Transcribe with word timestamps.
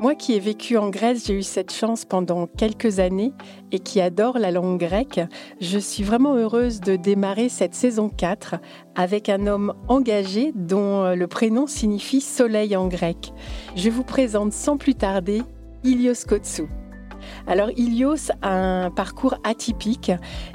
Moi 0.00 0.14
qui 0.14 0.34
ai 0.34 0.38
vécu 0.38 0.76
en 0.76 0.90
Grèce, 0.90 1.26
j'ai 1.26 1.34
eu 1.34 1.42
cette 1.42 1.72
chance 1.72 2.04
pendant 2.04 2.46
quelques 2.46 3.00
années 3.00 3.32
et 3.72 3.80
qui 3.80 4.00
adore 4.00 4.38
la 4.38 4.52
langue 4.52 4.78
grecque, 4.78 5.20
je 5.60 5.76
suis 5.76 6.04
vraiment 6.04 6.36
heureuse 6.36 6.80
de 6.80 6.94
démarrer 6.94 7.48
cette 7.48 7.74
saison 7.74 8.08
4 8.08 8.56
avec 8.94 9.28
un 9.28 9.48
homme 9.48 9.74
engagé 9.88 10.52
dont 10.54 11.14
le 11.16 11.26
prénom 11.26 11.66
signifie 11.66 12.20
soleil 12.20 12.76
en 12.76 12.86
grec. 12.86 13.32
Je 13.74 13.90
vous 13.90 14.04
présente 14.04 14.52
sans 14.52 14.76
plus 14.76 14.94
tarder 14.94 15.42
Ilios 15.82 16.24
Kotsou. 16.28 16.68
Alors 17.48 17.70
Ilios 17.76 18.30
a 18.40 18.84
un 18.84 18.90
parcours 18.92 19.34
atypique. 19.42 20.12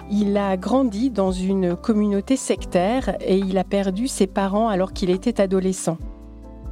Il 0.09 0.37
a 0.37 0.55
grandi 0.55 1.09
dans 1.09 1.33
une 1.33 1.75
communauté 1.75 2.37
sectaire 2.37 3.17
et 3.19 3.37
il 3.39 3.57
a 3.57 3.65
perdu 3.65 4.07
ses 4.07 4.27
parents 4.27 4.69
alors 4.69 4.93
qu'il 4.93 5.09
était 5.09 5.41
adolescent. 5.41 5.97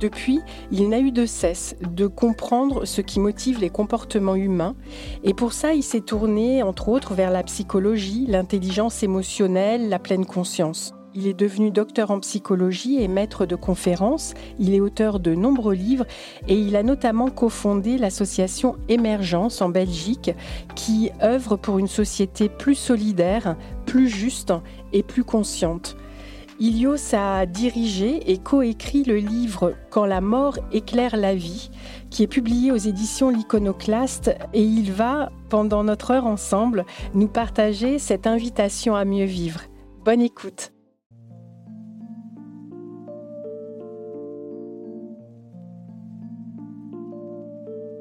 Depuis, 0.02 0.40
il 0.72 0.90
n'a 0.90 1.00
eu 1.00 1.12
de 1.12 1.28
cesse 1.28 1.76
de 1.88 2.08
comprendre 2.08 2.86
ce 2.86 3.02
qui 3.02 3.20
motive 3.20 3.60
les 3.62 3.70
comportements 3.70 4.36
humains 4.36 4.76
et 5.24 5.36
pour 5.36 5.54
ça, 5.54 5.74
il 5.76 5.84
s'est 5.84 6.02
tourné 6.02 6.64
entre 6.64 6.90
autres 6.90 7.14
vers 7.14 7.30
la 7.30 7.44
psychologie, 7.44 8.26
l'intelligence 8.28 9.04
émotionnelle, 9.04 9.90
la 9.90 10.00
pleine 10.00 10.26
conscience. 10.26 10.96
Il 11.14 11.28
est 11.28 11.38
devenu 11.38 11.70
docteur 11.70 12.10
en 12.10 12.20
psychologie 12.20 13.04
et 13.04 13.08
maître 13.08 13.46
de 13.46 13.56
conférences. 13.56 14.34
Il 14.58 14.74
est 14.74 14.80
auteur 14.80 15.20
de 15.20 15.36
nombreux 15.36 15.76
livres 15.76 16.06
et 16.48 16.56
il 16.56 16.76
a 16.76 16.84
notamment 16.84 17.30
cofondé 17.30 18.00
l'association 18.00 18.78
Émergence 18.88 19.62
en 19.62 19.70
Belgique 19.70 20.32
qui 20.74 21.12
œuvre 21.22 21.58
pour 21.58 21.78
une 21.78 21.88
société 21.88 22.50
plus 22.50 22.76
solidaire, 22.76 23.56
plus 23.86 24.08
juste 24.08 24.54
et 24.94 25.04
plus 25.04 25.26
consciente. 25.26 25.96
Ilios 26.62 27.16
a 27.16 27.48
dirigé 27.48 28.32
et 28.32 28.38
coécrit 28.38 29.04
le 29.04 29.18
livre 29.18 29.74
Quand 29.90 30.06
la 30.06 30.22
mort 30.22 30.60
éclaire 30.72 31.18
la 31.18 31.34
vie, 31.34 31.72
qui 32.12 32.22
est 32.22 32.28
publié 32.28 32.72
aux 32.72 32.78
éditions 32.78 33.32
L'Iconoclaste, 33.32 34.30
et 34.54 34.62
il 34.62 34.92
va, 34.92 35.32
pendant 35.50 35.84
notre 35.84 36.12
heure 36.12 36.28
ensemble, 36.28 36.86
nous 37.16 37.28
partager 37.28 37.98
cette 37.98 38.28
invitation 38.28 38.94
à 38.94 39.06
mieux 39.06 39.26
vivre. 39.26 39.62
Bonne 40.06 40.22
écoute. 40.22 40.72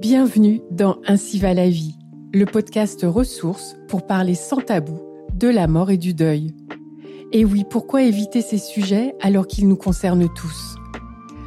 Bienvenue 0.02 0.60
dans 0.70 0.98
Ainsi 1.06 1.38
va 1.38 1.54
la 1.54 1.70
vie, 1.70 1.96
le 2.34 2.44
podcast 2.44 3.06
ressources 3.08 3.74
pour 3.88 4.06
parler 4.06 4.34
sans 4.34 4.60
tabou 4.60 5.00
de 5.32 5.48
la 5.48 5.66
mort 5.66 5.90
et 5.90 5.96
du 5.96 6.12
deuil. 6.12 6.54
Et 7.32 7.44
oui, 7.44 7.64
pourquoi 7.68 8.02
éviter 8.02 8.42
ces 8.42 8.58
sujets 8.58 9.14
alors 9.20 9.46
qu'ils 9.46 9.68
nous 9.68 9.76
concernent 9.76 10.28
tous? 10.34 10.74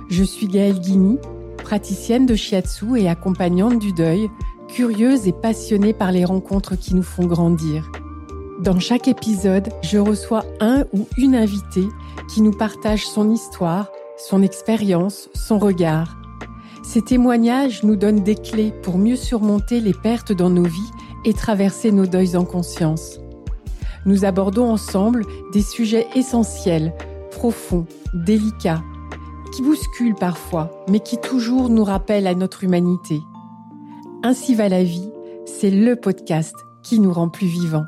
Je 0.10 0.24
suis 0.24 0.48
Gaëlle 0.48 0.80
Guigny, 0.80 1.18
praticienne 1.58 2.26
de 2.26 2.36
shiatsu 2.36 2.98
et 2.98 3.10
accompagnante 3.10 3.80
du 3.80 3.92
deuil, 3.92 4.30
curieuse 4.70 5.28
et 5.28 5.34
passionnée 5.34 5.92
par 5.92 6.14
les 6.14 6.24
rencontres 6.24 6.78
qui 6.78 6.96
nous 6.96 7.04
font 7.04 7.26
grandir. 7.26 7.92
Dans 8.62 8.80
chaque 8.80 9.10
épisode, 9.10 9.74
je 9.82 9.98
reçois 9.98 10.46
un 10.62 10.86
ou 10.94 11.06
une 11.18 11.36
invitée 11.36 11.90
qui 12.34 12.42
nous 12.42 12.54
partage 12.54 13.06
son 13.06 13.30
histoire, 13.30 13.92
son 14.18 14.42
expérience, 14.42 15.30
son 15.34 15.60
regard. 15.60 16.16
Ces 16.82 17.02
témoignages 17.02 17.84
nous 17.84 17.98
donnent 17.98 18.24
des 18.24 18.36
clés 18.36 18.72
pour 18.84 18.98
mieux 18.98 19.18
surmonter 19.18 19.82
les 19.82 19.94
pertes 19.94 20.32
dans 20.32 20.50
nos 20.50 20.64
vies 20.64 20.92
et 21.26 21.34
traverser 21.34 21.92
nos 21.92 22.06
deuils 22.06 22.38
en 22.38 22.46
conscience 22.46 23.20
nous 24.06 24.26
abordons 24.26 24.70
ensemble 24.70 25.26
des 25.54 25.62
sujets 25.62 26.08
essentiels, 26.16 26.94
profonds, 27.32 27.86
délicats, 28.14 28.84
qui 29.54 29.62
bousculent 29.62 30.16
parfois, 30.16 30.84
mais 30.90 31.00
qui 31.00 31.18
toujours 31.18 31.70
nous 31.70 31.84
rappellent 31.84 32.28
à 32.28 32.36
notre 32.36 32.64
humanité. 32.64 33.20
Ainsi 34.24 34.56
va 34.56 34.70
la 34.70 34.84
vie, 34.84 35.10
c'est 35.46 35.72
le 35.72 35.96
podcast 35.96 36.56
qui 36.84 37.00
nous 37.00 37.14
rend 37.14 37.30
plus 37.30 37.48
vivants. 37.48 37.86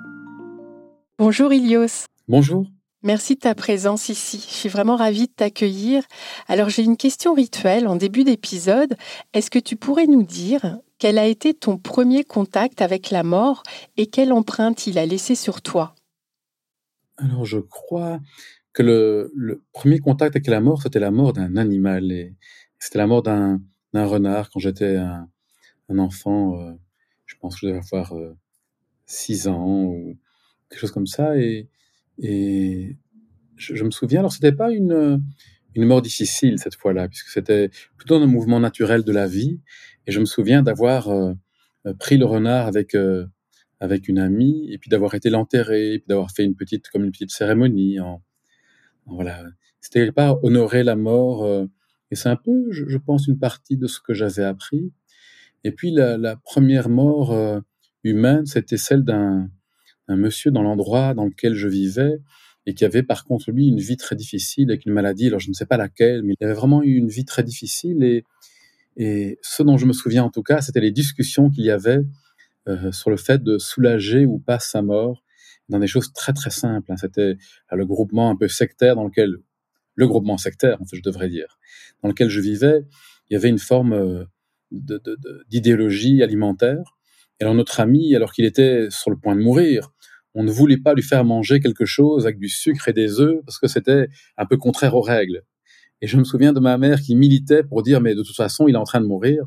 Bonjour 1.17 1.53
Ilios. 1.53 2.05
Bonjour. 2.27 2.65
Merci 3.03 3.35
de 3.35 3.39
ta 3.41 3.53
présence 3.53 4.09
ici. 4.09 4.43
Je 4.49 4.53
suis 4.53 4.69
vraiment 4.69 4.95
ravie 4.95 5.27
de 5.27 5.31
t'accueillir. 5.31 6.03
Alors 6.47 6.69
j'ai 6.69 6.83
une 6.83 6.97
question 6.97 7.33
rituelle 7.33 7.87
en 7.87 7.95
début 7.95 8.23
d'épisode. 8.23 8.95
Est-ce 9.33 9.51
que 9.51 9.59
tu 9.59 9.75
pourrais 9.75 10.07
nous 10.07 10.23
dire 10.23 10.79
quel 10.97 11.17
a 11.17 11.25
été 11.25 11.53
ton 11.53 11.77
premier 11.77 12.23
contact 12.23 12.81
avec 12.81 13.11
la 13.11 13.23
mort 13.23 13.63
et 13.97 14.07
quelle 14.07 14.33
empreinte 14.33 14.87
il 14.87 14.97
a 14.97 15.05
laissé 15.05 15.35
sur 15.35 15.61
toi? 15.61 15.93
Alors, 17.17 17.45
je 17.45 17.59
crois 17.59 18.19
que 18.73 18.83
le, 18.83 19.31
le, 19.35 19.63
premier 19.71 19.99
contact 19.99 20.35
avec 20.35 20.47
la 20.47 20.59
mort, 20.59 20.81
c'était 20.81 20.99
la 20.99 21.11
mort 21.11 21.33
d'un 21.33 21.55
animal. 21.55 22.11
Et 22.11 22.35
c'était 22.79 22.97
la 22.97 23.07
mort 23.07 23.23
d'un, 23.23 23.61
renard 23.93 24.49
quand 24.49 24.59
j'étais 24.59 24.97
un, 24.97 25.29
un 25.89 25.97
enfant. 25.99 26.59
Euh, 26.59 26.73
je 27.25 27.35
pense 27.39 27.55
que 27.55 27.61
je 27.61 27.67
devais 27.67 27.79
avoir 27.79 28.13
euh, 28.17 28.35
6 29.05 29.47
ans 29.47 29.85
ou 29.85 30.17
quelque 30.69 30.79
chose 30.79 30.91
comme 30.91 31.07
ça. 31.07 31.37
Et, 31.37 31.69
et 32.19 32.97
je, 33.55 33.83
me 33.83 33.91
souviens, 33.91 34.19
alors, 34.19 34.33
c'était 34.33 34.51
pas 34.51 34.71
une, 34.71 35.21
une 35.75 35.85
mort 35.85 36.01
difficile 36.01 36.59
cette 36.59 36.75
fois-là, 36.75 37.07
puisque 37.07 37.29
c'était 37.29 37.69
plutôt 37.97 38.15
un 38.15 38.27
mouvement 38.27 38.59
naturel 38.59 39.03
de 39.03 39.11
la 39.11 39.27
vie. 39.27 39.61
Et 40.07 40.11
je 40.11 40.19
me 40.19 40.25
souviens 40.25 40.63
d'avoir 40.63 41.09
euh, 41.85 41.93
pris 41.93 42.17
le 42.17 42.25
renard 42.25 42.67
avec 42.67 42.95
euh, 42.95 43.25
avec 43.79 44.07
une 44.07 44.19
amie, 44.19 44.71
et 44.71 44.77
puis 44.77 44.89
d'avoir 44.89 45.15
été 45.15 45.29
l'enterrer, 45.29 45.99
puis 45.99 46.07
d'avoir 46.07 46.31
fait 46.31 46.43
une 46.43 46.55
petite, 46.55 46.89
comme 46.89 47.03
une 47.03 47.11
petite 47.11 47.31
cérémonie. 47.31 47.99
En, 47.99 48.21
voilà, 49.05 49.43
c'était 49.81 50.11
pas 50.11 50.37
honorer 50.43 50.83
la 50.83 50.95
mort, 50.95 51.43
euh, 51.43 51.65
et 52.11 52.15
c'est 52.15 52.29
un 52.29 52.35
peu, 52.35 52.71
je, 52.71 52.97
pense, 52.97 53.27
une 53.27 53.39
partie 53.39 53.77
de 53.77 53.87
ce 53.87 53.99
que 53.99 54.13
j'avais 54.13 54.43
appris. 54.43 54.91
Et 55.63 55.71
puis 55.71 55.91
la, 55.91 56.35
première 56.37 56.89
mort 56.89 57.33
euh, 57.33 57.59
humaine, 58.03 58.45
c'était 58.45 58.77
celle 58.77 59.03
d'un 59.03 59.49
monsieur 60.09 60.51
dans 60.51 60.61
l'endroit 60.61 61.13
dans 61.13 61.25
lequel 61.25 61.55
je 61.55 61.67
vivais, 61.67 62.19
et 62.67 62.73
qui 62.73 62.85
avait 62.85 63.03
par 63.03 63.25
contre 63.25 63.51
lui 63.51 63.67
une 63.67 63.79
vie 63.79 63.97
très 63.97 64.15
difficile 64.15 64.71
avec 64.71 64.85
une 64.85 64.93
maladie. 64.93 65.27
Alors 65.27 65.39
je 65.39 65.49
ne 65.49 65.53
sais 65.53 65.65
pas 65.65 65.77
laquelle, 65.77 66.23
mais 66.23 66.35
il 66.39 66.45
avait 66.45 66.55
vraiment 66.55 66.81
eu 66.81 66.95
une 66.95 67.09
vie 67.09 67.25
très 67.25 67.43
difficile. 67.43 68.23
Et 68.97 69.39
ce 69.41 69.61
dont 69.61 69.77
je 69.77 69.85
me 69.85 69.93
souviens 69.93 70.23
en 70.23 70.29
tout 70.29 70.41
cas, 70.41 70.61
c'était 70.61 70.79
les 70.79 70.91
discussions 70.91 71.49
qu'il 71.49 71.65
y 71.65 71.71
avait 71.71 72.01
euh, 72.67 72.91
sur 72.91 73.09
le 73.09 73.17
fait 73.17 73.43
de 73.43 73.57
soulager 73.57 74.25
ou 74.25 74.39
pas 74.39 74.59
sa 74.59 74.81
mort 74.81 75.23
dans 75.69 75.79
des 75.79 75.87
choses 75.87 76.13
très 76.13 76.33
très 76.33 76.49
simples. 76.49 76.91
Hein. 76.91 76.97
C'était 76.97 77.37
euh, 77.71 77.75
le 77.75 77.85
groupement 77.85 78.29
un 78.29 78.35
peu 78.35 78.47
sectaire 78.47 78.95
dans 78.95 79.03
lequel, 79.03 79.35
le 79.95 80.07
groupement 80.07 80.37
sectaire, 80.37 80.81
en 80.81 80.85
fait, 80.85 80.95
je 80.95 81.01
devrais 81.01 81.29
dire, 81.29 81.59
dans 82.01 82.09
lequel 82.09 82.29
je 82.29 82.41
vivais, 82.41 82.85
il 83.29 83.33
y 83.33 83.37
avait 83.37 83.49
une 83.49 83.59
forme 83.59 83.93
euh, 83.93 84.25
d'idéologie 85.49 86.23
alimentaire. 86.23 86.97
Et 87.39 87.43
alors 87.43 87.55
notre 87.55 87.79
ami, 87.79 88.15
alors 88.15 88.33
qu'il 88.33 88.45
était 88.45 88.87
sur 88.89 89.11
le 89.11 89.17
point 89.17 89.35
de 89.35 89.41
mourir, 89.41 89.91
on 90.33 90.43
ne 90.43 90.51
voulait 90.51 90.77
pas 90.77 90.93
lui 90.93 91.03
faire 91.03 91.23
manger 91.23 91.59
quelque 91.59 91.85
chose 91.85 92.25
avec 92.25 92.39
du 92.39 92.49
sucre 92.49 92.87
et 92.87 92.93
des 92.93 93.19
œufs 93.19 93.41
parce 93.45 93.57
que 93.57 93.67
c'était 93.67 94.07
un 94.37 94.45
peu 94.45 94.57
contraire 94.57 94.95
aux 94.95 95.01
règles. 95.01 95.43
Et 96.01 96.07
je 96.07 96.17
me 96.17 96.23
souviens 96.23 96.51
de 96.51 96.59
ma 96.59 96.77
mère 96.77 96.99
qui 97.01 97.15
militait 97.15 97.63
pour 97.63 97.83
dire 97.83 98.01
mais 98.01 98.15
de 98.15 98.23
toute 98.23 98.35
façon 98.35 98.67
il 98.67 98.75
est 98.75 98.77
en 98.77 98.83
train 98.83 99.01
de 99.01 99.05
mourir, 99.05 99.45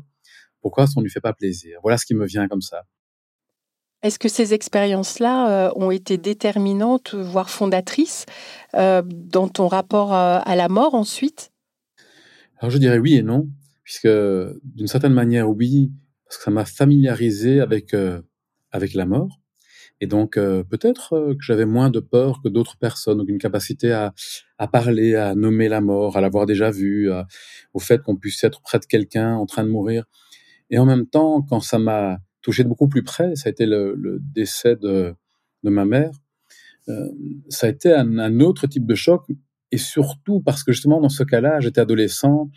pourquoi 0.61 0.85
on 0.95 1.01
ne 1.01 1.05
lui 1.05 1.11
fait 1.11 1.21
pas 1.21 1.33
plaisir? 1.33 1.79
Voilà 1.83 1.97
ce 1.97 2.05
qui 2.05 2.15
me 2.15 2.25
vient 2.25 2.47
comme 2.47 2.61
ça. 2.61 2.83
Est-ce 4.01 4.17
que 4.17 4.29
ces 4.29 4.53
expériences-là 4.53 5.67
euh, 5.67 5.71
ont 5.75 5.91
été 5.91 6.17
déterminantes, 6.17 7.15
voire 7.15 7.49
fondatrices, 7.49 8.25
euh, 8.75 9.01
dans 9.05 9.49
ton 9.49 9.67
rapport 9.67 10.13
à, 10.13 10.55
la 10.55 10.69
mort 10.69 10.95
ensuite? 10.95 11.51
Alors 12.59 12.71
je 12.71 12.77
dirais 12.77 12.99
oui 12.99 13.15
et 13.15 13.23
non, 13.23 13.49
puisque 13.83 14.07
d'une 14.07 14.87
certaine 14.87 15.13
manière 15.13 15.49
oui, 15.49 15.91
parce 16.25 16.37
que 16.37 16.43
ça 16.43 16.51
m'a 16.51 16.65
familiarisé 16.65 17.59
avec 17.59 17.93
euh, 17.93 18.21
avec 18.71 18.93
la 18.93 19.05
mort, 19.05 19.41
et 19.99 20.07
donc 20.07 20.35
peut-être 20.35 21.33
que 21.33 21.43
j'avais 21.43 21.65
moins 21.65 21.89
de 21.89 21.99
peur 21.99 22.39
que 22.43 22.49
d'autres 22.49 22.77
personnes, 22.77 23.17
donc 23.17 23.27
une 23.27 23.39
capacité 23.39 23.91
à, 23.91 24.13
à 24.59 24.67
parler, 24.67 25.15
à 25.15 25.33
nommer 25.33 25.67
la 25.67 25.81
mort, 25.81 26.17
à 26.17 26.21
l'avoir 26.21 26.45
déjà 26.45 26.69
vue, 26.69 27.09
au 27.73 27.79
fait 27.79 27.99
qu'on 28.03 28.15
puisse 28.15 28.43
être 28.43 28.61
près 28.61 28.77
de 28.77 28.85
quelqu'un 28.85 29.33
en 29.35 29.47
train 29.47 29.63
de 29.63 29.69
mourir, 29.69 30.05
et 30.69 30.77
en 30.77 30.85
même 30.85 31.07
temps 31.07 31.41
quand 31.41 31.61
ça 31.61 31.79
m'a 31.79 32.19
touché 32.41 32.63
de 32.63 32.69
beaucoup 32.69 32.87
plus 32.87 33.03
près, 33.03 33.35
ça 33.35 33.49
a 33.49 33.51
été 33.51 33.65
le, 33.65 33.95
le 33.95 34.19
décès 34.21 34.75
de, 34.75 35.13
de, 35.63 35.69
ma 35.69 35.85
mère. 35.85 36.11
Euh, 36.87 37.09
ça 37.49 37.67
a 37.67 37.69
été 37.69 37.93
un, 37.93 38.17
un, 38.17 38.39
autre 38.39 38.67
type 38.67 38.85
de 38.85 38.95
choc, 38.95 39.25
et 39.71 39.77
surtout 39.77 40.41
parce 40.41 40.63
que 40.63 40.71
justement 40.71 41.01
dans 41.01 41.09
ce 41.09 41.23
cas-là, 41.23 41.59
j'étais 41.59 41.81
adolescent, 41.81 42.49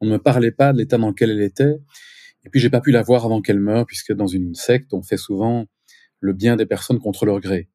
on 0.00 0.06
ne 0.06 0.12
me 0.12 0.18
parlait 0.18 0.52
pas 0.52 0.72
de 0.72 0.78
l'état 0.78 0.98
dans 0.98 1.08
lequel 1.08 1.30
elle 1.30 1.42
était, 1.42 1.78
et 2.44 2.50
puis 2.50 2.60
j'ai 2.60 2.70
pas 2.70 2.80
pu 2.80 2.90
la 2.90 3.02
voir 3.02 3.24
avant 3.24 3.42
qu'elle 3.42 3.60
meure, 3.60 3.86
puisque 3.86 4.12
dans 4.12 4.26
une 4.26 4.54
secte, 4.54 4.92
on 4.94 5.02
fait 5.02 5.16
souvent 5.16 5.66
le 6.20 6.32
bien 6.32 6.56
des 6.56 6.66
personnes 6.66 6.98
contre 6.98 7.26
leur 7.26 7.40
gré. 7.40 7.68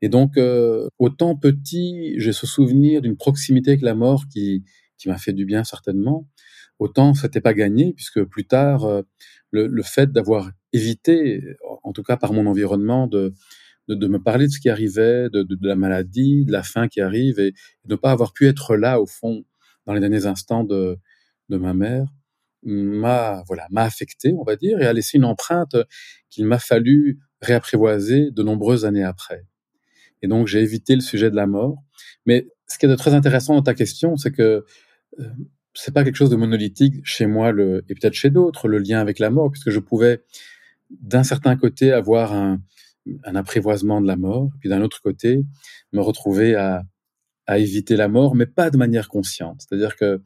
Et 0.00 0.08
donc, 0.08 0.36
euh, 0.36 0.88
autant 0.98 1.36
petit, 1.36 2.14
j'ai 2.18 2.32
ce 2.32 2.46
souvenir 2.46 3.02
d'une 3.02 3.16
proximité 3.16 3.72
avec 3.72 3.82
la 3.82 3.94
mort 3.94 4.24
qui, 4.32 4.64
qui 4.96 5.08
m'a 5.08 5.18
fait 5.18 5.32
du 5.32 5.44
bien 5.44 5.64
certainement, 5.64 6.28
autant 6.78 7.14
c'était 7.14 7.40
pas 7.40 7.54
gagné, 7.54 7.92
puisque 7.94 8.22
plus 8.24 8.46
tard, 8.46 8.84
euh, 8.84 9.02
le, 9.50 9.66
le, 9.66 9.82
fait 9.82 10.12
d'avoir 10.12 10.50
évité, 10.72 11.42
en 11.82 11.92
tout 11.92 12.02
cas 12.02 12.16
par 12.16 12.32
mon 12.32 12.46
environnement, 12.46 13.06
de, 13.06 13.34
de, 13.88 14.06
me 14.06 14.18
parler 14.18 14.46
de 14.46 14.52
ce 14.52 14.60
qui 14.60 14.68
arrivait, 14.68 15.30
de, 15.30 15.42
de, 15.42 15.56
la 15.66 15.76
maladie, 15.76 16.44
de 16.44 16.52
la 16.52 16.62
faim 16.62 16.88
qui 16.88 17.00
arrive, 17.00 17.38
et 17.38 17.52
de 17.84 17.94
ne 17.94 17.96
pas 17.96 18.10
avoir 18.10 18.32
pu 18.32 18.46
être 18.46 18.76
là, 18.76 19.00
au 19.00 19.06
fond, 19.06 19.44
dans 19.86 19.94
les 19.94 20.00
derniers 20.00 20.26
instants 20.26 20.64
de, 20.64 20.98
de 21.48 21.56
ma 21.56 21.74
mère, 21.74 22.06
m'a 22.62 23.42
voilà 23.46 23.66
affecté, 23.76 24.34
on 24.38 24.44
va 24.44 24.56
dire, 24.56 24.80
et 24.80 24.86
a 24.86 24.92
laissé 24.92 25.16
une 25.16 25.24
empreinte 25.24 25.76
qu'il 26.28 26.44
m'a 26.46 26.58
fallu 26.58 27.20
réapprivoiser 27.40 28.30
de 28.30 28.42
nombreuses 28.42 28.84
années 28.84 29.04
après. 29.04 29.46
Et 30.22 30.28
donc 30.28 30.48
j'ai 30.48 30.60
évité 30.60 30.94
le 30.94 31.00
sujet 31.00 31.30
de 31.30 31.36
la 31.36 31.46
mort. 31.46 31.76
Mais 32.26 32.48
ce 32.66 32.78
qui 32.78 32.86
est 32.86 32.88
de 32.88 32.96
très 32.96 33.14
intéressant 33.14 33.54
dans 33.54 33.62
ta 33.62 33.74
question, 33.74 34.16
c'est 34.16 34.32
que 34.32 34.64
euh, 35.20 35.24
c'est 35.74 35.94
pas 35.94 36.04
quelque 36.04 36.16
chose 36.16 36.30
de 36.30 36.36
monolithique 36.36 36.96
chez 37.04 37.26
moi 37.26 37.50
et 37.50 37.94
peut-être 37.94 38.14
chez 38.14 38.30
d'autres 38.30 38.66
le 38.68 38.78
lien 38.78 39.00
avec 39.00 39.20
la 39.20 39.30
mort, 39.30 39.50
puisque 39.50 39.70
je 39.70 39.78
pouvais 39.78 40.24
d'un 40.90 41.24
certain 41.24 41.56
côté 41.56 41.92
avoir 41.92 42.32
un, 42.32 42.60
un 43.24 43.34
apprivoisement 43.34 44.00
de 44.00 44.06
la 44.06 44.16
mort, 44.16 44.50
puis 44.60 44.68
d'un 44.68 44.82
autre 44.82 45.00
côté 45.02 45.44
me 45.92 46.00
retrouver 46.00 46.54
à, 46.54 46.84
à 47.46 47.58
éviter 47.58 47.96
la 47.96 48.08
mort, 48.08 48.34
mais 48.34 48.46
pas 48.46 48.70
de 48.70 48.76
manière 48.76 49.08
consciente. 49.08 49.62
C'est-à-dire 49.62 49.96
que 49.96 50.22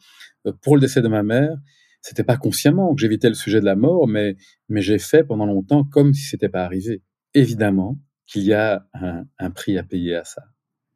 euh, 0.46 0.52
pour 0.60 0.74
le 0.76 0.80
décès 0.80 1.02
de 1.02 1.08
ma 1.08 1.22
mère, 1.22 1.56
c'était 2.00 2.24
pas 2.24 2.36
consciemment 2.36 2.94
que 2.94 3.00
j'évitais 3.00 3.28
le 3.28 3.34
sujet 3.34 3.60
de 3.60 3.64
la 3.64 3.76
mort, 3.76 4.08
mais, 4.08 4.36
mais 4.68 4.82
j'ai 4.82 4.98
fait 4.98 5.22
pendant 5.22 5.46
longtemps 5.46 5.84
comme 5.84 6.14
si 6.14 6.24
c'était 6.24 6.48
pas 6.48 6.64
arrivé. 6.64 7.00
Évidemment 7.32 7.98
qu'il 8.26 8.42
y 8.42 8.52
a 8.52 8.86
un, 8.92 9.24
un, 9.38 9.50
prix 9.50 9.78
à 9.78 9.84
payer 9.84 10.16
à 10.16 10.24
ça. 10.24 10.42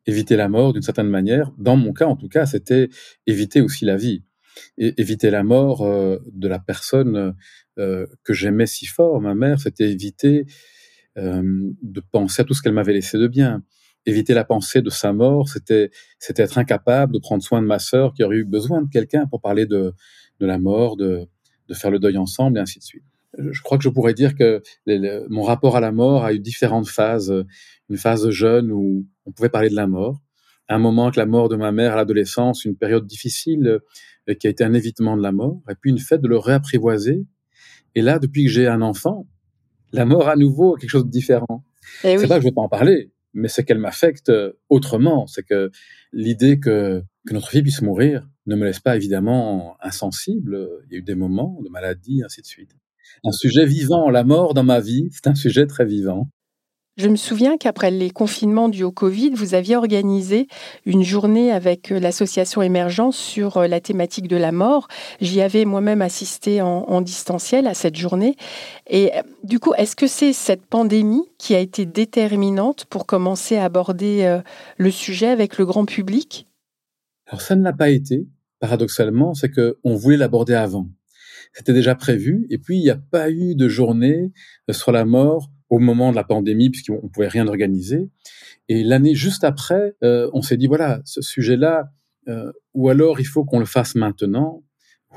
Éviter 0.07 0.37
la 0.37 0.49
mort, 0.49 0.73
d'une 0.73 0.83
certaine 0.83 1.09
manière, 1.09 1.53
dans 1.59 1.77
mon 1.77 1.93
cas 1.93 2.07
en 2.07 2.17
tout 2.17 2.29
cas, 2.29 2.45
c'était 2.47 2.89
éviter 3.27 3.61
aussi 3.61 3.85
la 3.85 3.97
vie. 3.97 4.25
Éviter 4.79 5.31
la 5.31 5.45
mort 5.45 5.83
euh, 5.83 6.19
de 6.33 6.49
la 6.49 6.59
personne 6.59 7.37
euh, 7.79 8.07
que 8.25 8.33
j'aimais 8.33 8.67
si 8.67 8.87
fort, 8.87 9.21
ma 9.21 9.35
mère, 9.35 9.61
c'était 9.61 9.91
éviter 9.91 10.47
euh, 11.19 11.43
de 11.83 12.03
penser 12.13 12.43
à 12.43 12.45
tout 12.45 12.55
ce 12.55 12.63
qu'elle 12.63 12.73
m'avait 12.73 12.93
laissé 12.93 13.19
de 13.19 13.27
bien. 13.27 13.63
Éviter 14.07 14.35
la 14.35 14.45
pensée 14.45 14.83
de 14.83 14.91
sa 14.91 15.13
mort, 15.13 15.49
c'était 15.49 15.91
c'était 16.19 16.43
être 16.43 16.59
incapable 16.59 17.13
de 17.13 17.19
prendre 17.19 17.43
soin 17.43 17.61
de 17.61 17.67
ma 17.67 17.79
sœur 17.79 18.15
qui 18.15 18.23
aurait 18.23 18.37
eu 18.37 18.45
besoin 18.45 18.83
de 18.83 18.89
quelqu'un 18.89 19.27
pour 19.27 19.41
parler 19.41 19.67
de, 19.67 19.93
de 20.41 20.47
la 20.47 20.59
mort, 20.59 20.97
de, 20.97 21.27
de 21.69 21.75
faire 21.75 21.91
le 21.91 21.99
deuil 21.99 22.17
ensemble, 22.17 22.59
et 22.59 22.61
ainsi 22.61 22.79
de 22.79 22.85
suite. 22.85 23.05
Je 23.39 23.61
crois 23.63 23.77
que 23.79 23.85
je 23.85 23.89
pourrais 23.89 24.15
dire 24.15 24.35
que 24.35 24.63
mon 25.29 25.43
rapport 25.43 25.77
à 25.77 25.81
la 25.81 25.93
mort 25.93 26.25
a 26.25 26.33
eu 26.33 26.39
différentes 26.39 26.89
phases. 26.89 27.45
Une 27.91 27.97
phase 27.97 28.31
jeune 28.31 28.73
où 28.73 29.07
on 29.27 29.33
pouvait 29.33 29.49
parler 29.49 29.69
de 29.69 29.77
la 29.77 29.87
mort, 29.87 30.21
un 30.69 30.79
moment 30.79 31.11
que 31.11 31.19
la 31.19 31.27
mort 31.27 31.49
de 31.49 31.57
ma 31.57 31.73
mère 31.73 31.93
à 31.93 31.97
l'adolescence, 31.97 32.65
une 32.65 32.77
période 32.77 33.07
difficile 33.07 33.81
euh, 34.29 34.35
qui 34.35 34.47
a 34.47 34.51
été 34.51 34.65
un 34.65 34.75
évitement 34.75 35.17
de 35.17 35.23
la 35.23 35.33
mort, 35.33 35.63
et 35.69 35.75
puis 35.81 35.91
une 35.91 35.99
fête 35.99 36.21
de 36.21 36.29
le 36.29 36.39
réapprivoiser. 36.39 37.25
Et 37.97 38.03
là, 38.03 38.21
depuis 38.21 38.45
que 38.45 38.51
j'ai 38.51 38.69
un 38.69 38.83
enfant, 38.83 39.27
la 39.93 40.05
mort 40.05 40.29
à 40.29 40.37
nouveau 40.37 40.75
quelque 40.77 40.91
chose 40.91 41.07
de 41.07 41.11
différent. 41.11 41.65
Eh 42.05 42.19
c'est 42.19 42.29
pas 42.29 42.37
que 42.37 42.43
je 42.43 42.49
vais 42.49 42.55
pas 42.55 42.61
en 42.61 42.69
parler, 42.69 43.11
mais 43.33 43.49
c'est 43.49 43.65
qu'elle 43.65 43.79
m'affecte 43.79 44.29
euh, 44.29 44.53
autrement. 44.69 45.27
C'est 45.27 45.43
que 45.43 45.71
l'idée 46.13 46.61
que, 46.61 47.03
que 47.27 47.33
notre 47.33 47.49
fille 47.49 47.63
puisse 47.63 47.81
mourir 47.81 48.29
ne 48.47 48.55
me 48.55 48.67
laisse 48.67 48.81
pas 48.81 48.97
évidemment 48.97 49.77
insensible. 49.81 50.69
Il 50.87 50.93
y 50.93 50.97
a 50.97 50.99
eu 50.99 51.03
des 51.03 51.15
moments 51.15 51.59
de 51.65 51.71
maladie, 51.71 52.23
ainsi 52.23 52.43
de 52.43 52.47
suite. 52.47 52.77
Un 53.25 53.33
sujet 53.33 53.65
vivant, 53.65 54.11
la 54.11 54.25
mort 54.25 54.53
dans 54.53 54.63
ma 54.63 54.81
vie, 54.81 55.09
c'est 55.11 55.27
un 55.27 55.35
sujet 55.35 55.67
très 55.67 55.87
vivant. 55.87 56.29
Je 56.97 57.11
me 57.11 57.17
souviens 57.17 57.59
qu'après 57.59 57.91
les 57.91 58.09
confinements 58.09 58.71
dus 58.71 58.83
au 58.83 58.91
Covid, 58.91 59.29
vous 59.35 59.53
aviez 59.53 59.77
organisé 59.77 60.49
une 60.87 61.03
journée 61.03 61.53
avec 61.53 61.93
euh, 61.93 62.01
l'association 62.01 62.63
Émergence 62.63 63.19
sur 63.19 63.59
euh, 63.59 63.67
la 63.67 63.81
thématique 63.81 64.29
de 64.29 64.37
la 64.37 64.51
mort. 64.51 64.89
J'y 65.21 65.43
avais 65.43 65.67
moi-même 65.67 66.01
assisté 66.01 66.63
en, 66.63 67.03
distanciel 67.03 67.67
à 67.67 67.75
cette 67.75 67.97
journée. 67.97 68.37
Et 68.87 69.15
euh, 69.15 69.21
du 69.45 69.59
coup, 69.61 69.75
est-ce 69.75 69.95
que 69.95 70.07
c'est 70.07 70.33
cette 70.33 70.65
pandémie 70.65 71.29
qui 71.37 71.55
a 71.55 71.59
été 71.59 71.85
déterminante 71.85 72.87
pour 72.87 73.05
commencer 73.05 73.59
à 73.59 73.65
aborder 73.65 74.41
le 74.79 74.91
sujet 74.91 75.27
avec 75.27 75.59
le 75.59 75.67
grand 75.67 75.85
public? 75.85 76.47
Alors 77.27 77.43
ça 77.43 77.57
ne 77.57 77.63
l'a 77.63 77.75
pas 77.75 77.91
été, 77.91 78.27
paradoxalement, 78.59 79.35
c'est 79.35 79.51
qu'on 79.51 79.95
voulait 79.97 80.17
l'aborder 80.17 80.55
avant. 80.55 80.89
C'était 81.53 81.75
déjà 81.75 81.95
prévu, 81.95 82.47
et 82.49 82.57
puis 82.57 82.79
il 82.79 82.83
n'y 82.83 82.91
a 82.91 82.97
pas 82.97 83.31
eu 83.31 83.55
de 83.55 83.69
journée 83.69 84.33
sur 84.71 84.93
la 84.93 85.05
mort 85.05 85.51
au 85.71 85.79
moment 85.79 86.11
de 86.11 86.17
la 86.17 86.25
pandémie, 86.25 86.71
puisqu'on 86.71 87.09
pouvait 87.09 87.29
rien 87.29 87.47
organiser. 87.49 88.09
Et 88.69 88.85
l'année 88.85 89.15
juste 89.15 89.45
après, 89.45 89.97
euh, 90.03 90.31
on 90.33 90.43
s'est 90.43 90.57
dit 90.57 90.67
voilà, 90.67 91.01
ce 91.05 91.21
sujet-là, 91.21 91.91
euh, 92.29 92.53
ou 92.75 92.89
alors 92.89 93.21
il 93.21 93.27
faut 93.27 93.45
qu'on 93.45 93.59
le 93.59 93.67
fasse 93.67 93.95
maintenant, 93.95 94.63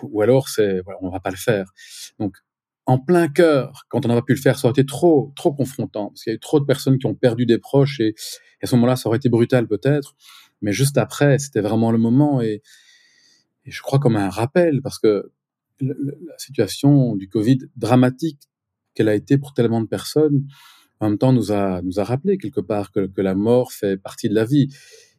ou 0.03 0.21
alors 0.21 0.49
c'est 0.49 0.81
voilà, 0.81 0.99
on 1.01 1.09
va 1.09 1.19
pas 1.19 1.31
le 1.31 1.37
faire. 1.37 1.71
Donc 2.19 2.37
en 2.85 2.97
plein 2.99 3.27
cœur, 3.27 3.85
quand 3.89 4.05
on 4.05 4.09
n'a 4.09 4.15
pas 4.15 4.23
pu 4.23 4.33
le 4.33 4.39
faire, 4.39 4.57
ça 4.57 4.67
aurait 4.67 4.79
été 4.79 4.85
trop 4.85 5.31
trop 5.35 5.53
confrontant, 5.53 6.07
parce 6.09 6.23
qu'il 6.23 6.31
y 6.31 6.33
a 6.33 6.37
eu 6.37 6.39
trop 6.39 6.59
de 6.59 6.65
personnes 6.65 6.97
qui 6.97 7.05
ont 7.05 7.15
perdu 7.15 7.45
des 7.45 7.59
proches, 7.59 7.99
et, 7.99 8.15
à 8.61 8.67
ce 8.67 8.75
moment-là, 8.75 8.95
ça 8.95 9.07
aurait 9.07 9.17
été 9.17 9.29
brutal 9.29 9.67
peut-être. 9.67 10.15
Mais 10.61 10.73
juste 10.73 10.97
après, 10.97 11.39
c'était 11.39 11.61
vraiment 11.61 11.91
le 11.91 11.97
moment, 11.97 12.41
et 12.41 12.61
je 13.65 13.81
crois 13.81 13.99
comme 13.99 14.15
un 14.15 14.29
rappel, 14.29 14.81
parce 14.81 14.99
que 14.99 15.31
la 15.81 16.37
situation 16.37 17.15
du 17.15 17.29
Covid 17.29 17.59
dramatique 17.75 18.49
qu'elle 18.93 19.09
a 19.09 19.15
été 19.15 19.37
pour 19.37 19.53
tellement 19.53 19.81
de 19.81 19.87
personnes, 19.87 20.45
en 20.99 21.09
même 21.09 21.17
temps 21.17 21.33
nous 21.33 21.51
a, 21.51 21.81
nous 21.81 21.99
a 21.99 22.03
rappelé 22.03 22.37
quelque 22.37 22.61
part 22.61 22.91
que, 22.91 23.09
la 23.17 23.35
mort 23.35 23.71
fait 23.71 23.97
partie 23.97 24.29
de 24.29 24.35
la 24.35 24.45
vie. 24.45 24.69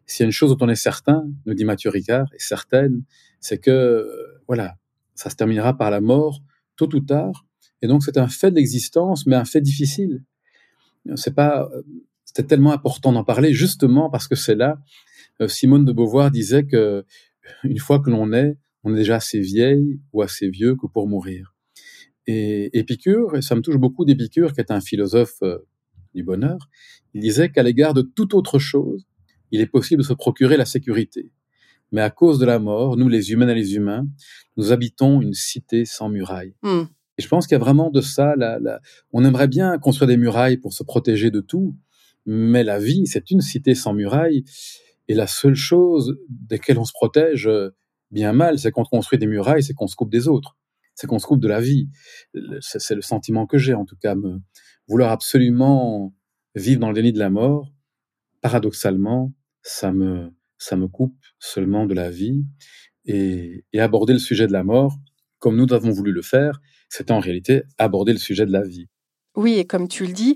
S'il 0.06 0.24
y 0.24 0.24
a 0.24 0.26
une 0.26 0.32
chose 0.32 0.50
dont 0.50 0.66
on 0.66 0.68
est 0.68 0.74
certain, 0.74 1.24
nous 1.46 1.54
dit 1.54 1.64
Mathieu 1.64 1.90
Ricard, 1.90 2.26
et 2.34 2.38
certaine, 2.38 3.04
c'est 3.40 3.58
que, 3.58 4.06
voilà, 4.46 4.76
ça 5.14 5.30
se 5.30 5.36
terminera 5.36 5.76
par 5.76 5.90
la 5.90 6.00
mort, 6.00 6.42
tôt 6.76 6.94
ou 6.94 7.00
tard. 7.00 7.46
Et 7.82 7.86
donc, 7.86 8.02
c'est 8.02 8.18
un 8.18 8.28
fait 8.28 8.50
de 8.50 8.56
l'existence, 8.56 9.26
mais 9.26 9.36
un 9.36 9.44
fait 9.44 9.60
difficile. 9.60 10.24
C'est 11.14 11.34
pas, 11.34 11.70
c'était 12.24 12.46
tellement 12.46 12.72
important 12.72 13.12
d'en 13.12 13.24
parler, 13.24 13.52
justement 13.52 14.10
parce 14.10 14.28
que 14.28 14.36
c'est 14.36 14.54
là. 14.54 14.78
Euh, 15.40 15.48
Simone 15.48 15.84
de 15.84 15.92
Beauvoir 15.92 16.30
disait 16.30 16.64
que, 16.64 17.04
une 17.64 17.78
fois 17.78 18.00
que 18.00 18.10
l'on 18.10 18.32
est, 18.32 18.56
on 18.84 18.94
est 18.94 18.98
déjà 18.98 19.16
assez 19.16 19.40
vieille 19.40 20.00
ou 20.12 20.22
assez 20.22 20.48
vieux 20.48 20.76
que 20.76 20.86
pour 20.86 21.08
mourir. 21.08 21.49
Et 22.32 22.78
Épicure, 22.78 23.36
et 23.36 23.42
ça 23.42 23.56
me 23.56 23.60
touche 23.60 23.76
beaucoup 23.76 24.04
d'Épicure, 24.04 24.52
qui 24.52 24.60
est 24.60 24.70
un 24.70 24.80
philosophe 24.80 25.42
euh, 25.42 25.58
du 26.14 26.22
bonheur, 26.22 26.68
il 27.12 27.22
disait 27.22 27.50
qu'à 27.50 27.64
l'égard 27.64 27.92
de 27.92 28.02
toute 28.02 28.34
autre 28.34 28.60
chose, 28.60 29.04
il 29.50 29.60
est 29.60 29.66
possible 29.66 30.02
de 30.02 30.06
se 30.06 30.12
procurer 30.12 30.56
la 30.56 30.64
sécurité. 30.64 31.32
Mais 31.90 32.02
à 32.02 32.10
cause 32.10 32.38
de 32.38 32.46
la 32.46 32.60
mort, 32.60 32.96
nous 32.96 33.08
les 33.08 33.32
humains 33.32 33.48
et 33.48 33.54
les 33.54 33.74
humains, 33.74 34.06
nous 34.56 34.70
habitons 34.70 35.20
une 35.20 35.34
cité 35.34 35.84
sans 35.84 36.08
murailles. 36.08 36.54
Hmm. 36.62 36.84
Et 37.18 37.22
je 37.22 37.26
pense 37.26 37.48
qu'il 37.48 37.56
y 37.56 37.60
a 37.60 37.64
vraiment 37.64 37.90
de 37.90 38.00
ça. 38.00 38.36
On 39.12 39.24
aimerait 39.24 39.48
bien 39.48 39.76
construire 39.78 40.06
des 40.06 40.16
murailles 40.16 40.56
pour 40.56 40.72
se 40.72 40.84
protéger 40.84 41.32
de 41.32 41.40
tout, 41.40 41.76
mais 42.26 42.62
la 42.62 42.78
vie, 42.78 43.08
c'est 43.08 43.32
une 43.32 43.40
cité 43.40 43.74
sans 43.74 43.92
murailles. 43.92 44.44
Et 45.08 45.14
la 45.14 45.26
seule 45.26 45.56
chose 45.56 46.16
desquelles 46.28 46.78
on 46.78 46.84
se 46.84 46.92
protège 46.92 47.48
euh, 47.48 47.70
bien 48.12 48.32
mal, 48.32 48.60
c'est 48.60 48.70
qu'on 48.70 48.84
construit 48.84 49.18
des 49.18 49.26
murailles, 49.26 49.64
c'est 49.64 49.74
qu'on 49.74 49.88
se 49.88 49.96
coupe 49.96 50.12
des 50.12 50.28
autres 50.28 50.56
c'est 51.00 51.06
qu'on 51.06 51.18
se 51.18 51.26
coupe 51.26 51.40
de 51.40 51.48
la 51.48 51.62
vie. 51.62 51.88
C'est 52.60 52.94
le 52.94 53.00
sentiment 53.00 53.46
que 53.46 53.56
j'ai, 53.56 53.72
en 53.72 53.86
tout 53.86 53.96
cas, 53.96 54.14
me, 54.14 54.40
vouloir 54.86 55.12
absolument 55.12 56.14
vivre 56.54 56.78
dans 56.78 56.88
le 56.88 56.94
déni 56.94 57.10
de 57.10 57.18
la 57.18 57.30
mort, 57.30 57.72
paradoxalement, 58.42 59.32
ça 59.62 59.92
me, 59.92 60.30
ça 60.58 60.76
me 60.76 60.88
coupe 60.88 61.16
seulement 61.38 61.86
de 61.86 61.94
la 61.94 62.10
vie. 62.10 62.44
Et, 63.06 63.64
et 63.72 63.80
aborder 63.80 64.12
le 64.12 64.18
sujet 64.18 64.46
de 64.46 64.52
la 64.52 64.62
mort, 64.62 64.98
comme 65.38 65.56
nous 65.56 65.72
avons 65.72 65.90
voulu 65.90 66.12
le 66.12 66.20
faire, 66.20 66.60
c'est 66.90 67.10
en 67.10 67.18
réalité 67.18 67.62
aborder 67.78 68.12
le 68.12 68.18
sujet 68.18 68.44
de 68.44 68.52
la 68.52 68.62
vie. 68.62 68.90
Oui, 69.36 69.58
et 69.58 69.64
comme 69.64 69.86
tu 69.86 70.06
le 70.06 70.12
dis, 70.12 70.34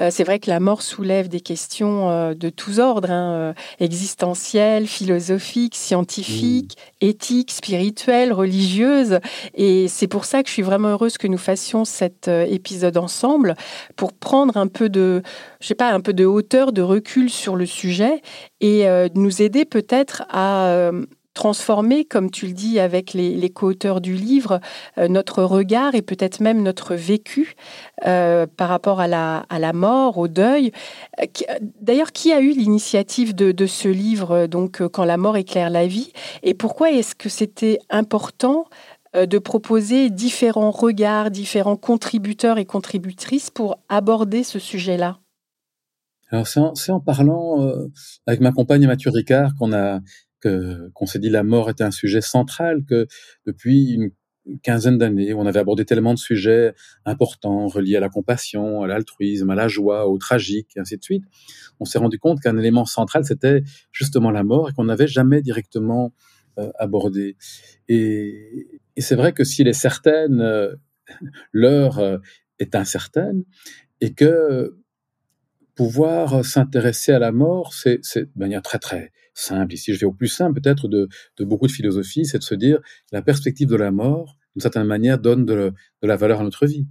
euh, 0.00 0.08
c'est 0.10 0.24
vrai 0.24 0.40
que 0.40 0.50
la 0.50 0.58
mort 0.58 0.82
soulève 0.82 1.28
des 1.28 1.40
questions 1.40 2.10
euh, 2.10 2.34
de 2.34 2.50
tous 2.50 2.80
ordres, 2.80 3.12
hein, 3.12 3.32
euh, 3.34 3.52
existentielles, 3.78 4.88
philosophiques, 4.88 5.76
scientifiques, 5.76 6.76
mmh. 6.76 7.06
éthiques, 7.06 7.52
spirituelles, 7.52 8.32
religieuses. 8.32 9.20
Et 9.54 9.86
c'est 9.86 10.08
pour 10.08 10.24
ça 10.24 10.42
que 10.42 10.48
je 10.48 10.54
suis 10.54 10.62
vraiment 10.62 10.88
heureuse 10.88 11.18
que 11.18 11.28
nous 11.28 11.38
fassions 11.38 11.84
cet 11.84 12.26
épisode 12.28 12.96
ensemble 12.96 13.54
pour 13.94 14.12
prendre 14.12 14.56
un 14.56 14.66
peu 14.66 14.88
de, 14.88 15.22
je 15.60 15.66
sais 15.68 15.76
pas, 15.76 15.92
un 15.92 16.00
peu 16.00 16.12
de 16.12 16.24
hauteur, 16.24 16.72
de 16.72 16.82
recul 16.82 17.30
sur 17.30 17.54
le 17.54 17.66
sujet 17.66 18.22
et 18.60 18.86
nous 19.14 19.42
aider 19.42 19.64
peut-être 19.64 20.24
à 20.28 20.90
transformer, 21.34 22.04
comme 22.04 22.30
tu 22.30 22.46
le 22.46 22.52
dis 22.52 22.78
avec 22.78 23.14
les, 23.14 23.34
les 23.34 23.50
co-auteurs 23.50 24.00
du 24.00 24.14
livre, 24.14 24.60
euh, 24.98 25.08
notre 25.08 25.42
regard 25.42 25.94
et 25.94 26.02
peut-être 26.02 26.40
même 26.40 26.62
notre 26.62 26.94
vécu 26.94 27.54
euh, 28.06 28.46
par 28.46 28.68
rapport 28.68 29.00
à 29.00 29.08
la, 29.08 29.72
mort, 29.72 30.18
au 30.18 30.28
deuil. 30.28 30.72
Euh, 31.20 31.26
d'ailleurs, 31.80 32.12
qui 32.12 32.32
a 32.32 32.40
eu 32.40 32.50
l'initiative 32.50 33.34
de, 33.34 33.66
ce 33.66 33.88
livre, 33.88 34.46
donc 34.46 34.86
Quand 34.88 35.04
la 35.04 35.16
mort 35.16 35.36
éclaire 35.36 35.70
la 35.70 35.86
vie? 35.86 36.12
Et 36.42 36.54
pourquoi 36.54 36.90
est-ce 36.90 37.14
que 37.14 37.28
c'était 37.28 37.78
important 37.90 38.66
de 39.14 39.38
proposer 39.38 40.10
différents 40.10 40.70
regards, 40.70 41.30
différents 41.30 41.76
contributeurs 41.76 42.58
et 42.58 42.64
contributrices 42.64 43.50
pour 43.50 43.78
aborder 43.88 44.42
ce 44.42 44.58
sujet-là? 44.58 45.18
Alors 46.30 46.46
c'est 46.46 46.90
en, 46.90 47.00
parlant 47.00 47.74
avec 48.26 48.40
ma 48.40 48.52
compagne 48.52 48.86
Mathieu 48.86 49.10
Ricard 49.10 49.52
qu'on 49.58 49.72
a 49.72 50.00
qu'on 50.42 51.06
s'est 51.06 51.18
dit 51.18 51.30
la 51.30 51.42
mort 51.42 51.70
était 51.70 51.84
un 51.84 51.90
sujet 51.90 52.20
central, 52.20 52.84
que 52.84 53.06
depuis 53.46 53.92
une 53.92 54.10
quinzaine 54.62 54.98
d'années, 54.98 55.34
on 55.34 55.46
avait 55.46 55.60
abordé 55.60 55.84
tellement 55.84 56.14
de 56.14 56.18
sujets 56.18 56.74
importants 57.04 57.68
reliés 57.68 57.96
à 57.96 58.00
la 58.00 58.08
compassion, 58.08 58.82
à 58.82 58.86
l'altruisme, 58.86 59.50
à 59.50 59.54
la 59.54 59.68
joie, 59.68 60.08
au 60.08 60.18
tragique, 60.18 60.70
et 60.76 60.80
ainsi 60.80 60.96
de 60.96 61.02
suite. 61.02 61.24
On 61.80 61.84
s'est 61.84 61.98
rendu 61.98 62.18
compte 62.18 62.40
qu'un 62.40 62.58
élément 62.58 62.84
central, 62.84 63.24
c'était 63.24 63.62
justement 63.92 64.30
la 64.30 64.42
mort 64.42 64.70
et 64.70 64.72
qu'on 64.72 64.84
n'avait 64.84 65.06
jamais 65.06 65.42
directement 65.42 66.12
euh, 66.58 66.70
abordé. 66.78 67.36
Et, 67.88 68.80
c'est 68.98 69.16
vrai 69.16 69.32
que 69.32 69.44
s'il 69.44 69.68
est 69.68 69.72
certaine, 69.72 70.40
euh, 70.40 70.74
l'heure 71.52 71.98
euh, 71.98 72.18
est 72.58 72.74
incertaine 72.74 73.44
et 74.00 74.12
que 74.12 74.76
pouvoir 75.74 76.44
s'intéresser 76.44 77.12
à 77.12 77.18
la 77.18 77.32
mort, 77.32 77.72
c'est 77.72 78.00
de 78.16 78.30
manière 78.36 78.60
très 78.60 78.78
très 78.78 79.12
simple. 79.34 79.74
Ici, 79.74 79.94
je 79.94 80.00
vais 80.00 80.06
au 80.06 80.12
plus 80.12 80.28
simple 80.28 80.60
peut-être 80.60 80.88
de, 80.88 81.08
de, 81.38 81.44
beaucoup 81.44 81.66
de 81.66 81.72
philosophie, 81.72 82.24
c'est 82.24 82.38
de 82.38 82.42
se 82.42 82.54
dire 82.54 82.80
la 83.12 83.22
perspective 83.22 83.68
de 83.68 83.76
la 83.76 83.90
mort, 83.90 84.36
d'une 84.54 84.62
certaine 84.62 84.84
manière, 84.84 85.18
donne 85.18 85.44
de, 85.44 85.72
de 86.02 86.06
la 86.06 86.16
valeur 86.16 86.40
à 86.40 86.44
notre 86.44 86.66
vie. 86.66 86.86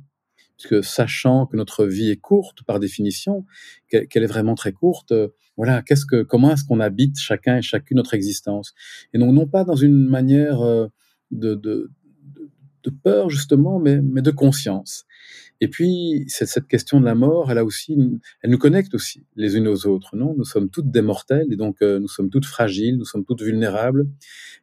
Puisque 0.57 0.83
sachant 0.83 1.47
que 1.47 1.57
notre 1.57 1.85
vie 1.85 2.11
est 2.11 2.17
courte 2.17 2.63
par 2.63 2.79
définition, 2.79 3.45
qu'elle 3.89 4.23
est 4.23 4.27
vraiment 4.27 4.55
très 4.55 4.71
courte, 4.71 5.11
euh, 5.11 5.29
voilà, 5.57 5.81
qu'est-ce 5.81 6.05
que, 6.05 6.21
comment 6.23 6.51
est-ce 6.53 6.63
qu'on 6.65 6.79
habite 6.79 7.19
chacun 7.19 7.57
et 7.57 7.61
chacune 7.61 7.97
notre 7.97 8.13
existence? 8.13 8.73
Et 9.13 9.17
donc 9.17 9.33
non 9.33 9.47
pas 9.47 9.63
dans 9.63 9.75
une 9.75 10.07
manière 10.07 10.59
de, 11.31 11.55
de, 11.55 11.91
de 12.83 12.89
peur 12.89 13.29
justement, 13.29 13.79
mais, 13.79 14.01
mais 14.01 14.21
de 14.21 14.31
conscience. 14.31 15.05
Et 15.63 15.67
puis 15.67 16.25
cette, 16.27 16.67
question 16.67 16.99
de 16.99 17.05
la 17.05 17.13
mort, 17.13 17.51
elle 17.51 17.59
a 17.59 17.63
aussi, 17.63 17.95
elle 18.41 18.49
nous 18.49 18.57
connecte 18.57 18.95
aussi 18.95 19.23
les 19.35 19.55
unes 19.57 19.67
aux 19.67 19.85
autres. 19.85 20.15
Non, 20.15 20.33
nous 20.35 20.43
sommes 20.43 20.71
toutes 20.71 20.89
des 20.89 21.03
mortels 21.03 21.47
et 21.51 21.55
donc 21.55 21.83
euh, 21.83 21.99
nous 21.99 22.07
sommes 22.07 22.31
toutes 22.31 22.45
fragiles, 22.45 22.97
nous 22.97 23.05
sommes 23.05 23.23
toutes 23.23 23.43
vulnérables. 23.43 24.07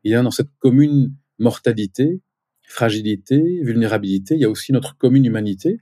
Il 0.02 0.10
y 0.10 0.16
a 0.16 0.22
dans 0.22 0.32
cette 0.32 0.50
commune 0.58 1.14
mortalité, 1.38 2.20
fragilité, 2.64 3.60
vulnérabilité, 3.62 4.34
il 4.34 4.40
y 4.40 4.44
a 4.44 4.50
aussi 4.50 4.72
notre 4.72 4.96
commune 4.98 5.24
humanité. 5.24 5.78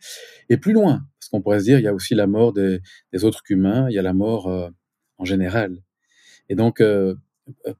Et 0.50 0.58
plus 0.58 0.74
loin, 0.74 1.06
parce 1.18 1.30
qu'on 1.30 1.40
pourrait 1.40 1.60
se 1.60 1.64
dire, 1.64 1.78
il 1.78 1.84
y 1.84 1.88
a 1.88 1.94
aussi 1.94 2.14
la 2.14 2.26
mort 2.26 2.52
des, 2.52 2.80
des 3.14 3.24
autres 3.24 3.42
qu'humains, 3.42 3.88
il 3.88 3.94
y 3.94 3.98
a 3.98 4.02
la 4.02 4.12
mort 4.12 4.48
euh, 4.48 4.68
en 5.16 5.24
général. 5.24 5.82
Et 6.50 6.54
donc 6.54 6.82
euh, 6.82 7.14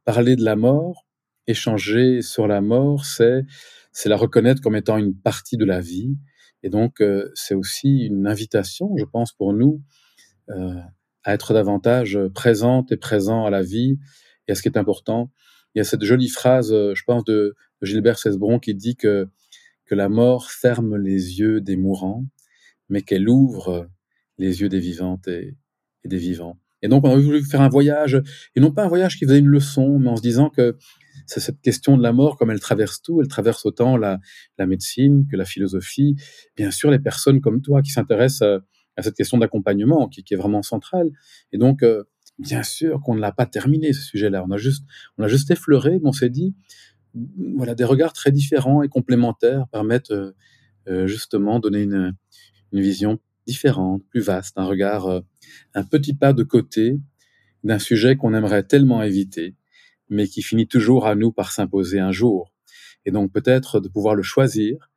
parler 0.07 0.37
de 0.37 0.45
la 0.45 0.57
mort, 0.57 1.07
échanger 1.47 2.23
sur 2.23 2.49
la 2.49 2.63
mort, 2.63 3.05
c'est 3.05 3.45
c'est 3.93 4.09
la 4.09 4.17
reconnaître 4.17 4.61
comme 4.61 4.77
étant 4.77 4.99
une 4.99 5.15
partie 5.15 5.57
de 5.57 5.65
la 5.65 5.81
vie. 5.81 6.17
Et 6.63 6.71
donc, 6.71 7.01
euh, 7.01 7.31
c'est 7.35 7.55
aussi 7.55 8.07
une 8.07 8.27
invitation, 8.27 8.97
je 8.97 9.05
pense, 9.05 9.33
pour 9.33 9.53
nous 9.53 9.83
euh, 10.51 10.81
à 11.25 11.35
être 11.35 11.55
davantage 11.55 12.19
présente 12.35 12.93
et 12.93 12.97
présent 12.97 13.45
à 13.45 13.51
la 13.51 13.63
vie 13.63 13.99
et 14.49 14.53
à 14.53 14.55
ce 14.55 14.63
qui 14.63 14.69
est 14.69 14.79
important. 14.79 15.31
Il 15.75 15.79
y 15.79 15.81
a 15.81 15.85
cette 15.85 16.05
jolie 16.05 16.29
phrase, 16.29 16.73
euh, 16.73 16.95
je 16.95 17.03
pense, 17.05 17.25
de, 17.25 17.55
Gilbert 17.83 18.19
Cesbron 18.19 18.59
qui 18.59 18.75
dit 18.75 18.97
que, 18.97 19.29
que 19.85 19.95
la 19.95 20.09
mort 20.09 20.51
ferme 20.51 20.97
les 20.97 21.39
yeux 21.39 21.61
des 21.61 21.77
mourants, 21.77 22.25
mais 22.89 23.03
qu'elle 23.03 23.29
ouvre 23.29 23.89
les 24.39 24.63
yeux 24.63 24.71
des 24.71 24.81
vivantes 24.81 25.29
et, 25.29 25.57
et 26.05 26.09
des 26.09 26.17
vivants. 26.17 26.59
Et 26.81 26.89
donc, 26.89 27.05
on 27.05 27.11
a 27.11 27.17
voulu 27.17 27.45
faire 27.45 27.61
un 27.61 27.69
voyage, 27.69 28.21
et 28.55 28.61
non 28.61 28.73
pas 28.73 28.85
un 28.85 28.89
voyage 28.89 29.19
qui 29.19 29.27
faisait 29.27 29.39
une 29.39 29.47
leçon, 29.47 29.99
mais 29.99 30.09
en 30.09 30.17
se 30.17 30.23
disant 30.23 30.49
que 30.49 30.77
c'est 31.27 31.41
cette 31.41 31.61
question 31.61 31.97
de 31.97 32.03
la 32.03 32.13
mort, 32.13 32.37
comme 32.37 32.51
elle 32.51 32.61
traverse 32.61 33.03
tout, 33.03 33.21
elle 33.21 33.29
traverse 33.29 33.67
autant 33.67 33.97
la, 33.97 34.19
médecine 34.59 35.27
que 35.31 35.37
la 35.37 35.45
philosophie, 35.45 36.17
bien 36.57 36.71
sûr 36.71 36.91
les 36.91 36.99
personnes 36.99 37.41
comme 37.41 37.63
toi 37.63 37.83
qui 37.83 37.91
s'intéressent 37.91 38.43
à, 38.43 38.61
à, 38.97 39.03
cette 39.03 39.15
question 39.15 39.39
d'accompagnement 39.39 40.09
qui, 40.09 40.25
est 40.31 40.37
vraiment 40.37 40.63
centrale. 40.63 41.11
Et 41.53 41.59
donc, 41.59 41.83
euh, 41.83 42.05
bien 42.39 42.63
sûr 42.63 43.01
qu'on 43.03 43.15
ne 43.15 43.21
l'a 43.21 43.33
pas 43.33 43.47
terminé 43.47 43.93
ce 43.93 44.03
sujet-là. 44.03 44.45
On 44.47 44.51
a 44.51 44.57
juste, 44.57 44.85
on 45.19 45.25
a 45.25 45.29
juste 45.29 45.51
effleuré, 45.51 45.99
mais 46.03 46.09
on 46.09 46.13
s'est 46.13 46.31
dit, 46.31 46.55
voilà, 47.57 47.75
des 47.75 47.85
regards 47.85 48.13
très 48.13 48.31
différents 48.31 48.83
et 48.83 48.89
complémentaires 48.89 49.67
permettent 49.69 50.11
euh, 50.11 50.33
euh, 50.89 51.07
justement 51.07 51.61
donner 51.61 51.83
une, 51.83 52.15
une 52.73 52.81
vision 52.81 53.19
différente, 53.47 54.03
plus 54.11 54.21
vaste, 54.21 54.59
un 54.59 54.65
regard, 54.65 55.07
euh, 55.07 55.21
un 55.75 55.85
petit 55.85 56.15
pas 56.15 56.33
de 56.33 56.43
côté 56.43 56.99
d'un 57.65 57.79
sujet 57.79 58.17
qu'on 58.17 58.35
aimerait 58.35 58.65
tellement 58.65 59.03
éviter 59.03 59.55
mais 60.09 60.27
qui 60.27 60.43
finit 60.43 60.69
toujours 60.69 61.07
à 61.07 61.15
nous 61.15 61.33
par 61.33 61.53
s'imposer 61.53 61.99
un 61.99 62.13
jour. 62.13 62.53
Et 63.05 63.11
donc 63.11 63.33
peut-être 63.33 63.81
de 63.81 63.89
pouvoir 63.89 64.15
le 64.15 64.23
choisir, 64.23 64.91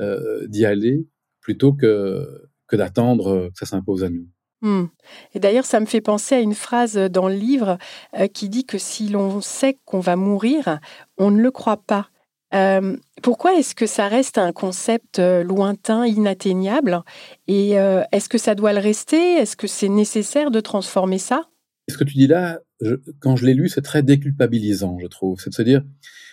euh, 0.00 0.46
d'y 0.48 0.64
aller, 0.64 1.06
plutôt 1.40 1.72
que, 1.72 2.48
que 2.66 2.76
d'attendre 2.76 3.50
que 3.50 3.58
ça 3.58 3.66
s'impose 3.66 4.04
à 4.04 4.08
nous. 4.08 4.26
Hmm. 4.62 4.86
Et 5.34 5.40
d'ailleurs, 5.40 5.64
ça 5.64 5.80
me 5.80 5.86
fait 5.86 6.00
penser 6.00 6.36
à 6.36 6.40
une 6.40 6.54
phrase 6.54 6.94
dans 6.94 7.28
le 7.28 7.34
livre 7.34 7.78
euh, 8.16 8.28
qui 8.28 8.48
dit 8.48 8.64
que 8.64 8.78
si 8.78 9.08
l'on 9.08 9.40
sait 9.40 9.78
qu'on 9.84 9.98
va 9.98 10.14
mourir, 10.14 10.78
on 11.18 11.32
ne 11.32 11.42
le 11.42 11.50
croit 11.50 11.82
pas. 11.84 12.08
Euh, 12.54 12.96
pourquoi 13.22 13.54
est-ce 13.54 13.74
que 13.74 13.86
ça 13.86 14.06
reste 14.06 14.38
un 14.38 14.52
concept 14.52 15.18
lointain, 15.18 16.06
inatteignable? 16.06 17.02
Et 17.48 17.78
euh, 17.78 18.02
est-ce 18.12 18.28
que 18.28 18.38
ça 18.38 18.54
doit 18.54 18.72
le 18.72 18.78
rester? 18.78 19.34
Est-ce 19.34 19.56
que 19.56 19.66
c'est 19.66 19.88
nécessaire 19.88 20.52
de 20.52 20.60
transformer 20.60 21.18
ça? 21.18 21.48
Ce 21.88 21.98
que 21.98 22.04
tu 22.04 22.14
dis 22.14 22.28
là, 22.28 22.60
quand 23.20 23.36
je 23.36 23.46
l'ai 23.46 23.54
lu, 23.54 23.68
c'est 23.68 23.82
très 23.82 24.02
déculpabilisant, 24.02 24.98
je 25.00 25.06
trouve. 25.06 25.40
C'est 25.40 25.50
de 25.50 25.54
se 25.54 25.62
dire, 25.62 25.82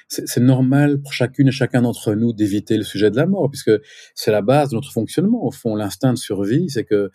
c'est 0.07 0.39
normal 0.39 1.01
pour 1.01 1.13
chacune 1.13 1.49
et 1.49 1.51
chacun 1.51 1.83
d'entre 1.83 2.15
nous 2.15 2.33
d'éviter 2.33 2.77
le 2.77 2.83
sujet 2.83 3.11
de 3.11 3.15
la 3.15 3.27
mort, 3.27 3.49
puisque 3.49 3.71
c'est 4.15 4.31
la 4.31 4.41
base 4.41 4.69
de 4.69 4.75
notre 4.75 4.91
fonctionnement. 4.91 5.45
Au 5.45 5.51
fond, 5.51 5.75
l'instinct 5.75 6.13
de 6.13 6.17
survie, 6.17 6.69
c'est 6.69 6.83
que 6.83 7.11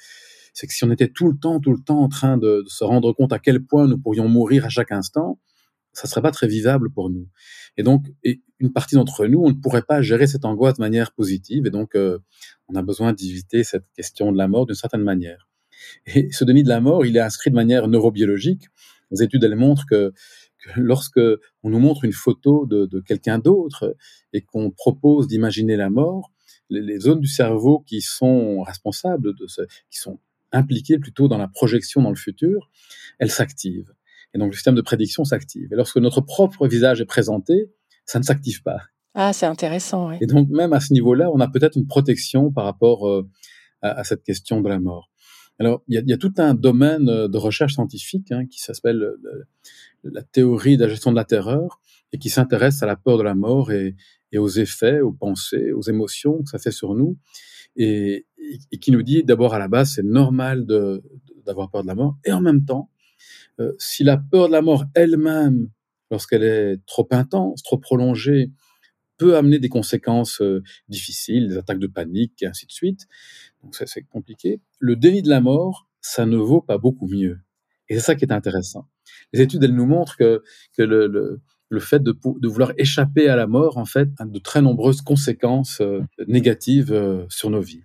si 0.54 0.84
on 0.84 0.90
était 0.92 1.08
tout 1.08 1.28
le 1.28 1.36
temps, 1.36 1.58
tout 1.58 1.72
le 1.72 1.82
temps 1.82 2.00
en 2.00 2.08
train 2.08 2.38
de, 2.38 2.62
se 2.68 2.84
rendre 2.84 3.12
compte 3.12 3.32
à 3.32 3.40
quel 3.40 3.64
point 3.64 3.88
nous 3.88 3.98
pourrions 3.98 4.28
mourir 4.28 4.64
à 4.64 4.68
chaque 4.68 4.92
instant, 4.92 5.40
ça 5.92 6.06
serait 6.06 6.22
pas 6.22 6.30
très 6.30 6.46
vivable 6.46 6.92
pour 6.92 7.10
nous. 7.10 7.28
Et 7.76 7.82
donc, 7.82 8.06
une 8.60 8.72
partie 8.72 8.94
d'entre 8.94 9.26
nous, 9.26 9.40
on 9.40 9.48
ne 9.48 9.54
pourrait 9.54 9.82
pas 9.82 10.00
gérer 10.00 10.28
cette 10.28 10.44
angoisse 10.44 10.74
de 10.74 10.82
manière 10.82 11.12
positive, 11.12 11.66
et 11.66 11.70
donc 11.70 11.96
euh, 11.96 12.18
on 12.68 12.76
a 12.76 12.82
besoin 12.82 13.12
d'éviter 13.12 13.64
cette 13.64 13.86
question 13.96 14.30
de 14.30 14.38
la 14.38 14.46
mort 14.46 14.66
d'une 14.66 14.76
certaine 14.76 15.02
manière. 15.02 15.48
Et 16.06 16.30
ce 16.30 16.44
déni 16.44 16.62
de 16.62 16.68
la 16.68 16.80
mort, 16.80 17.04
il 17.04 17.16
est 17.16 17.20
inscrit 17.20 17.50
de 17.50 17.56
manière 17.56 17.88
neurobiologique 17.88 18.68
les 19.14 19.23
études, 19.23 19.44
elles 19.44 19.56
montrent 19.56 19.87
que, 19.87 20.12
que 20.59 20.80
lorsque 20.80 21.21
on 21.62 21.71
nous 21.71 21.78
montre 21.78 22.04
une 22.04 22.12
photo 22.12 22.66
de, 22.66 22.87
de 22.87 23.00
quelqu'un 23.00 23.38
d'autre 23.38 23.97
et 24.33 24.42
qu'on 24.42 24.71
propose 24.71 25.26
d'imaginer 25.28 25.76
la 25.76 25.90
mort, 25.90 26.33
les, 26.71 26.80
les, 26.80 26.99
zones 27.00 27.21
du 27.21 27.28
cerveau 27.28 27.80
qui 27.80 28.00
sont 28.00 28.62
responsables 28.62 29.35
de 29.35 29.47
ce, 29.47 29.62
qui 29.90 29.99
sont 29.99 30.18
impliquées 30.52 30.99
plutôt 30.99 31.28
dans 31.28 31.38
la 31.38 31.49
projection 31.49 32.02
dans 32.02 32.11
le 32.11 32.16
futur, 32.16 32.71
elles 33.18 33.30
s'activent. 33.30 33.92
Et 34.35 34.38
donc 34.38 34.50
le 34.50 34.54
système 34.54 34.75
de 34.75 34.80
prédiction 34.80 35.25
s'active. 35.25 35.73
Et 35.73 35.76
lorsque 35.76 35.99
notre 35.99 36.21
propre 36.21 36.66
visage 36.66 37.00
est 37.00 37.06
présenté, 37.06 37.71
ça 38.04 38.18
ne 38.18 38.25
s'active 38.25 38.62
pas. 38.62 38.78
Ah, 39.14 39.33
c'est 39.33 39.47
intéressant. 39.47 40.11
Oui. 40.11 40.16
Et 40.21 40.26
donc 40.26 40.49
même 40.49 40.73
à 40.73 40.80
ce 40.80 40.92
niveau-là, 40.92 41.30
on 41.33 41.40
a 41.40 41.49
peut-être 41.49 41.76
une 41.76 41.87
protection 41.87 42.50
par 42.50 42.64
rapport 42.64 43.09
euh, 43.09 43.28
à, 43.80 44.00
à, 44.00 44.04
cette 44.04 44.25
question 44.25 44.61
de 44.61 44.68
la 44.68 44.80
mort. 44.80 45.11
Alors, 45.61 45.82
il 45.87 46.02
y, 46.04 46.12
a, 46.12 46.18
tout 46.18 46.32
un 46.38 46.54
domaine 46.54 47.08
euh, 47.08 47.28
de 47.28 47.38
recherche 47.38 47.75
scientifique 47.75 48.32
hein, 48.32 48.46
qui 48.46 48.61
s'appelle 48.61 49.02
euh, 49.02 49.44
la 50.02 50.23
théorie 50.23 50.76
de 50.76 50.82
la 50.82 50.88
gestion 50.88 51.12
de 51.12 51.16
la 51.16 51.25
terreur 51.25 51.80
et 52.12 52.18
qui 52.18 52.28
s'intéresse 52.28 52.82
à 52.82 52.87
la 52.87 52.96
peur 52.96 53.18
de 53.18 53.23
la 53.23 53.34
mort 53.34 53.70
et, 53.70 53.94
aux 54.37 54.49
effets, 54.49 55.00
aux 55.00 55.12
pensées, 55.12 55.70
aux 55.70 55.82
émotions 55.82 56.42
que 56.42 56.50
ça 56.50 56.58
fait 56.58 56.73
sur 56.73 56.96
nous, 56.96 57.16
et, 57.76 58.26
qui 58.80 58.90
nous 58.90 59.02
dit 59.04 59.23
d'abord 59.23 59.54
à 59.54 59.61
la 59.61 59.68
base 59.68 59.92
c'est 59.94 60.02
normal 60.02 60.66
d'avoir 60.66 61.70
peur 61.70 61.82
de 61.82 61.87
la 61.87 61.94
mort, 61.94 62.18
et 62.25 62.32
en 62.32 62.40
même 62.40 62.64
temps, 62.64 62.90
euh, 63.61 63.73
si 63.78 64.02
la 64.02 64.16
peur 64.16 64.49
de 64.49 64.52
la 64.52 64.61
mort 64.61 64.87
elle-même, 64.94 65.70
lorsqu'elle 66.11 66.42
est 66.42 66.84
trop 66.84 67.06
intense, 67.12 67.62
trop 67.62 67.78
prolongée, 67.78 68.50
peut 69.18 69.37
amener 69.37 69.61
des 69.61 69.68
conséquences 69.68 70.42
difficiles, 70.88 71.49
des 71.49 71.56
attaques 71.56 71.78
de 71.78 71.87
panique 71.87 72.42
et 72.42 72.46
ainsi 72.46 72.66
de 72.66 72.73
suite. 72.73 73.06
Donc 73.64 73.75
c'est 73.75 74.02
compliqué. 74.02 74.61
Le 74.78 74.94
déni 74.94 75.23
de 75.23 75.30
la 75.30 75.40
mort, 75.40 75.88
ça 76.00 76.26
ne 76.26 76.37
vaut 76.37 76.61
pas 76.61 76.78
beaucoup 76.78 77.09
mieux. 77.09 77.38
Et 77.88 77.94
c'est 77.94 78.00
ça 78.00 78.14
qui 78.14 78.25
est 78.25 78.33
intéressant. 78.33 78.88
Les 79.33 79.40
études, 79.40 79.64
elles 79.64 79.75
nous 79.75 79.87
montrent 79.87 80.16
que, 80.16 80.42
que 80.76 80.83
le, 80.83 81.06
le, 81.06 81.40
le 81.68 81.80
fait 81.80 82.02
de, 82.02 82.12
de, 82.12 82.49
vouloir 82.49 82.73
échapper 82.76 83.28
à 83.28 83.37
la 83.37 83.47
mort, 83.47 83.78
en 83.78 83.85
fait, 83.85 84.09
a 84.18 84.25
de 84.25 84.38
très 84.38 84.62
nombreuses 84.62 85.02
conséquences 85.02 85.80
euh, 85.80 86.00
négatives 86.26 86.92
euh, 86.92 87.25
sur 87.28 87.50
nos 87.50 87.61
vies. 87.61 87.85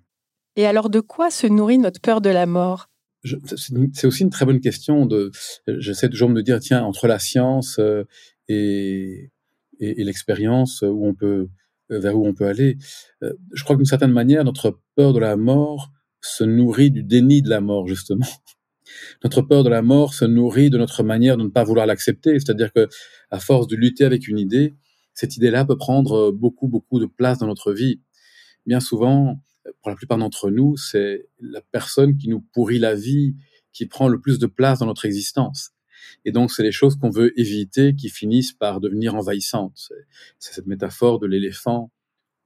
Et 0.56 0.66
alors, 0.66 0.90
de 0.90 1.00
quoi 1.00 1.30
se 1.30 1.48
nourrit 1.48 1.78
notre 1.78 2.02
peur 2.02 2.22
de 2.22 2.30
la 2.30 2.46
mort? 2.46 2.90
C'est 3.24 4.08
aussi 4.08 4.24
une 4.24 4.30
très 4.30 4.46
bonne 4.46 4.62
question. 4.62 5.06
De, 5.06 5.32
j'essaie 5.68 6.10
toujours 6.10 6.30
de 6.30 6.34
me 6.34 6.44
dire, 6.44 6.60
tiens, 6.60 6.84
entre 6.84 7.08
la 7.08 7.20
science 7.20 7.78
euh, 7.80 8.04
et, 8.48 9.32
et, 9.80 10.02
et 10.02 10.04
l'expérience 10.04 10.82
où 10.82 11.06
on 11.06 11.14
peut 11.14 11.50
vers 11.90 12.18
où 12.18 12.28
on 12.28 12.34
peut 12.34 12.48
aller. 12.48 12.78
Euh, 13.24 13.34
je 13.54 13.64
crois 13.64 13.76
que 13.76 13.80
d'une 13.80 13.86
certaine 13.86 14.12
manière, 14.12 14.44
notre 14.44 14.80
peur 14.96 15.14
de 15.14 15.20
la 15.20 15.36
mort 15.36 15.92
se 16.22 16.44
nourrit 16.44 16.92
du 16.92 17.04
déni 17.04 17.42
de 17.42 17.50
la 17.50 17.62
mort, 17.62 17.88
justement. 17.88 18.26
Notre 19.24 19.44
peur 19.44 19.64
de 19.64 19.70
la 19.70 19.84
mort 19.84 20.16
se 20.16 20.26
nourrit 20.26 20.72
de 20.72 20.78
notre 20.80 21.04
manière 21.04 21.38
de 21.38 21.44
ne 21.44 21.50
pas 21.50 21.64
vouloir 21.64 21.86
l'accepter, 21.86 22.40
c'est-à-dire 22.40 22.74
que, 22.74 22.90
à 23.30 23.40
force 23.40 23.68
de 23.68 23.76
lutter 23.76 24.04
avec 24.04 24.28
une 24.28 24.40
idée, 24.40 24.74
cette 25.14 25.38
idée-là 25.38 25.64
peut 25.64 25.78
prendre 25.78 26.32
beaucoup, 26.32 26.68
beaucoup 26.68 27.00
de 27.00 27.06
place 27.06 27.38
dans 27.38 27.46
notre 27.46 27.72
vie. 27.72 28.02
Bien 28.66 28.80
souvent, 28.80 29.40
pour 29.82 29.92
la 29.92 29.96
plupart 29.96 30.18
d'entre 30.18 30.50
nous, 30.50 30.76
c'est 30.76 31.28
la 31.40 31.62
personne 31.72 32.18
qui 32.18 32.30
nous 32.30 32.42
pourrit 32.42 32.80
la 32.80 32.96
vie 32.96 33.36
qui 33.74 33.86
prend 33.86 34.08
le 34.08 34.20
plus 34.20 34.40
de 34.40 34.48
place 34.48 34.80
dans 34.80 34.86
notre 34.86 35.06
existence. 35.06 35.72
Et 36.26 36.32
donc, 36.32 36.52
c'est 36.52 36.64
les 36.64 36.72
choses 36.72 36.96
qu'on 36.96 37.10
veut 37.10 37.38
éviter 37.40 37.96
qui 37.96 38.10
finissent 38.10 38.54
par 38.54 38.80
devenir 38.80 39.16
envahissantes. 39.16 39.92
C'est 40.40 40.54
cette 40.54 40.68
métaphore 40.68 41.20
de 41.20 41.28
l'éléphant 41.28 41.92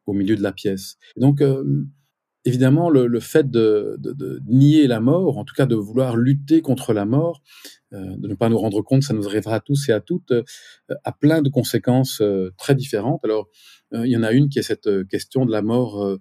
au 0.06 0.14
milieu 0.14 0.36
de 0.36 0.44
la 0.44 0.52
pièce. 0.52 0.98
Donc, 1.16 1.42
euh, 1.42 1.86
évidemment, 2.46 2.90
le, 2.90 3.20
fait 3.20 3.50
de, 3.50 3.98
nier 4.48 4.88
la 4.88 5.00
mort, 5.00 5.38
en 5.38 5.46
tout 5.46 5.56
cas 5.56 5.66
de 5.66 5.76
vouloir 5.76 6.18
lutter 6.18 6.62
contre 6.62 6.94
la 6.94 7.06
mort, 7.06 7.42
euh, 7.94 8.16
de 8.18 8.28
ne 8.28 8.36
pas 8.36 8.50
nous 8.50 8.58
rendre 8.58 8.82
compte, 8.82 9.04
ça 9.04 9.14
nous 9.14 9.28
arrivera 9.28 9.56
à 9.56 9.60
tous 9.60 9.90
et 9.90 9.92
à 9.92 10.02
toutes, 10.02 10.32
euh, 10.32 10.44
a 11.04 11.12
plein 11.12 11.42
de 11.42 11.50
conséquences 11.50 12.22
euh, 12.22 12.52
très 12.58 12.76
différentes. 12.76 13.24
Alors, 13.24 13.50
il 13.92 14.08
y 14.08 14.18
en 14.18 14.24
a 14.24 14.32
une 14.32 14.50
qui 14.50 14.58
est 14.58 14.64
cette 14.64 14.90
question 15.08 15.46
de 15.46 15.52
la 15.52 15.62
mort 15.62 16.18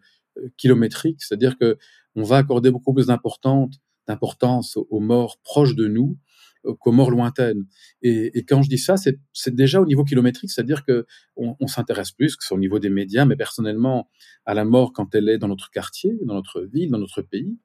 kilométrique, 0.58 1.22
c'est-à-dire 1.22 1.56
que 1.56 1.78
on 2.14 2.22
va 2.22 2.36
accorder 2.36 2.70
beaucoup 2.70 2.92
plus 2.92 3.06
d'importance 3.06 4.76
aux 4.76 5.00
morts 5.00 5.38
proches 5.42 5.74
de 5.74 5.88
nous 5.88 6.18
qu'aux 6.78 6.92
morts 6.92 7.10
lointaines. 7.10 7.66
Et, 8.02 8.44
quand 8.44 8.62
je 8.62 8.68
dis 8.68 8.78
ça, 8.78 8.96
c'est 8.96 9.54
déjà 9.54 9.80
au 9.80 9.86
niveau 9.86 10.04
kilométrique, 10.04 10.50
c'est-à-dire 10.50 10.84
que 10.84 11.06
on, 11.36 11.66
s'intéresse 11.66 12.12
plus, 12.12 12.36
que 12.36 12.44
c'est 12.44 12.54
au 12.54 12.58
niveau 12.58 12.78
des 12.78 12.90
médias, 12.90 13.24
mais 13.24 13.36
personnellement, 13.36 14.08
à 14.44 14.54
la 14.54 14.64
mort 14.64 14.92
quand 14.92 15.14
elle 15.14 15.28
est 15.28 15.38
dans 15.38 15.48
notre 15.48 15.70
quartier, 15.70 16.12
dans 16.24 16.34
notre 16.34 16.62
ville, 16.62 16.90
dans 16.90 16.98
notre 16.98 17.22
pays, 17.22 17.58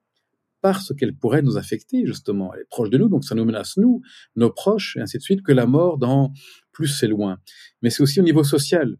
parce 0.61 0.93
qu'elle 0.95 1.15
pourrait 1.15 1.43
nous 1.43 1.57
affecter, 1.57 2.05
justement. 2.05 2.53
Elle 2.53 2.61
est 2.61 2.69
proche 2.69 2.89
de 2.89 2.97
nous, 2.97 3.09
donc 3.09 3.23
ça 3.23 3.35
nous 3.35 3.45
menace, 3.45 3.77
nous, 3.77 4.01
nos 4.35 4.51
proches, 4.51 4.97
et 4.97 5.01
ainsi 5.01 5.17
de 5.17 5.23
suite, 5.23 5.43
que 5.43 5.51
la 5.51 5.65
mort 5.65 5.97
dans 5.97 6.33
plus 6.71 6.87
c'est 6.87 7.07
loin. 7.07 7.37
Mais 7.81 7.89
c'est 7.89 8.03
aussi 8.03 8.19
au 8.19 8.23
niveau 8.23 8.43
social. 8.43 8.97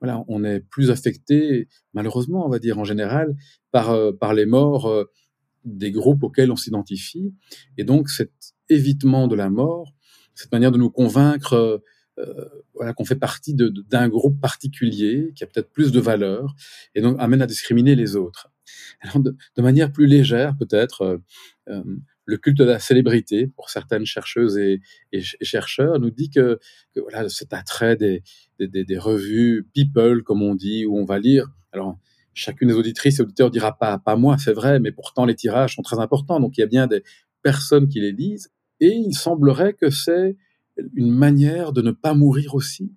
Voilà, 0.00 0.22
on 0.28 0.44
est 0.44 0.60
plus 0.60 0.90
affecté, 0.90 1.68
malheureusement, 1.94 2.44
on 2.44 2.50
va 2.50 2.58
dire 2.58 2.78
en 2.78 2.84
général, 2.84 3.34
par, 3.70 3.90
euh, 3.90 4.12
par 4.12 4.34
les 4.34 4.44
morts 4.44 4.86
euh, 4.86 5.04
des 5.64 5.90
groupes 5.90 6.22
auxquels 6.22 6.52
on 6.52 6.56
s'identifie. 6.56 7.34
Et 7.78 7.84
donc, 7.84 8.08
cet 8.08 8.30
évitement 8.68 9.28
de 9.28 9.36
la 9.36 9.50
mort, 9.50 9.92
cette 10.34 10.52
manière 10.52 10.72
de 10.72 10.78
nous 10.78 10.90
convaincre 10.90 11.82
euh, 12.18 12.92
qu'on 12.94 13.04
fait 13.04 13.16
partie 13.16 13.54
d'un 13.54 14.08
groupe 14.08 14.40
particulier 14.40 15.32
qui 15.34 15.44
a 15.44 15.46
peut-être 15.46 15.70
plus 15.70 15.92
de 15.92 16.00
valeur 16.00 16.54
et 16.94 17.02
donc 17.02 17.16
amène 17.18 17.42
à 17.42 17.46
discriminer 17.46 17.94
les 17.94 18.16
autres. 18.16 18.50
De, 19.14 19.62
manière 19.62 19.92
plus 19.92 20.06
légère, 20.06 20.56
peut-être, 20.56 21.02
euh, 21.02 21.18
euh, 21.68 21.82
le 22.24 22.36
culte 22.38 22.58
de 22.58 22.64
la 22.64 22.78
célébrité, 22.78 23.48
pour 23.48 23.70
certaines 23.70 24.04
chercheuses 24.06 24.58
et, 24.58 24.80
chercheurs, 25.20 26.00
nous 26.00 26.10
dit 26.10 26.30
que, 26.30 26.58
voilà, 26.96 27.28
cet 27.28 27.52
attrait 27.52 27.96
des, 27.96 28.22
des, 28.58 28.84
des, 28.84 28.98
revues 28.98 29.68
people, 29.74 30.22
comme 30.22 30.42
on 30.42 30.54
dit, 30.54 30.86
où 30.86 30.98
on 30.98 31.04
va 31.04 31.18
lire. 31.18 31.48
Alors, 31.72 31.98
chacune 32.34 32.68
des 32.68 32.74
auditrices 32.74 33.20
et 33.20 33.22
auditeurs 33.22 33.50
dira 33.50 33.78
pas, 33.78 33.98
pas 33.98 34.16
moi, 34.16 34.36
c'est 34.38 34.52
vrai, 34.52 34.80
mais 34.80 34.90
pourtant 34.90 35.24
les 35.24 35.34
tirages 35.34 35.76
sont 35.76 35.82
très 35.82 36.00
importants, 36.00 36.40
donc 36.40 36.56
il 36.56 36.60
y 36.60 36.64
a 36.64 36.66
bien 36.66 36.86
des 36.86 37.02
personnes 37.42 37.88
qui 37.88 38.00
les 38.00 38.12
lisent, 38.12 38.50
et 38.80 38.92
il 38.92 39.14
semblerait 39.14 39.74
que 39.74 39.90
c'est 39.90 40.36
une 40.94 41.10
manière 41.10 41.72
de 41.72 41.82
ne 41.82 41.90
pas 41.90 42.14
mourir 42.14 42.54
aussi. 42.54 42.92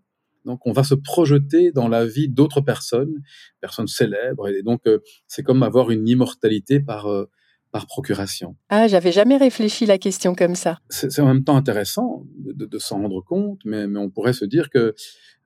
Donc 0.45 0.65
on 0.65 0.71
va 0.71 0.83
se 0.83 0.95
projeter 0.95 1.71
dans 1.71 1.88
la 1.88 2.05
vie 2.05 2.29
d'autres 2.29 2.62
personnes, 2.62 3.21
personnes 3.62 3.88
célèbres, 3.88 4.48
et 4.48 4.63
donc 4.63 4.81
euh, 4.88 5.00
c'est 5.27 5.43
comme 5.43 5.63
avoir 5.63 5.91
une 5.91 6.07
immortalité 6.07 6.79
par 6.79 7.07
euh, 7.07 7.29
par 7.71 7.86
procuration. 7.86 8.55
Ah, 8.69 8.88
j'avais 8.88 9.12
jamais 9.12 9.38
réfléchi 9.38 9.86
la 9.86 10.00
question 10.00 10.33
comme 10.33 10.55
ça. 10.55 10.79
C'est 10.89 11.19
en 11.19 11.27
même 11.27 11.43
temps 11.43 11.55
intéressant 11.55 12.25
de, 12.39 12.79
s'en 12.79 13.01
rendre 13.01 13.21
compte, 13.21 13.59
mais, 13.63 13.88
mais, 13.88 14.00
on 14.00 14.09
pourrait 14.09 14.33
se 14.33 14.45
dire 14.45 14.71
que 14.71 14.95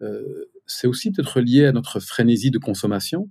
euh, 0.02 0.46
c'est 0.66 0.88
aussi 0.88 1.12
peut-être 1.12 1.42
lié 1.42 1.66
à 1.66 1.74
notre 1.74 2.00
frénésie 2.00 2.50
de 2.50 2.60
consommation. 2.60 3.30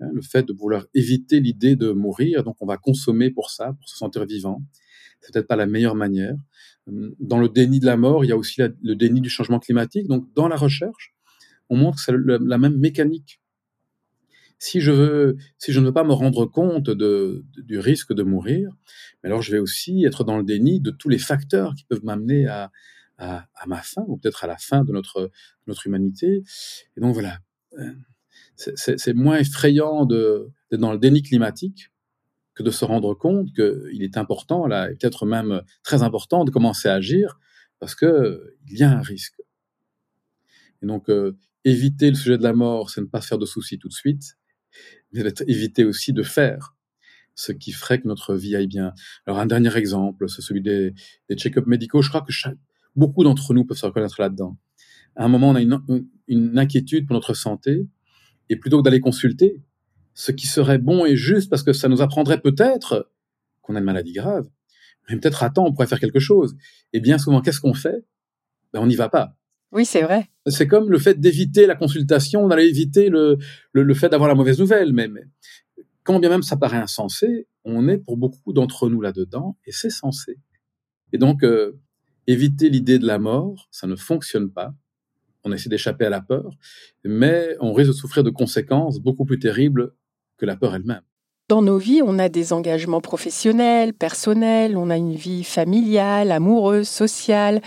Hein, 0.00 0.10
le 0.12 0.22
fait 0.22 0.44
de 0.44 0.52
vouloir 0.52 0.86
éviter 0.94 1.40
l'idée 1.40 1.74
de 1.74 1.90
mourir, 1.90 2.44
donc 2.44 2.56
on 2.60 2.66
va 2.66 2.76
consommer 2.76 3.30
pour 3.30 3.50
ça, 3.50 3.72
pour 3.72 3.88
se 3.88 3.96
sentir 3.96 4.24
vivant. 4.24 4.62
C'est 5.20 5.32
peut-être 5.32 5.48
pas 5.48 5.56
la 5.56 5.66
meilleure 5.66 5.94
manière. 5.94 6.36
Dans 6.86 7.38
le 7.38 7.48
déni 7.48 7.80
de 7.80 7.86
la 7.86 7.96
mort, 7.96 8.24
il 8.24 8.28
y 8.28 8.32
a 8.32 8.36
aussi 8.36 8.60
le 8.60 8.94
déni 8.94 9.20
du 9.20 9.28
changement 9.28 9.58
climatique. 9.58 10.06
Donc, 10.06 10.32
dans 10.34 10.48
la 10.48 10.56
recherche, 10.56 11.14
on 11.68 11.76
montre 11.76 11.98
que 11.98 12.02
c'est 12.02 12.14
la 12.26 12.58
même 12.58 12.78
mécanique. 12.78 13.40
Si 14.58 14.80
je 14.80 14.90
veux, 14.90 15.36
ne 15.68 15.80
veux 15.80 15.92
pas 15.92 16.04
me 16.04 16.12
rendre 16.12 16.44
compte 16.46 16.90
du 16.90 17.78
risque 17.78 18.12
de 18.12 18.22
mourir, 18.24 18.72
alors 19.22 19.40
je 19.40 19.52
vais 19.52 19.58
aussi 19.58 20.04
être 20.04 20.24
dans 20.24 20.36
le 20.36 20.42
déni 20.42 20.80
de 20.80 20.90
tous 20.90 21.08
les 21.08 21.18
facteurs 21.18 21.74
qui 21.76 21.84
peuvent 21.84 22.04
m'amener 22.04 22.46
à, 22.46 22.70
ma 23.66 23.82
fin, 23.82 24.04
ou 24.08 24.16
peut-être 24.16 24.44
à 24.44 24.46
la 24.46 24.56
fin 24.56 24.84
de 24.84 24.92
notre, 24.92 25.30
notre 25.66 25.86
humanité. 25.86 26.42
Et 26.96 27.00
donc 27.00 27.14
voilà, 27.14 27.38
euh, 27.78 27.92
c'est 28.56 29.14
moins 29.14 29.38
effrayant 29.38 30.06
d'être 30.06 30.50
dans 30.72 30.92
le 30.92 30.98
déni 30.98 31.22
climatique 31.22 31.92
de 32.62 32.70
se 32.70 32.84
rendre 32.84 33.14
compte 33.14 33.52
qu'il 33.54 34.02
est 34.02 34.16
important, 34.16 34.66
là, 34.66 34.90
et 34.90 34.94
peut-être 34.94 35.26
même 35.26 35.62
très 35.82 36.02
important, 36.02 36.44
de 36.44 36.50
commencer 36.50 36.88
à 36.88 36.94
agir 36.94 37.38
parce 37.80 37.94
que 37.94 38.56
il 38.68 38.78
y 38.78 38.82
a 38.82 38.90
un 38.90 39.00
risque. 39.00 39.40
Et 40.82 40.86
donc, 40.86 41.10
euh, 41.10 41.36
éviter 41.64 42.10
le 42.10 42.16
sujet 42.16 42.38
de 42.38 42.42
la 42.42 42.52
mort, 42.52 42.90
c'est 42.90 43.00
ne 43.00 43.06
pas 43.06 43.20
se 43.20 43.28
faire 43.28 43.38
de 43.38 43.46
soucis 43.46 43.78
tout 43.78 43.88
de 43.88 43.94
suite, 43.94 44.36
mais 45.12 45.22
éviter 45.46 45.84
aussi 45.84 46.12
de 46.12 46.22
faire 46.22 46.74
ce 47.34 47.52
qui 47.52 47.72
ferait 47.72 48.00
que 48.00 48.08
notre 48.08 48.34
vie 48.34 48.56
aille 48.56 48.66
bien. 48.66 48.92
Alors, 49.26 49.38
un 49.38 49.46
dernier 49.46 49.76
exemple, 49.76 50.28
c'est 50.28 50.42
celui 50.42 50.60
des, 50.60 50.94
check-ups 51.36 51.66
médicaux. 51.66 52.02
Je 52.02 52.08
crois 52.08 52.22
que 52.22 52.32
beaucoup 52.96 53.22
d'entre 53.22 53.54
nous 53.54 53.64
peuvent 53.64 53.78
se 53.78 53.86
reconnaître 53.86 54.20
là-dedans. 54.20 54.58
À 55.14 55.24
un 55.24 55.28
moment, 55.28 55.50
on 55.50 55.54
a 55.54 55.60
une 55.60 56.58
inquiétude 56.58 57.06
pour 57.06 57.14
notre 57.14 57.34
santé, 57.34 57.86
et 58.48 58.56
plutôt 58.56 58.78
que 58.78 58.84
d'aller 58.84 59.00
consulter, 59.00 59.62
ce 60.18 60.32
qui 60.32 60.48
serait 60.48 60.78
bon 60.78 61.06
et 61.06 61.14
juste 61.14 61.48
parce 61.48 61.62
que 61.62 61.72
ça 61.72 61.88
nous 61.88 62.02
apprendrait 62.02 62.40
peut-être 62.40 63.08
qu'on 63.62 63.76
a 63.76 63.78
une 63.78 63.84
maladie 63.84 64.12
grave, 64.12 64.48
mais 65.08 65.16
peut-être 65.16 65.44
à 65.44 65.50
temps 65.50 65.64
on 65.64 65.72
pourrait 65.72 65.86
faire 65.86 66.00
quelque 66.00 66.18
chose. 66.18 66.56
Et 66.92 66.98
bien 66.98 67.18
souvent, 67.18 67.40
qu'est-ce 67.40 67.60
qu'on 67.60 67.72
fait? 67.72 68.04
Ben, 68.72 68.80
On 68.80 68.88
n'y 68.88 68.96
va 68.96 69.08
pas. 69.08 69.36
Oui, 69.70 69.84
c'est 69.84 70.02
vrai. 70.02 70.28
C'est 70.48 70.66
comme 70.66 70.90
le 70.90 70.98
fait 70.98 71.20
d'éviter 71.20 71.66
la 71.66 71.76
consultation, 71.76 72.42
on 72.42 72.50
allait 72.50 72.68
éviter 72.68 73.10
le, 73.10 73.38
le, 73.72 73.94
fait 73.94 74.08
d'avoir 74.08 74.28
la 74.28 74.34
mauvaise 74.34 74.58
nouvelle. 74.58 74.92
Mais, 74.92 75.06
mais, 75.06 75.22
quand 76.02 76.18
bien 76.18 76.30
même 76.30 76.42
ça 76.42 76.56
paraît 76.56 76.78
insensé, 76.78 77.46
on 77.62 77.86
est 77.86 77.98
pour 77.98 78.16
beaucoup 78.16 78.52
d'entre 78.52 78.88
nous 78.88 79.00
là-dedans, 79.00 79.56
et 79.66 79.72
c'est 79.72 79.90
censé. 79.90 80.40
Et 81.12 81.18
donc, 81.18 81.44
euh, 81.44 81.78
éviter 82.26 82.70
l'idée 82.70 82.98
de 82.98 83.06
la 83.06 83.20
mort, 83.20 83.68
ça 83.70 83.86
ne 83.86 83.94
fonctionne 83.94 84.50
pas 84.50 84.74
on 85.44 85.52
essaie 85.52 85.68
d'échapper 85.68 86.04
à 86.04 86.10
la 86.10 86.20
peur, 86.20 86.56
mais 87.04 87.56
on 87.60 87.72
risque 87.72 87.90
de 87.90 87.96
souffrir 87.96 88.24
de 88.24 88.30
conséquences 88.30 88.98
beaucoup 88.98 89.24
plus 89.24 89.38
terribles 89.38 89.92
que 90.38 90.46
la 90.46 90.56
peur 90.56 90.74
elle-même. 90.74 91.02
Dans 91.48 91.62
nos 91.62 91.78
vies, 91.78 92.02
on 92.04 92.18
a 92.18 92.28
des 92.28 92.52
engagements 92.52 93.00
professionnels, 93.00 93.94
personnels, 93.94 94.76
on 94.76 94.90
a 94.90 94.98
une 94.98 95.14
vie 95.14 95.44
familiale, 95.44 96.30
amoureuse, 96.30 96.86
sociale. 96.86 97.62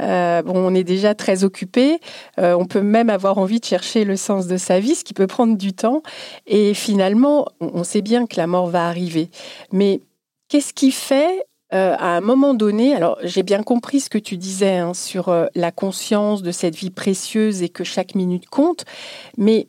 Euh, 0.00 0.42
bon, 0.42 0.54
on 0.56 0.74
est 0.74 0.82
déjà 0.82 1.14
très 1.14 1.44
occupé. 1.44 2.00
Euh, 2.40 2.54
on 2.58 2.64
peut 2.64 2.82
même 2.82 3.08
avoir 3.08 3.38
envie 3.38 3.60
de 3.60 3.64
chercher 3.64 4.04
le 4.04 4.16
sens 4.16 4.48
de 4.48 4.56
sa 4.56 4.80
vie, 4.80 4.96
ce 4.96 5.04
qui 5.04 5.14
peut 5.14 5.28
prendre 5.28 5.56
du 5.56 5.72
temps. 5.72 6.02
Et 6.48 6.74
finalement, 6.74 7.46
on 7.60 7.84
sait 7.84 8.02
bien 8.02 8.26
que 8.26 8.36
la 8.36 8.48
mort 8.48 8.66
va 8.66 8.88
arriver. 8.88 9.30
Mais 9.70 10.00
qu'est-ce 10.48 10.74
qui 10.74 10.90
fait 10.90 11.46
euh, 11.72 11.94
à 12.00 12.16
un 12.16 12.20
moment 12.20 12.52
donné, 12.52 12.96
alors 12.96 13.16
j'ai 13.22 13.44
bien 13.44 13.62
compris 13.62 14.00
ce 14.00 14.10
que 14.10 14.18
tu 14.18 14.36
disais 14.36 14.78
hein, 14.78 14.92
sur 14.92 15.32
la 15.54 15.70
conscience 15.70 16.42
de 16.42 16.50
cette 16.50 16.74
vie 16.74 16.90
précieuse 16.90 17.62
et 17.62 17.68
que 17.68 17.84
chaque 17.84 18.16
minute 18.16 18.48
compte, 18.48 18.84
mais 19.36 19.68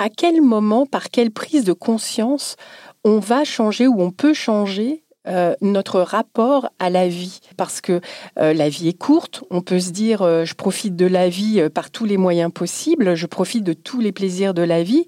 à 0.00 0.08
quel 0.08 0.40
moment, 0.40 0.86
par 0.86 1.10
quelle 1.10 1.30
prise 1.30 1.62
de 1.62 1.74
conscience, 1.74 2.56
on 3.04 3.18
va 3.18 3.44
changer 3.44 3.86
ou 3.86 4.00
on 4.00 4.10
peut 4.10 4.32
changer 4.32 5.04
euh, 5.28 5.54
notre 5.60 6.00
rapport 6.00 6.70
à 6.78 6.88
la 6.88 7.06
vie? 7.06 7.40
Parce 7.58 7.82
que 7.82 8.00
la 8.36 8.70
vie 8.70 8.88
est 8.88 8.98
courte, 8.98 9.44
on 9.50 9.60
peut 9.60 9.78
se 9.78 9.90
dire 9.90 10.20
je 10.46 10.54
profite 10.54 10.96
de 10.96 11.04
la 11.04 11.28
vie 11.28 11.68
par 11.74 11.90
tous 11.90 12.06
les 12.06 12.16
moyens 12.16 12.50
possibles, 12.50 13.14
je 13.14 13.26
profite 13.26 13.62
de 13.62 13.74
tous 13.74 14.00
les 14.00 14.10
plaisirs 14.12 14.54
de 14.54 14.62
la 14.62 14.82
vie, 14.82 15.04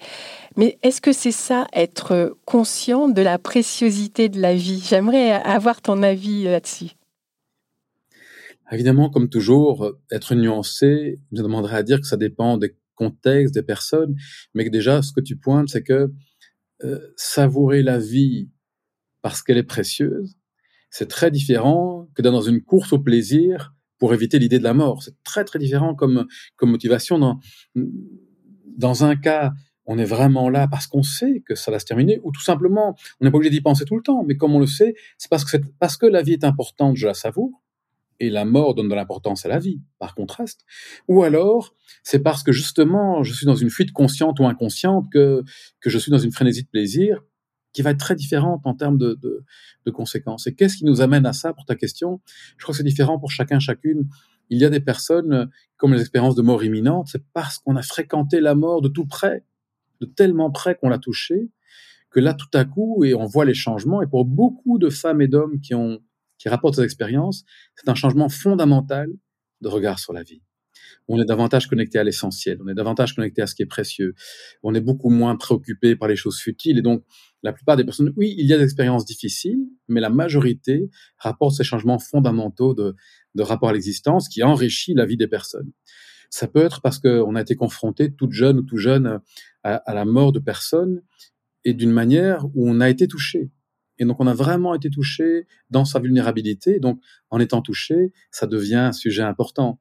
mais 0.58 0.78
est-ce 0.82 1.00
que 1.00 1.14
c'est 1.14 1.32
ça, 1.32 1.66
être 1.72 2.36
conscient 2.44 3.08
de 3.08 3.22
la 3.22 3.38
préciosité 3.38 4.28
de 4.28 4.40
la 4.42 4.54
vie? 4.54 4.84
J'aimerais 4.86 5.32
avoir 5.32 5.80
ton 5.80 6.02
avis 6.02 6.44
là-dessus. 6.44 6.90
Évidemment, 8.70 9.08
comme 9.08 9.30
toujours, 9.30 9.92
être 10.10 10.34
nuancé, 10.34 11.18
je 11.32 11.42
demanderais 11.42 11.76
à 11.76 11.82
dire 11.82 12.00
que 12.00 12.06
ça 12.06 12.18
dépend 12.18 12.58
des 12.58 12.74
contextes, 12.94 13.54
des 13.54 13.62
personnes, 13.62 14.14
mais 14.54 14.64
que 14.64 14.70
déjà, 14.70 15.02
ce 15.02 15.12
que 15.12 15.20
tu 15.20 15.36
pointes, 15.36 15.68
c'est 15.68 15.82
que 15.82 16.12
euh, 16.84 16.98
savourer 17.16 17.82
la 17.82 17.98
vie 17.98 18.50
parce 19.20 19.42
qu'elle 19.42 19.58
est 19.58 19.62
précieuse, 19.62 20.36
c'est 20.90 21.08
très 21.08 21.30
différent 21.30 22.08
que 22.14 22.22
dans 22.22 22.40
une 22.40 22.62
course 22.62 22.92
au 22.92 22.98
plaisir 22.98 23.74
pour 23.98 24.12
éviter 24.12 24.38
l'idée 24.38 24.58
de 24.58 24.64
la 24.64 24.74
mort. 24.74 25.02
C'est 25.02 25.14
très 25.22 25.44
très 25.44 25.58
différent 25.58 25.94
comme, 25.94 26.26
comme 26.56 26.70
motivation. 26.70 27.18
Dans, 27.18 27.38
dans 28.76 29.04
un 29.04 29.16
cas, 29.16 29.52
on 29.86 29.98
est 29.98 30.04
vraiment 30.04 30.48
là 30.48 30.68
parce 30.68 30.86
qu'on 30.86 31.02
sait 31.02 31.42
que 31.46 31.54
ça 31.54 31.70
va 31.70 31.78
se 31.78 31.84
terminer, 31.84 32.20
ou 32.24 32.32
tout 32.32 32.42
simplement, 32.42 32.96
on 33.20 33.24
n'est 33.24 33.30
pas 33.30 33.36
obligé 33.36 33.50
d'y 33.50 33.60
penser 33.60 33.84
tout 33.84 33.96
le 33.96 34.02
temps, 34.02 34.24
mais 34.24 34.36
comme 34.36 34.54
on 34.54 34.60
le 34.60 34.66
sait, 34.66 34.94
c'est 35.18 35.30
parce 35.30 35.44
parce 35.78 35.96
que 35.96 36.06
la 36.06 36.22
vie 36.22 36.32
est 36.32 36.44
importante, 36.44 36.96
je 36.96 37.06
la 37.06 37.14
savoure, 37.14 37.61
et 38.22 38.30
la 38.30 38.44
mort 38.44 38.74
donne 38.74 38.88
de 38.88 38.94
l'importance 38.94 39.44
à 39.44 39.48
la 39.48 39.58
vie, 39.58 39.82
par 39.98 40.14
contraste. 40.14 40.64
Ou 41.08 41.24
alors, 41.24 41.74
c'est 42.04 42.20
parce 42.20 42.42
que 42.42 42.52
justement, 42.52 43.22
je 43.22 43.32
suis 43.32 43.46
dans 43.46 43.56
une 43.56 43.68
fuite 43.68 43.92
consciente 43.92 44.38
ou 44.38 44.46
inconsciente 44.46 45.10
que, 45.12 45.42
que 45.80 45.90
je 45.90 45.98
suis 45.98 46.12
dans 46.12 46.18
une 46.18 46.30
frénésie 46.30 46.62
de 46.62 46.68
plaisir 46.68 47.22
qui 47.72 47.82
va 47.82 47.90
être 47.90 47.98
très 47.98 48.14
différente 48.14 48.60
en 48.64 48.74
termes 48.74 48.96
de, 48.96 49.18
de, 49.84 49.90
conséquences. 49.90 50.46
Et 50.46 50.54
qu'est-ce 50.54 50.76
qui 50.76 50.84
nous 50.84 51.00
amène 51.00 51.26
à 51.26 51.32
ça 51.32 51.52
pour 51.52 51.64
ta 51.64 51.74
question? 51.74 52.20
Je 52.56 52.62
crois 52.62 52.74
que 52.74 52.76
c'est 52.76 52.84
différent 52.84 53.18
pour 53.18 53.30
chacun, 53.30 53.58
chacune. 53.58 54.08
Il 54.50 54.58
y 54.58 54.64
a 54.64 54.70
des 54.70 54.80
personnes, 54.80 55.50
comme 55.78 55.94
les 55.94 56.00
expériences 56.00 56.36
de 56.36 56.42
mort 56.42 56.62
imminente, 56.62 57.08
c'est 57.10 57.24
parce 57.32 57.58
qu'on 57.58 57.74
a 57.76 57.82
fréquenté 57.82 58.40
la 58.40 58.54
mort 58.54 58.82
de 58.82 58.88
tout 58.88 59.06
près 59.06 59.44
de 60.00 60.06
tellement 60.06 60.50
près 60.50 60.74
qu'on 60.74 60.88
l'a 60.88 60.98
touché, 60.98 61.48
que 62.10 62.20
là, 62.20 62.34
tout 62.34 62.50
à 62.52 62.64
coup, 62.64 63.04
et 63.04 63.14
on 63.14 63.24
voit 63.24 63.44
les 63.44 63.54
changements, 63.54 64.02
et 64.02 64.06
pour 64.06 64.24
beaucoup 64.24 64.78
de 64.78 64.90
femmes 64.90 65.22
et 65.22 65.28
d'hommes 65.28 65.60
qui 65.60 65.74
ont, 65.74 66.00
qui 66.42 66.48
rapportent 66.48 66.74
ces 66.74 66.82
expériences, 66.82 67.44
c'est 67.76 67.88
un 67.88 67.94
changement 67.94 68.28
fondamental 68.28 69.08
de 69.60 69.68
regard 69.68 70.00
sur 70.00 70.12
la 70.12 70.24
vie. 70.24 70.42
On 71.06 71.20
est 71.20 71.24
davantage 71.24 71.68
connecté 71.68 72.00
à 72.00 72.04
l'essentiel, 72.04 72.58
on 72.64 72.68
est 72.68 72.74
davantage 72.74 73.14
connecté 73.14 73.42
à 73.42 73.46
ce 73.46 73.54
qui 73.54 73.62
est 73.62 73.66
précieux, 73.66 74.14
on 74.64 74.74
est 74.74 74.80
beaucoup 74.80 75.08
moins 75.08 75.36
préoccupé 75.36 75.94
par 75.94 76.08
les 76.08 76.16
choses 76.16 76.38
futiles, 76.40 76.78
et 76.78 76.82
donc 76.82 77.04
la 77.44 77.52
plupart 77.52 77.76
des 77.76 77.84
personnes, 77.84 78.12
oui, 78.16 78.34
il 78.36 78.46
y 78.46 78.52
a 78.52 78.58
des 78.58 78.64
expériences 78.64 79.04
difficiles, 79.04 79.60
mais 79.86 80.00
la 80.00 80.10
majorité 80.10 80.90
rapporte 81.18 81.54
ces 81.54 81.62
changements 81.62 82.00
fondamentaux 82.00 82.74
de, 82.74 82.96
rapport 83.38 83.68
à 83.68 83.72
l'existence 83.72 84.28
qui 84.28 84.42
enrichit 84.42 84.94
la 84.94 85.06
vie 85.06 85.16
des 85.16 85.28
personnes. 85.28 85.70
Ça 86.28 86.48
peut 86.48 86.64
être 86.64 86.80
parce 86.80 86.98
qu'on 86.98 87.36
a 87.36 87.40
été 87.40 87.54
confronté, 87.54 88.12
toute 88.12 88.32
jeune 88.32 88.58
ou 88.58 88.62
tout 88.62 88.78
jeune, 88.78 89.20
à 89.62 89.94
la 89.94 90.04
mort 90.04 90.32
de 90.32 90.40
personnes 90.40 91.02
et 91.64 91.72
d'une 91.72 91.92
manière 91.92 92.46
où 92.54 92.68
on 92.68 92.80
a 92.80 92.90
été 92.90 93.06
touché. 93.06 93.52
Et 94.02 94.04
donc, 94.04 94.18
on 94.18 94.26
a 94.26 94.34
vraiment 94.34 94.74
été 94.74 94.90
touché 94.90 95.46
dans 95.70 95.84
sa 95.84 96.00
vulnérabilité. 96.00 96.80
Donc, 96.80 97.00
en 97.30 97.38
étant 97.38 97.62
touché, 97.62 98.12
ça 98.32 98.48
devient 98.48 98.74
un 98.74 98.92
sujet 98.92 99.22
important. 99.22 99.78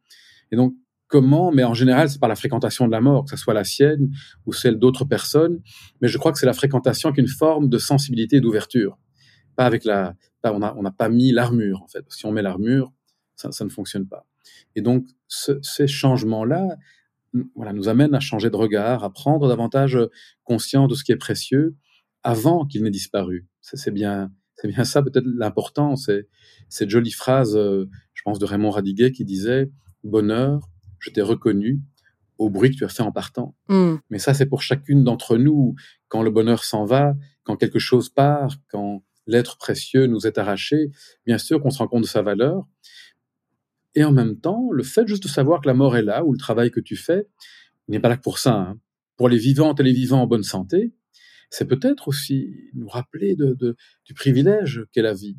Et 0.52 0.56
donc, 0.56 0.76
comment, 1.08 1.52
mais 1.52 1.64
en 1.64 1.74
général, 1.74 2.08
c'est 2.08 2.20
par 2.20 2.30
la 2.30 2.36
fréquentation 2.36 2.86
de 2.86 2.92
la 2.92 3.02
mort, 3.02 3.26
que 3.26 3.32
ce 3.32 3.38
soit 3.38 3.56
la 3.56 3.64
sienne 3.64 4.12
ou 4.46 4.54
celle 4.54 4.78
d'autres 4.78 5.06
personnes. 5.06 5.60
Mais 6.02 6.08
je 6.08 6.20
crois 6.20 6.32
que 6.32 6.38
c'est 6.38 6.46
la 6.46 6.54
fréquentation 6.54 7.12
qu'une 7.12 7.28
forme 7.28 7.68
de 7.68 7.80
sensibilité 7.80 8.36
et 8.36 8.42
d'ouverture. 8.42 9.00
Pas 9.56 9.66
avec 9.66 9.86
la, 9.86 10.14
on 10.44 10.60
n'a 10.60 10.76
on 10.78 10.84
pas 10.92 11.10
mis 11.10 11.32
l'armure, 11.32 11.82
en 11.82 11.88
fait. 11.88 12.06
Si 12.10 12.28
on 12.28 12.32
met 12.32 12.44
l'armure, 12.44 12.94
ça, 13.36 13.50
ne 13.66 13.70
fonctionne 13.70 14.08
pas. 14.08 14.28
Et 14.76 14.82
donc, 14.82 15.08
ce, 15.28 15.58
ces 15.64 15.88
changements-là, 15.88 16.78
voilà, 17.56 17.74
nous 17.74 17.90
amènent 17.90 18.14
à 18.14 18.20
changer 18.20 18.52
de 18.52 18.56
regard, 18.56 19.04
à 19.04 19.12
prendre 19.12 19.48
davantage 19.48 19.98
conscience 20.44 20.88
de 20.90 20.94
ce 20.94 21.04
qui 21.04 21.12
est 21.12 21.18
précieux 21.18 21.76
avant 22.24 22.66
qu'il 22.66 22.84
n'ait 22.84 22.92
disparu. 22.92 23.48
C'est 23.62 23.92
bien, 23.92 24.32
c'est 24.56 24.68
bien 24.68 24.84
ça 24.84 25.02
peut-être 25.02 25.26
l'important. 25.26 25.96
C'est 25.96 26.28
cette 26.70 26.90
jolie 26.90 27.12
phrase, 27.12 27.56
euh, 27.56 27.90
je 28.14 28.22
pense, 28.24 28.40
de 28.40 28.46
Raymond 28.46 28.72
Radiguet 28.72 29.12
qui 29.12 29.26
disait 29.26 29.72
Bonheur, 30.04 30.70
je 31.00 31.10
t'ai 31.10 31.22
reconnu 31.22 31.82
au 32.38 32.50
bruit 32.50 32.72
que 32.72 32.76
tu 32.76 32.86
as 32.86 32.90
fait 32.90 33.04
en 33.04 33.12
partant. 33.12 33.56
Mm. 33.70 33.96
Mais 34.10 34.20
ça, 34.20 34.34
c'est 34.34 34.48
pour 34.48 34.62
chacune 34.62 35.04
d'entre 35.04 35.38
nous. 35.38 35.76
Quand 36.08 36.24
le 36.24 36.32
bonheur 36.32 36.64
s'en 36.64 36.86
va, 36.86 37.16
quand 37.44 37.56
quelque 37.56 37.80
chose 37.80 38.10
part, 38.10 38.56
quand 38.70 39.04
l'être 39.28 39.58
précieux 39.58 40.08
nous 40.08 40.26
est 40.26 40.38
arraché, 40.38 40.92
bien 41.26 41.38
sûr 41.38 41.62
qu'on 41.62 41.70
se 41.70 41.78
rend 41.78 41.88
compte 41.88 42.02
de 42.02 42.08
sa 42.08 42.22
valeur. 42.22 42.66
Et 43.94 44.04
en 44.04 44.12
même 44.12 44.40
temps, 44.40 44.70
le 44.72 44.84
fait 44.84 45.08
juste 45.08 45.24
de 45.24 45.28
savoir 45.28 45.62
que 45.62 45.68
la 45.68 45.74
mort 45.74 45.98
est 45.98 46.02
là, 46.02 46.24
ou 46.24 46.32
le 46.32 46.40
travail 46.40 46.72
que 46.72 46.80
tu 46.80 46.96
fais, 46.96 47.28
n'est 47.88 48.00
pas 48.00 48.10
là 48.10 48.18
que 48.18 48.22
pour 48.22 48.40
ça. 48.40 48.54
Hein. 48.54 48.80
Pour 49.18 49.30
les 49.30 49.38
vivants 49.38 49.76
et 49.76 49.84
les 49.84 49.94
vivants 49.94 50.22
en 50.22 50.28
bonne 50.28 50.44
santé, 50.44 50.94
c'est 51.52 51.66
peut-être 51.66 52.08
aussi 52.08 52.70
nous 52.74 52.88
rappeler 52.88 53.36
du 53.36 54.14
privilège 54.16 54.86
qu'est 54.92 55.02
la 55.02 55.14
vie. 55.14 55.38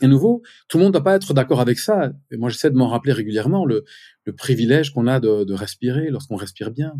Et 0.00 0.06
nouveau, 0.06 0.42
tout 0.68 0.76
le 0.76 0.84
monde 0.84 0.92
ne 0.92 0.98
doit 0.98 1.02
pas 1.02 1.16
être 1.16 1.34
d'accord 1.34 1.60
avec 1.60 1.78
ça. 1.78 2.12
Et 2.30 2.36
moi, 2.36 2.50
j'essaie 2.50 2.70
de 2.70 2.76
m'en 2.76 2.86
rappeler 2.86 3.12
régulièrement 3.12 3.64
le, 3.64 3.84
privilège 4.36 4.92
qu'on 4.92 5.06
a 5.06 5.18
de, 5.18 5.52
respirer 5.52 6.10
lorsqu'on 6.10 6.36
respire 6.36 6.70
bien. 6.70 6.92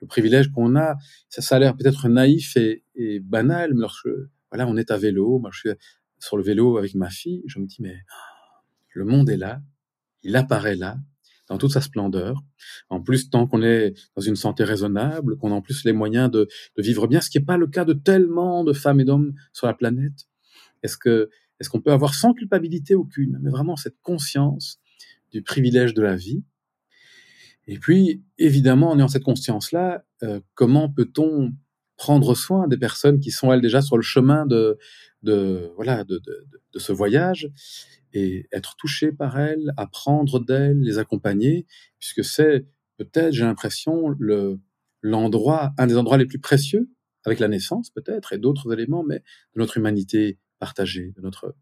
Le 0.00 0.06
privilège 0.06 0.50
qu'on 0.52 0.76
a, 0.76 0.96
ça, 1.28 1.42
ça 1.42 1.56
a 1.56 1.58
l'air 1.58 1.76
peut-être 1.76 2.08
naïf 2.08 2.56
et, 2.56 2.84
et, 2.94 3.20
banal, 3.20 3.74
mais 3.74 3.80
lorsque 3.80 4.08
voilà, 4.50 4.66
on 4.66 4.76
est 4.76 4.90
à 4.90 4.96
vélo, 4.96 5.40
moi 5.40 5.50
je 5.52 5.58
suis 5.58 5.70
sur 6.20 6.36
le 6.36 6.42
vélo 6.42 6.78
avec 6.78 6.94
ma 6.94 7.10
fille, 7.10 7.42
je 7.46 7.58
me 7.58 7.66
dis 7.66 7.78
mais 7.80 7.96
le 8.94 9.04
monde 9.04 9.28
est 9.28 9.36
là, 9.36 9.60
il 10.22 10.36
apparaît 10.36 10.76
là, 10.76 10.96
dans 11.48 11.58
toute 11.58 11.72
sa 11.72 11.80
splendeur. 11.80 12.42
En 12.88 13.00
plus, 13.00 13.30
tant 13.30 13.46
qu'on 13.46 13.62
est 13.62 13.94
dans 14.16 14.22
une 14.22 14.36
santé 14.36 14.64
raisonnable, 14.64 15.36
qu'on 15.38 15.52
a 15.52 15.54
en 15.54 15.62
plus 15.62 15.84
les 15.84 15.92
moyens 15.92 16.30
de, 16.30 16.48
vivre 16.76 17.06
bien, 17.06 17.20
ce 17.20 17.30
qui 17.30 17.38
n'est 17.38 17.44
pas 17.44 17.56
le 17.56 17.66
cas 17.66 17.84
de 17.84 17.92
tellement 17.92 18.64
de 18.64 18.72
femmes 18.72 19.00
et 19.00 19.04
d'hommes 19.04 19.34
sur 19.52 19.66
la 19.66 19.74
planète. 19.74 20.26
Est-ce 20.82 20.96
que 20.96 21.30
est-ce 21.60 21.70
qu'on 21.70 21.80
peut 21.80 21.90
avoir 21.90 22.14
sans 22.14 22.34
culpabilité 22.34 22.94
aucune, 22.94 23.38
mais 23.42 23.50
vraiment 23.50 23.74
cette 23.74 24.00
conscience 24.02 24.80
du 25.32 25.42
privilège 25.42 25.92
de 25.92 26.02
la 26.02 26.14
vie? 26.14 26.44
Et 27.66 27.78
puis, 27.78 28.22
évidemment, 28.38 28.90
en 28.90 28.98
ayant 28.98 29.08
cette 29.08 29.24
conscience-là, 29.24 30.04
euh, 30.22 30.40
comment 30.54 30.88
peut-on 30.88 31.52
prendre 31.98 32.34
soin 32.34 32.66
des 32.68 32.78
personnes 32.78 33.20
qui 33.20 33.30
sont 33.30 33.52
elles 33.52 33.60
déjà 33.60 33.82
sur 33.82 33.96
le 33.96 34.02
chemin 34.02 34.46
de, 34.46 34.78
de 35.22 35.70
voilà 35.76 36.04
de, 36.04 36.18
de, 36.18 36.46
de 36.72 36.78
ce 36.78 36.92
voyage 36.92 37.50
et 38.14 38.46
être 38.52 38.76
touché 38.76 39.12
par 39.12 39.38
elles, 39.38 39.72
apprendre 39.76 40.40
d'elles, 40.42 40.80
les 40.80 40.96
accompagner, 40.98 41.66
puisque 41.98 42.24
c'est 42.24 42.66
peut-être, 42.96 43.34
j'ai 43.34 43.44
l'impression, 43.44 44.08
le 44.18 44.58
l'endroit, 45.00 45.72
un 45.78 45.86
des 45.86 45.96
endroits 45.96 46.18
les 46.18 46.26
plus 46.26 46.40
précieux, 46.40 46.90
avec 47.24 47.38
la 47.38 47.48
naissance 47.48 47.90
peut-être 47.90 48.32
et 48.32 48.38
d'autres 48.38 48.72
éléments, 48.72 49.04
mais 49.04 49.18
de 49.18 49.60
notre 49.60 49.76
humanité 49.76 50.38
partagée, 50.58 51.12
de 51.16 51.20
notre 51.20 51.54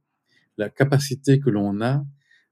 la 0.57 0.71
capacité 0.71 1.39
que 1.39 1.51
l'on 1.51 1.83
a 1.83 2.05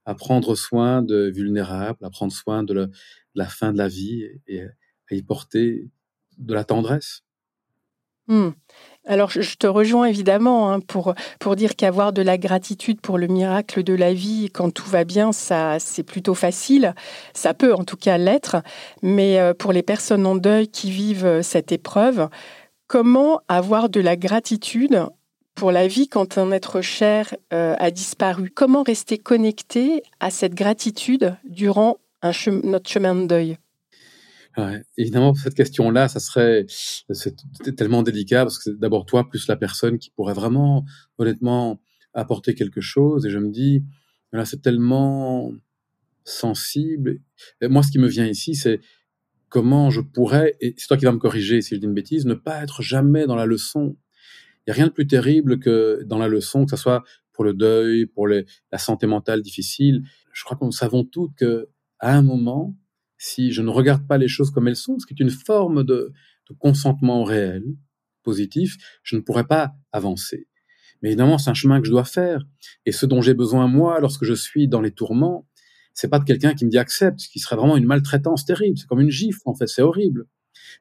à 0.05 0.15
prendre 0.15 0.55
soin 0.55 1.01
de 1.01 1.31
vulnérables, 1.35 2.05
à 2.05 2.11
prendre 2.11 2.33
soin 2.33 2.63
de, 2.63 2.91
la 3.35 3.47
fin 3.47 3.73
de 3.73 3.79
la 3.79 3.89
vie 3.89 4.27
et, 4.47 4.63
à 4.63 5.15
y 5.15 5.23
porter 5.23 5.91
de 6.37 6.55
la 6.55 6.65
tendresse. 6.65 7.23
Mmh. 8.29 8.51
Alors, 9.07 9.29
je 9.29 9.57
te 9.57 9.67
rejoins 9.67 10.07
évidemment 10.07 10.73
hein, 10.73 10.81
pour, 10.81 11.15
pour 11.39 11.57
dire 11.57 11.77
qu'avoir 11.77 12.15
de 12.15 12.23
la 12.23 12.39
gratitude 12.39 13.03
pour 13.03 13.19
le 13.19 13.27
miracle 13.27 13.83
de 13.83 13.93
la 13.93 14.15
vie 14.15 14.49
quand 14.51 14.71
tout 14.71 14.89
va 14.89 15.05
bien, 15.05 15.33
ça 15.33 15.79
c'est 15.79 16.03
plutôt 16.03 16.35
facile. 16.35 16.95
Ça 17.35 17.53
peut 17.53 17.75
en 17.75 17.85
tout 17.85 17.99
cas 17.99 18.17
l'être. 18.17 18.57
Mais 19.03 19.39
euh, 19.39 19.53
pour 19.53 19.73
les 19.73 19.83
personnes 19.83 20.27
en 20.27 20.37
deuil 20.37 20.69
qui 20.69 20.91
vivent 20.91 21.27
euh, 21.27 21.43
cette 21.43 21.71
épreuve, 21.71 22.31
comment 22.87 23.43
avoir 23.49 23.91
de 23.91 24.01
la 24.01 24.17
gratitude 24.17 25.07
pour 25.55 25.71
la 25.71 25.87
vie 25.87 26.09
quand 26.09 26.39
un 26.39 26.51
être 26.51 26.81
cher 26.81 27.35
euh, 27.53 27.77
a 27.79 27.91
disparu? 27.91 28.49
Comment 28.49 28.83
rester 28.83 29.19
connecté 29.19 30.03
à 30.21 30.31
cette 30.31 30.55
gratitude 30.55 31.37
durant 31.45 31.99
notre 32.63 32.89
chemin 32.89 33.15
de 33.15 33.27
deuil? 33.27 33.59
Ouais, 34.57 34.83
évidemment, 34.97 35.35
cette 35.35 35.55
question-là, 35.55 36.07
ça 36.09 36.21
serait 36.21 36.67
tellement 37.77 38.03
délicat 38.03 38.45
parce 38.45 38.59
que 38.59 38.65
c'est 38.65 38.79
d'abord 38.79 39.05
toi 39.05 39.29
plus 39.29 39.49
la 39.49 39.57
personne 39.57 39.99
qui 39.99 40.11
pourrait 40.11 40.35
vraiment, 40.35 40.85
honnêtement, 41.19 41.81
apporter 42.13 42.55
quelque 42.55 42.81
chose. 42.81 43.27
Et 43.27 43.31
je 43.31 43.39
me 43.39 43.51
dis, 43.51 43.83
là, 44.33 44.45
c'est 44.45 44.63
tellement 44.63 45.53
sensible. 46.25 47.21
Moi, 47.63 47.83
ce 47.83 47.91
qui 47.91 47.99
me 47.99 48.07
vient 48.07 48.27
ici, 48.27 48.55
c'est 48.55 48.81
comment 49.49 49.91
je 49.91 50.01
pourrais, 50.01 50.57
et 50.61 50.75
c'est 50.79 50.87
toi 50.87 50.97
qui 50.97 51.05
vas 51.05 51.13
me 51.13 51.19
corriger 51.19 51.61
si 51.61 51.75
je 51.75 51.81
dis 51.81 51.87
une 51.87 51.95
bêtise, 51.95 52.25
ne 52.25 52.35
pas 52.35 52.63
être 52.63 52.83
jamais 52.83 53.27
dans 53.27 53.37
la 53.37 53.47
leçon 53.47 53.97
il 54.67 54.71
n'y 54.71 54.73
a 54.73 54.77
rien 54.77 54.87
de 54.87 54.93
plus 54.93 55.07
terrible 55.07 55.59
que 55.59 56.03
dans 56.05 56.19
la 56.19 56.29
leçon, 56.29 56.65
que 56.65 56.71
ce 56.71 56.77
soit 56.77 57.05
pour 57.33 57.45
le 57.45 57.53
deuil, 57.53 58.07
pour 58.07 58.29
la 58.29 58.45
santé 58.79 59.07
mentale 59.07 59.43
difficile. 59.43 60.03
Je 60.33 60.43
crois 60.45 60.57
que 60.57 60.65
nous 60.65 60.73
savons 60.73 61.05
toutes 61.05 61.35
que 61.35 61.69
à 61.99 62.17
un 62.17 62.23
moment, 62.23 62.75
si 63.19 63.53
je 63.53 63.63
ne 63.63 63.71
regarde 63.71 64.07
pas 64.07 64.19
les 64.19 64.29
choses 64.29 64.51
comme 64.51 64.69
elles 64.69 64.77
sont, 64.77 64.99
ce 64.99 65.07
qui 65.07 65.15
est 65.15 65.21
une 65.21 65.31
forme 65.31 65.85
de, 65.85 66.13
consentement 66.59 67.25
réel, 67.25 67.65
positif, 68.23 68.77
je 69.03 69.17
ne 69.17 69.21
pourrais 69.21 69.47
pas 69.47 69.73
avancer. 69.93 70.47
Mais 71.03 71.11
évidemment, 71.11 71.39
c'est 71.39 71.51
un 71.51 71.55
chemin 71.55 71.81
que 71.81 71.87
je 71.87 71.91
dois 71.91 72.05
faire. 72.05 72.45
Et 72.87 72.93
ce 72.93 73.07
dont 73.07 73.21
j'ai 73.21 73.35
besoin, 73.35 73.67
moi, 73.67 74.01
lorsque 74.01 74.25
je 74.25 74.35
suis 74.35 74.69
dans 74.69 74.81
les 74.81 74.93
tourments, 74.93 75.47
c'est 75.93 76.09
pas 76.09 76.19
de 76.19 76.25
quelqu'un 76.25 76.55
qui 76.55 76.65
me 76.65 76.71
dit 76.71 76.79
accepte, 76.79 77.21
ce 77.21 77.29
qui 77.29 77.39
serait 77.39 77.57
vraiment 77.57 77.77
une 77.77 77.87
maltraitance 77.87 78.45
terrible. 78.45 78.79
C'est 78.79 78.87
comme 78.87 79.01
une 79.01 79.11
gifle, 79.11 79.41
en 79.45 79.55
fait, 79.55 79.67
c'est 79.69 79.83
horrible. 79.83 80.27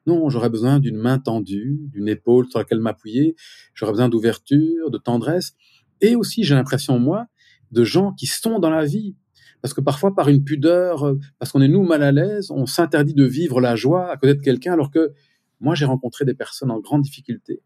Non, 0.06 0.28
j'aurais 0.28 0.50
besoin 0.50 0.80
d'une 0.80 0.96
main 0.96 1.18
tendue, 1.18 1.78
d'une 1.92 2.08
épaule 2.08 2.48
sur 2.48 2.58
laquelle 2.58 2.80
m'appuyer. 2.80 3.36
J'aurais 3.74 3.92
besoin 3.92 4.08
d'ouverture, 4.08 4.90
de 4.90 4.98
tendresse. 4.98 5.54
Et 6.00 6.16
aussi, 6.16 6.44
j'ai 6.44 6.54
l'impression, 6.54 6.98
moi, 6.98 7.26
de 7.70 7.84
gens 7.84 8.12
qui 8.12 8.26
sont 8.26 8.58
dans 8.58 8.70
la 8.70 8.84
vie. 8.84 9.16
Parce 9.64 9.72
que 9.72 9.80
parfois, 9.80 10.14
par 10.14 10.28
une 10.28 10.44
pudeur, 10.44 11.06
euh, 11.06 11.18
parce 11.38 11.50
qu'on 11.50 11.62
est 11.62 11.68
nous 11.68 11.84
mal 11.84 12.02
à 12.02 12.12
l'aise, 12.12 12.50
on 12.50 12.66
s'interdit 12.66 13.14
de 13.14 13.24
vivre 13.24 13.62
la 13.62 13.76
joie 13.76 14.10
à 14.10 14.18
côté 14.18 14.34
de 14.34 14.42
quelqu'un, 14.42 14.74
alors 14.74 14.90
que 14.90 15.14
moi, 15.58 15.74
j'ai 15.74 15.86
rencontré 15.86 16.26
des 16.26 16.34
personnes 16.34 16.70
en 16.70 16.80
grande 16.80 17.00
difficulté 17.00 17.62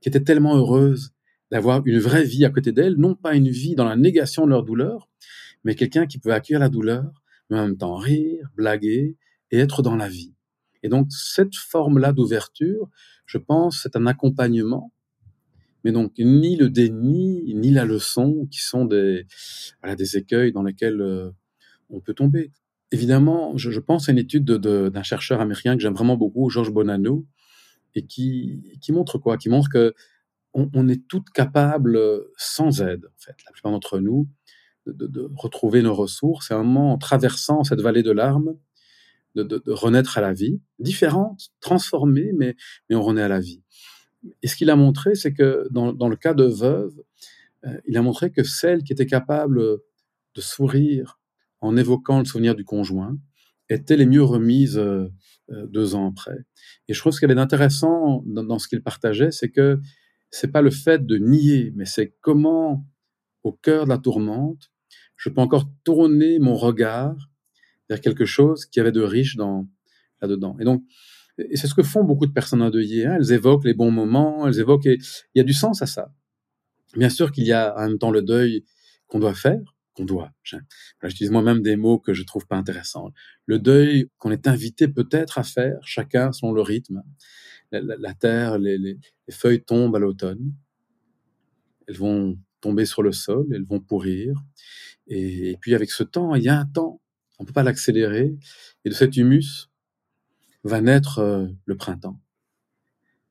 qui 0.00 0.08
étaient 0.08 0.22
tellement 0.22 0.54
heureuses 0.54 1.12
d'avoir 1.50 1.84
une 1.86 1.98
vraie 1.98 2.22
vie 2.22 2.44
à 2.44 2.50
côté 2.50 2.70
d'elles, 2.70 2.94
non 2.98 3.16
pas 3.16 3.34
une 3.34 3.48
vie 3.48 3.74
dans 3.74 3.84
la 3.84 3.96
négation 3.96 4.44
de 4.44 4.50
leur 4.50 4.62
douleur, 4.62 5.08
mais 5.64 5.74
quelqu'un 5.74 6.06
qui 6.06 6.18
pouvait 6.18 6.34
accueillir 6.34 6.60
la 6.60 6.68
douleur, 6.68 7.24
mais 7.50 7.58
en 7.58 7.64
même 7.66 7.78
temps 7.78 7.96
rire, 7.96 8.48
blaguer 8.54 9.16
et 9.50 9.58
être 9.58 9.82
dans 9.82 9.96
la 9.96 10.08
vie. 10.08 10.34
Et 10.84 10.88
donc, 10.88 11.08
cette 11.10 11.56
forme-là 11.56 12.12
d'ouverture, 12.12 12.88
je 13.26 13.38
pense, 13.38 13.80
c'est 13.82 13.96
un 13.96 14.06
accompagnement. 14.06 14.92
Mais 15.84 15.92
donc, 15.92 16.12
ni 16.18 16.56
le 16.56 16.70
déni, 16.70 17.54
ni 17.54 17.70
la 17.70 17.84
leçon, 17.84 18.48
qui 18.50 18.60
sont 18.60 18.86
des, 18.86 19.26
des 19.96 20.16
écueils 20.16 20.52
dans 20.52 20.62
lesquels 20.62 21.00
euh, 21.00 21.30
on 21.90 22.00
peut 22.00 22.14
tomber. 22.14 22.52
Évidemment, 22.90 23.56
je, 23.56 23.78
pense 23.80 24.08
à 24.08 24.12
une 24.12 24.18
étude 24.18 24.44
d'un 24.44 25.02
chercheur 25.02 25.40
américain 25.40 25.76
que 25.76 25.82
j'aime 25.82 25.94
vraiment 25.94 26.16
beaucoup, 26.16 26.48
Georges 26.48 26.72
Bonanno, 26.72 27.26
et 27.94 28.06
qui, 28.06 28.78
qui 28.80 28.92
montre 28.92 29.18
quoi? 29.18 29.36
Qui 29.36 29.48
montre 29.48 29.68
que 29.68 29.94
on, 30.54 30.88
est 30.88 31.08
toutes 31.08 31.30
capables, 31.30 31.98
sans 32.36 32.80
aide, 32.80 33.06
en 33.06 33.20
fait, 33.20 33.34
la 33.44 33.52
plupart 33.52 33.72
d'entre 33.72 33.98
nous, 33.98 34.28
de, 34.86 35.28
retrouver 35.36 35.82
nos 35.82 35.94
ressources. 35.94 36.50
Et 36.50 36.54
un 36.54 36.62
moment, 36.62 36.92
en 36.92 36.98
traversant 36.98 37.64
cette 37.64 37.80
vallée 37.80 38.04
de 38.04 38.12
larmes, 38.12 38.56
de, 39.34 39.42
de, 39.42 39.62
renaître 39.66 40.16
à 40.16 40.20
la 40.20 40.32
vie, 40.32 40.60
différente, 40.78 41.50
transformée, 41.60 42.30
mais, 42.36 42.54
mais 42.88 42.94
on 42.94 43.02
renaît 43.02 43.22
à 43.22 43.28
la 43.28 43.40
vie. 43.40 43.62
Et 44.42 44.48
ce 44.48 44.56
qu'il 44.56 44.70
a 44.70 44.76
montré, 44.76 45.14
c'est 45.14 45.32
que 45.32 45.68
dans, 45.70 45.92
dans, 45.92 46.08
le 46.08 46.16
cas 46.16 46.34
de 46.34 46.44
veuve, 46.44 46.94
euh, 47.66 47.78
il 47.86 47.96
a 47.96 48.02
montré 48.02 48.30
que 48.30 48.42
celle 48.42 48.82
qui 48.82 48.92
était 48.92 49.06
capable 49.06 49.60
de 49.60 50.40
sourire 50.40 51.18
en 51.60 51.76
évoquant 51.76 52.18
le 52.18 52.24
souvenir 52.24 52.54
du 52.54 52.64
conjoint 52.64 53.16
étaient 53.70 53.96
les 53.96 54.06
mieux 54.06 54.22
remises 54.22 54.78
euh, 54.78 55.08
euh, 55.50 55.66
deux 55.66 55.94
ans 55.94 56.10
après. 56.10 56.38
Et 56.88 56.94
je 56.94 57.00
trouve 57.00 57.12
ce 57.12 57.18
qu'il 57.18 57.28
y 57.28 57.32
avait 57.32 57.40
d'intéressant 57.40 58.22
dans, 58.26 58.44
dans, 58.44 58.58
ce 58.58 58.68
qu'il 58.68 58.82
partageait, 58.82 59.30
c'est 59.30 59.50
que 59.50 59.80
c'est 60.30 60.52
pas 60.52 60.62
le 60.62 60.70
fait 60.70 61.04
de 61.04 61.16
nier, 61.16 61.72
mais 61.76 61.84
c'est 61.84 62.14
comment, 62.20 62.86
au 63.42 63.52
cœur 63.52 63.84
de 63.84 63.90
la 63.90 63.98
tourmente, 63.98 64.70
je 65.16 65.28
peux 65.28 65.40
encore 65.40 65.70
tourner 65.84 66.38
mon 66.38 66.54
regard 66.54 67.16
vers 67.88 68.00
quelque 68.00 68.24
chose 68.24 68.66
qui 68.66 68.80
avait 68.80 68.92
de 68.92 69.02
riche 69.02 69.36
dans 69.36 69.68
là-dedans. 70.20 70.56
Et 70.60 70.64
donc, 70.64 70.82
et 71.38 71.56
c'est 71.56 71.66
ce 71.66 71.74
que 71.74 71.82
font 71.82 72.04
beaucoup 72.04 72.26
de 72.26 72.32
personnes 72.32 72.62
endeuillées. 72.62 73.06
Hein. 73.06 73.16
Elles 73.18 73.32
évoquent 73.32 73.64
les 73.64 73.74
bons 73.74 73.90
moments, 73.90 74.46
elles 74.46 74.60
évoquent. 74.60 74.86
Et 74.86 74.98
il 75.34 75.38
y 75.38 75.40
a 75.40 75.44
du 75.44 75.52
sens 75.52 75.82
à 75.82 75.86
ça. 75.86 76.12
Bien 76.96 77.08
sûr 77.08 77.32
qu'il 77.32 77.44
y 77.44 77.52
a 77.52 77.74
en 77.76 77.88
même 77.88 77.98
temps 77.98 78.10
le 78.10 78.22
deuil 78.22 78.64
qu'on 79.08 79.18
doit 79.18 79.34
faire, 79.34 79.60
qu'on 79.94 80.04
doit. 80.04 80.32
J'utilise 81.02 81.32
moi-même 81.32 81.60
des 81.60 81.76
mots 81.76 81.98
que 81.98 82.14
je 82.14 82.22
trouve 82.22 82.46
pas 82.46 82.56
intéressants. 82.56 83.10
Le 83.46 83.58
deuil 83.58 84.10
qu'on 84.18 84.30
est 84.30 84.46
invité 84.46 84.86
peut-être 84.86 85.38
à 85.38 85.42
faire, 85.42 85.78
chacun 85.82 86.32
selon 86.32 86.52
le 86.52 86.62
rythme. 86.62 87.02
La, 87.72 88.14
terre, 88.14 88.58
les, 88.58 88.78
les, 88.78 88.98
feuilles 89.30 89.64
tombent 89.64 89.96
à 89.96 89.98
l'automne. 89.98 90.52
Elles 91.88 91.96
vont 91.96 92.38
tomber 92.60 92.86
sur 92.86 93.02
le 93.02 93.10
sol, 93.10 93.46
elles 93.52 93.64
vont 93.64 93.80
pourrir. 93.80 94.40
Et, 95.08 95.50
et 95.50 95.56
puis 95.56 95.74
avec 95.74 95.90
ce 95.90 96.04
temps, 96.04 96.36
il 96.36 96.44
y 96.44 96.48
a 96.48 96.56
un 96.56 96.66
temps. 96.66 97.00
On 97.40 97.44
peut 97.44 97.52
pas 97.52 97.64
l'accélérer. 97.64 98.36
Et 98.84 98.88
de 98.88 98.94
cet 98.94 99.16
humus, 99.16 99.68
va 100.64 100.80
naître 100.80 101.18
euh, 101.18 101.46
le 101.66 101.76
printemps. 101.76 102.20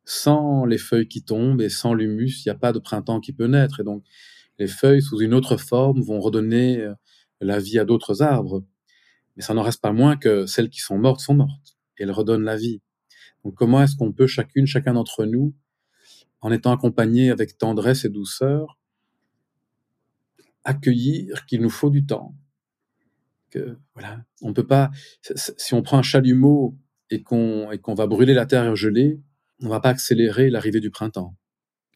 Sans 0.06 0.66
les 0.66 0.78
feuilles 0.78 1.08
qui 1.08 1.24
tombent 1.24 1.62
et 1.62 1.70
sans 1.70 1.94
l'humus, 1.94 2.42
il 2.42 2.48
n'y 2.48 2.52
a 2.52 2.58
pas 2.58 2.74
de 2.74 2.80
printemps 2.80 3.20
qui 3.20 3.34
peut 3.34 3.48
naître. 3.48 3.80
Et 3.80 3.84
donc, 3.84 4.04
les 4.60 4.68
feuilles, 4.68 5.02
sous 5.02 5.20
une 5.22 5.34
autre 5.34 5.58
forme, 5.58 6.02
vont 6.02 6.20
redonner 6.20 6.82
euh, 6.82 6.94
la 7.42 7.60
vie 7.60 7.80
à 7.80 7.86
d'autres 7.86 8.22
arbres. 8.22 8.64
Mais 9.36 9.44
ça 9.44 9.54
n'en 9.54 9.64
reste 9.64 9.82
pas 9.82 9.94
moins 9.94 10.16
que 10.16 10.46
celles 10.46 10.70
qui 10.70 10.80
sont 10.80 10.98
mortes 10.98 11.22
sont 11.22 11.34
mortes. 11.34 11.78
Et 11.98 12.04
elles 12.04 12.12
redonnent 12.12 12.44
la 12.44 12.58
vie. 12.58 12.82
Donc, 13.44 13.56
comment 13.56 13.82
est-ce 13.82 13.96
qu'on 13.96 14.12
peut, 14.12 14.28
chacune, 14.28 14.68
chacun 14.68 14.94
d'entre 14.94 15.26
nous, 15.26 15.54
en 16.42 16.52
étant 16.52 16.72
accompagné 16.72 17.32
avec 17.32 17.58
tendresse 17.58 18.06
et 18.06 18.10
douceur, 18.10 18.78
accueillir 20.64 21.46
qu'il 21.46 21.62
nous 21.62 21.70
faut 21.70 21.90
du 21.90 22.06
temps, 22.06 22.36
que 23.50 23.78
voilà, 23.94 24.24
on 24.42 24.54
peut 24.54 24.68
pas. 24.68 24.92
Si 25.38 25.74
on 25.74 25.82
prend 25.82 26.00
un 26.00 26.04
chalumeau 26.04 26.78
et 27.10 27.22
qu'on 27.22 27.94
va 27.96 28.08
brûler 28.08 28.34
la 28.34 28.46
terre 28.46 28.76
gelée, 28.76 29.20
on 29.62 29.70
va 29.70 29.80
pas 29.80 29.90
accélérer 29.90 30.50
l'arrivée 30.50 30.80
du 30.80 30.90
printemps. 30.90 31.36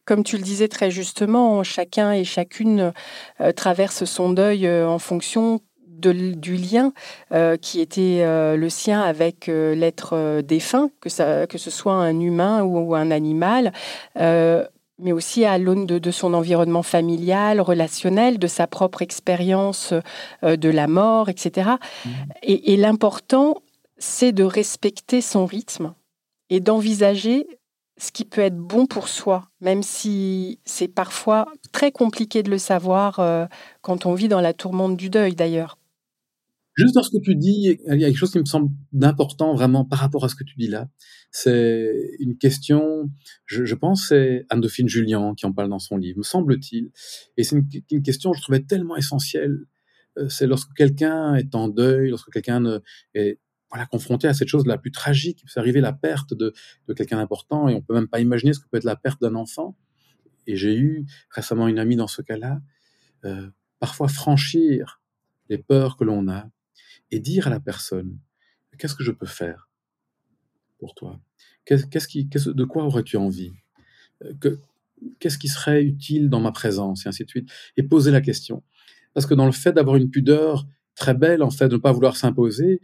Comme 0.08 0.24
tu 0.24 0.38
le 0.38 0.42
disais 0.42 0.68
très 0.68 0.90
justement, 0.90 1.62
chacun 1.62 2.12
et 2.12 2.24
chacune 2.24 2.94
euh, 3.42 3.52
traverse 3.52 4.06
son 4.06 4.32
deuil 4.32 4.66
euh, 4.66 4.88
en 4.88 4.98
fonction 4.98 5.60
du 5.86 6.54
lien 6.54 6.94
euh, 7.32 7.58
qui 7.58 7.80
était 7.80 8.24
le 8.24 8.68
sien 8.68 9.02
avec 9.02 9.48
l'être 9.48 10.42
défunt, 10.42 10.90
que, 11.00 11.08
ça, 11.08 11.48
que 11.48 11.58
ce 11.58 11.72
soit 11.72 11.94
un 11.94 12.20
humain 12.20 12.62
ou, 12.62 12.94
un 12.94 13.10
animal, 13.10 13.72
mais 14.14 15.12
aussi 15.12 15.44
à 15.44 15.58
l'aune 15.58 15.86
de, 15.86 16.10
son 16.12 16.34
environnement 16.34 16.84
familial, 16.84 17.60
relationnel, 17.60 18.38
de 18.38 18.46
sa 18.46 18.68
propre 18.68 19.02
expérience 19.02 19.92
de 20.44 20.68
la 20.68 20.86
mort, 20.86 21.28
etc. 21.30 21.70
Mmh. 22.04 22.10
et 22.42 22.76
l'important, 22.76 23.56
c'est 23.98 24.32
de 24.32 24.44
respecter 24.44 25.20
son 25.20 25.46
rythme 25.46 25.94
et 26.50 26.60
d'envisager 26.60 27.46
ce 27.98 28.12
qui 28.12 28.24
peut 28.24 28.40
être 28.40 28.56
bon 28.56 28.86
pour 28.86 29.08
soi, 29.08 29.50
même 29.60 29.82
si 29.82 30.60
c'est 30.64 30.88
parfois 30.88 31.46
très 31.72 31.90
compliqué 31.90 32.42
de 32.42 32.50
le 32.50 32.58
savoir 32.58 33.18
euh, 33.18 33.46
quand 33.82 34.06
on 34.06 34.14
vit 34.14 34.28
dans 34.28 34.40
la 34.40 34.54
tourmente 34.54 34.96
du 34.96 35.10
deuil 35.10 35.34
d'ailleurs. 35.34 35.78
Juste 36.76 36.94
dans 36.94 37.02
ce 37.02 37.10
que 37.10 37.20
tu 37.20 37.34
dis, 37.34 37.76
il 37.88 38.00
y 38.00 38.04
a 38.04 38.08
quelque 38.08 38.16
chose 38.16 38.30
qui 38.30 38.38
me 38.38 38.44
semble 38.44 38.70
d'important 38.92 39.52
vraiment 39.52 39.84
par 39.84 39.98
rapport 39.98 40.24
à 40.24 40.28
ce 40.28 40.36
que 40.36 40.44
tu 40.44 40.54
dis 40.56 40.68
là. 40.68 40.88
C'est 41.32 41.92
une 42.20 42.38
question, 42.38 43.10
je, 43.46 43.74
pense, 43.74 44.06
c'est 44.10 44.46
Anne-Dauphine 44.48 44.88
Julien 44.88 45.34
qui 45.36 45.44
en 45.44 45.52
parle 45.52 45.70
dans 45.70 45.80
son 45.80 45.96
livre, 45.96 46.18
me 46.18 46.22
semble-t-il. 46.22 46.92
Et 47.36 47.42
c'est 47.42 47.56
une, 47.90 48.02
question 48.02 48.30
que 48.30 48.36
je 48.36 48.42
trouvais 48.42 48.62
tellement 48.62 48.96
essentielle. 48.96 49.64
Euh, 50.18 50.28
c'est 50.28 50.46
lorsque 50.46 50.72
quelqu'un 50.74 51.34
est 51.34 51.56
en 51.56 51.66
deuil, 51.66 52.10
lorsque 52.10 52.30
quelqu'un 52.30 52.80
est 53.12 53.40
voilà, 53.70 53.86
confronté 53.86 54.26
à 54.28 54.34
cette 54.34 54.48
chose 54.48 54.66
la 54.66 54.78
plus 54.78 54.90
tragique 54.90 55.38
qui 55.38 55.46
peut 55.46 55.60
arriver, 55.60 55.80
la 55.80 55.92
perte 55.92 56.34
de, 56.34 56.52
de 56.86 56.92
quelqu'un 56.94 57.16
d'important, 57.16 57.68
et 57.68 57.74
on 57.74 57.82
peut 57.82 57.94
même 57.94 58.08
pas 58.08 58.20
imaginer 58.20 58.52
ce 58.52 58.60
que 58.60 58.68
peut 58.68 58.78
être 58.78 58.84
la 58.84 58.96
perte 58.96 59.20
d'un 59.20 59.34
enfant. 59.34 59.76
Et 60.46 60.56
j'ai 60.56 60.74
eu 60.76 61.04
récemment 61.30 61.68
une 61.68 61.78
amie 61.78 61.96
dans 61.96 62.06
ce 62.06 62.22
cas-là, 62.22 62.60
euh, 63.24 63.50
parfois 63.78 64.08
franchir 64.08 65.02
les 65.48 65.58
peurs 65.58 65.96
que 65.96 66.04
l'on 66.04 66.28
a 66.28 66.48
et 67.10 67.20
dire 67.20 67.46
à 67.46 67.50
la 67.50 67.60
personne, 67.60 68.18
qu'est-ce 68.78 68.94
que 68.94 69.04
je 69.04 69.12
peux 69.12 69.26
faire 69.26 69.68
pour 70.78 70.94
toi? 70.94 71.20
Qu'est-ce 71.64 72.08
qui, 72.08 72.24
De 72.24 72.64
quoi 72.64 72.84
aurais-tu 72.84 73.16
envie? 73.16 73.52
Euh, 74.24 74.56
Qu'est-ce 75.20 75.38
qui 75.38 75.48
serait 75.48 75.84
utile 75.84 76.28
dans 76.28 76.40
ma 76.40 76.50
présence? 76.50 77.06
Et 77.06 77.08
ainsi 77.08 77.24
de 77.24 77.30
suite. 77.30 77.50
Et 77.76 77.82
poser 77.84 78.10
la 78.10 78.20
question. 78.20 78.64
Parce 79.14 79.26
que 79.26 79.34
dans 79.34 79.46
le 79.46 79.52
fait 79.52 79.72
d'avoir 79.72 79.96
une 79.96 80.10
pudeur 80.10 80.66
très 80.96 81.14
belle, 81.14 81.42
en 81.42 81.50
fait, 81.50 81.68
de 81.68 81.76
ne 81.76 81.80
pas 81.80 81.92
vouloir 81.92 82.16
s'imposer, 82.16 82.80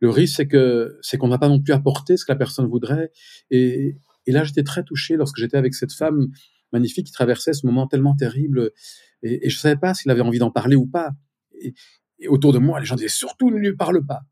le 0.00 0.10
risque, 0.10 0.36
c'est 0.36 0.48
que 0.48 0.98
c'est 1.00 1.18
qu'on 1.18 1.28
n'a 1.28 1.38
pas 1.38 1.48
non 1.48 1.60
plus 1.60 1.72
apporté 1.72 2.16
ce 2.16 2.24
que 2.24 2.32
la 2.32 2.36
personne 2.36 2.66
voudrait. 2.66 3.10
Et, 3.50 3.96
et 4.26 4.32
là, 4.32 4.44
j'étais 4.44 4.62
très 4.62 4.84
touché 4.84 5.16
lorsque 5.16 5.38
j'étais 5.38 5.56
avec 5.56 5.74
cette 5.74 5.92
femme 5.92 6.28
magnifique 6.72 7.06
qui 7.06 7.12
traversait 7.12 7.52
ce 7.52 7.66
moment 7.66 7.86
tellement 7.86 8.14
terrible. 8.14 8.70
Et, 9.22 9.46
et 9.46 9.50
je 9.50 9.58
savais 9.58 9.76
pas 9.76 9.94
s'il 9.94 10.10
avait 10.10 10.20
envie 10.20 10.38
d'en 10.38 10.50
parler 10.50 10.76
ou 10.76 10.86
pas. 10.86 11.12
Et, 11.60 11.74
autour 12.28 12.52
de 12.52 12.58
moi, 12.58 12.80
les 12.80 12.86
gens 12.86 12.96
disaient 12.96 13.08
surtout 13.08 13.50
ne 13.50 13.56
lui 13.56 13.74
parle 13.76 14.04
pas. 14.06 14.22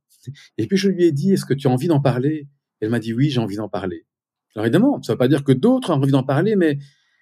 Et 0.56 0.66
puis 0.66 0.78
je 0.78 0.88
lui 0.88 1.04
ai 1.04 1.12
dit, 1.12 1.34
est-ce 1.34 1.44
que 1.44 1.54
tu 1.54 1.68
as 1.68 1.70
envie 1.70 1.88
d'en 1.88 2.00
parler? 2.00 2.48
Elle 2.80 2.88
m'a 2.90 2.98
dit 2.98 3.12
oui, 3.12 3.30
j'ai 3.30 3.40
envie 3.40 3.56
d'en 3.56 3.68
parler. 3.68 4.06
Alors 4.54 4.66
évidemment, 4.66 5.02
ça 5.02 5.12
ne 5.12 5.14
veut 5.14 5.18
pas 5.18 5.28
dire 5.28 5.44
que 5.44 5.52
d'autres 5.52 5.90
ont 5.90 5.96
envie 5.96 6.12
d'en 6.12 6.22
parler, 6.22 6.56
mais 6.56 6.78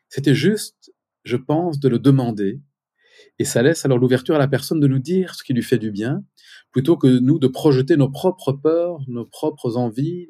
c'était 0.09 0.35
juste, 0.35 0.93
je 1.25 1.37
pense, 1.37 1.81
de 1.81 1.89
le 1.89 1.99
demander. 1.99 2.61
Et 3.38 3.45
ça 3.45 3.62
laisse 3.62 3.85
alors 3.85 3.99
l'ouverture 3.99 4.35
à 4.35 4.38
la 4.38 4.49
personne 4.49 4.81
de 4.81 4.87
nous 4.87 4.99
dire 4.99 5.35
ce 5.35 5.42
qui 5.42 5.53
lui 5.53 5.62
fait 5.62 5.79
du 5.79 5.90
bien, 5.90 6.23
plutôt 6.71 6.97
que 6.97 7.07
nous 7.07 7.38
de 7.38 7.49
projeter 7.49 7.97
nos 7.97 8.11
propres 8.11 8.53
peurs, 8.53 9.01
nos 9.09 9.25
propres 9.25 9.77
envies, 9.77 10.29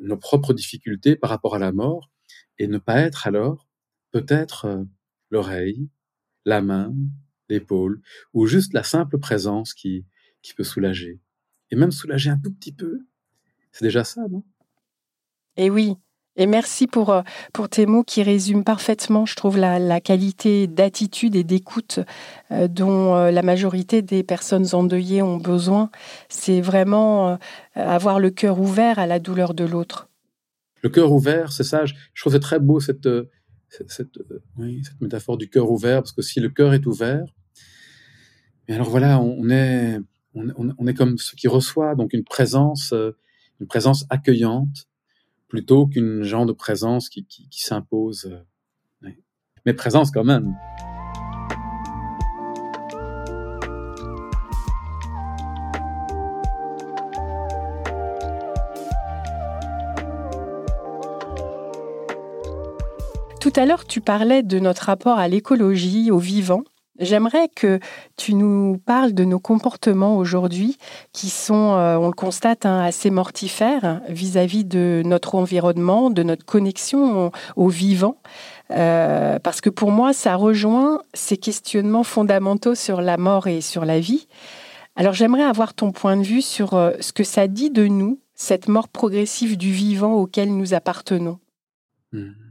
nos 0.00 0.16
propres 0.16 0.54
difficultés 0.54 1.16
par 1.16 1.30
rapport 1.30 1.54
à 1.54 1.58
la 1.58 1.72
mort, 1.72 2.10
et 2.58 2.66
ne 2.66 2.78
pas 2.78 3.00
être 3.00 3.26
alors 3.26 3.68
peut-être 4.10 4.64
euh, 4.64 4.84
l'oreille, 5.30 5.88
la 6.44 6.62
main, 6.62 6.94
l'épaule, 7.48 8.00
ou 8.32 8.46
juste 8.46 8.72
la 8.72 8.82
simple 8.82 9.18
présence 9.18 9.74
qui, 9.74 10.06
qui 10.42 10.54
peut 10.54 10.64
soulager. 10.64 11.20
Et 11.70 11.76
même 11.76 11.92
soulager 11.92 12.30
un 12.30 12.38
tout 12.38 12.52
petit 12.52 12.72
peu, 12.72 13.00
c'est 13.72 13.84
déjà 13.84 14.04
ça, 14.04 14.26
non? 14.28 14.44
Et 15.56 15.70
oui, 15.70 15.96
et 16.38 16.46
merci 16.46 16.86
pour, 16.86 17.10
euh, 17.10 17.22
pour 17.52 17.68
tes 17.68 17.84
mots 17.84 18.04
qui 18.04 18.22
résument 18.22 18.62
parfaitement, 18.62 19.26
je 19.26 19.34
trouve, 19.34 19.58
la, 19.58 20.00
qualité 20.00 20.68
d'attitude 20.68 21.34
et 21.34 21.42
d'écoute 21.42 21.98
euh, 22.52 22.68
dont 22.68 23.16
euh, 23.16 23.30
la 23.32 23.42
majorité 23.42 24.02
des 24.02 24.22
personnes 24.22 24.66
endeuillées 24.72 25.20
ont 25.20 25.36
besoin. 25.36 25.90
C'est 26.28 26.60
vraiment 26.60 27.38
avoir 27.74 28.20
le 28.20 28.30
cœur 28.30 28.60
ouvert 28.60 29.00
à 29.00 29.06
la 29.06 29.18
douleur 29.18 29.52
de 29.52 29.64
l'autre. 29.64 30.08
Le 30.82 30.88
cœur 30.88 31.10
ouvert, 31.10 31.50
c'est 31.50 31.64
ça. 31.64 31.84
Je, 31.84 31.94
trouve 32.20 32.32
c'est 32.32 32.40
très 32.40 32.60
beau 32.60 32.78
cette, 32.78 33.08
cette, 33.88 34.18
métaphore 35.00 35.38
du 35.38 35.50
cœur 35.50 35.70
ouvert, 35.70 36.02
parce 36.02 36.12
que 36.12 36.22
si 36.22 36.38
le 36.38 36.50
cœur 36.50 36.72
est 36.72 36.86
ouvert, 36.86 37.24
et 38.68 38.74
alors 38.74 38.90
voilà, 38.90 39.18
on 39.20 39.50
est, 39.50 39.98
on 40.34 40.86
est 40.86 40.94
comme 40.94 41.18
ce 41.18 41.34
qui 41.34 41.48
reçoit, 41.48 41.96
donc 41.96 42.12
une 42.12 42.24
présence, 42.24 42.94
une 43.60 43.66
présence 43.66 44.04
accueillante 44.08 44.88
plutôt 45.48 45.86
qu'une 45.86 46.22
genre 46.22 46.46
de 46.46 46.52
présence 46.52 47.08
qui, 47.08 47.26
s'impose. 47.50 48.26
Euh, 49.02 49.10
Mais 49.66 49.74
présence 49.74 50.10
quand 50.10 50.24
même. 50.24 50.54
Tout 63.40 63.52
à 63.56 63.64
l'heure, 63.64 63.86
tu 63.86 64.00
parlais 64.00 64.42
de 64.42 64.58
notre 64.58 64.82
rapport 64.82 65.18
à 65.18 65.28
l'écologie, 65.28 66.10
au 66.10 66.18
vivant. 66.18 66.64
J'aimerais 66.98 67.48
que 67.48 67.78
tu 68.16 68.34
nous 68.34 68.78
parles 68.84 69.12
de 69.12 69.24
nos 69.24 69.38
comportements 69.38 70.16
aujourd'hui 70.16 70.78
qui 71.12 71.30
sont, 71.30 71.74
euh, 71.74 71.96
on 71.96 72.08
le 72.08 72.12
constate, 72.12 72.66
hein, 72.66 72.80
assez 72.80 73.10
mortifères 73.10 74.00
vis-à-vis 74.08 74.64
de 74.64 75.02
notre 75.04 75.36
environnement, 75.36 76.10
de 76.10 76.24
notre 76.24 76.44
connexion 76.44 77.30
au, 77.56 77.68
vivant. 77.68 78.16
Euh, 78.70 79.38
parce 79.38 79.60
que 79.60 79.70
pour 79.70 79.92
moi, 79.92 80.12
ça 80.12 80.34
rejoint 80.34 81.00
ces 81.14 81.36
questionnements 81.36 82.02
fondamentaux 82.02 82.74
sur 82.74 83.00
la 83.00 83.16
mort 83.16 83.46
et 83.46 83.60
sur 83.60 83.84
la 83.84 84.00
vie. 84.00 84.26
Alors 84.96 85.12
j'aimerais 85.12 85.44
avoir 85.44 85.74
ton 85.74 85.92
point 85.92 86.16
de 86.16 86.24
vue 86.24 86.42
sur 86.42 86.74
euh, 86.74 86.92
ce 86.98 87.12
que 87.12 87.22
ça 87.22 87.46
dit 87.46 87.70
de 87.70 87.86
nous, 87.86 88.20
cette 88.34 88.66
mort 88.66 88.88
progressive 88.88 89.56
du 89.56 89.70
vivant 89.70 90.14
auquel 90.14 90.56
nous 90.56 90.74
appartenons. 90.74 91.38
Mmh. 92.12 92.47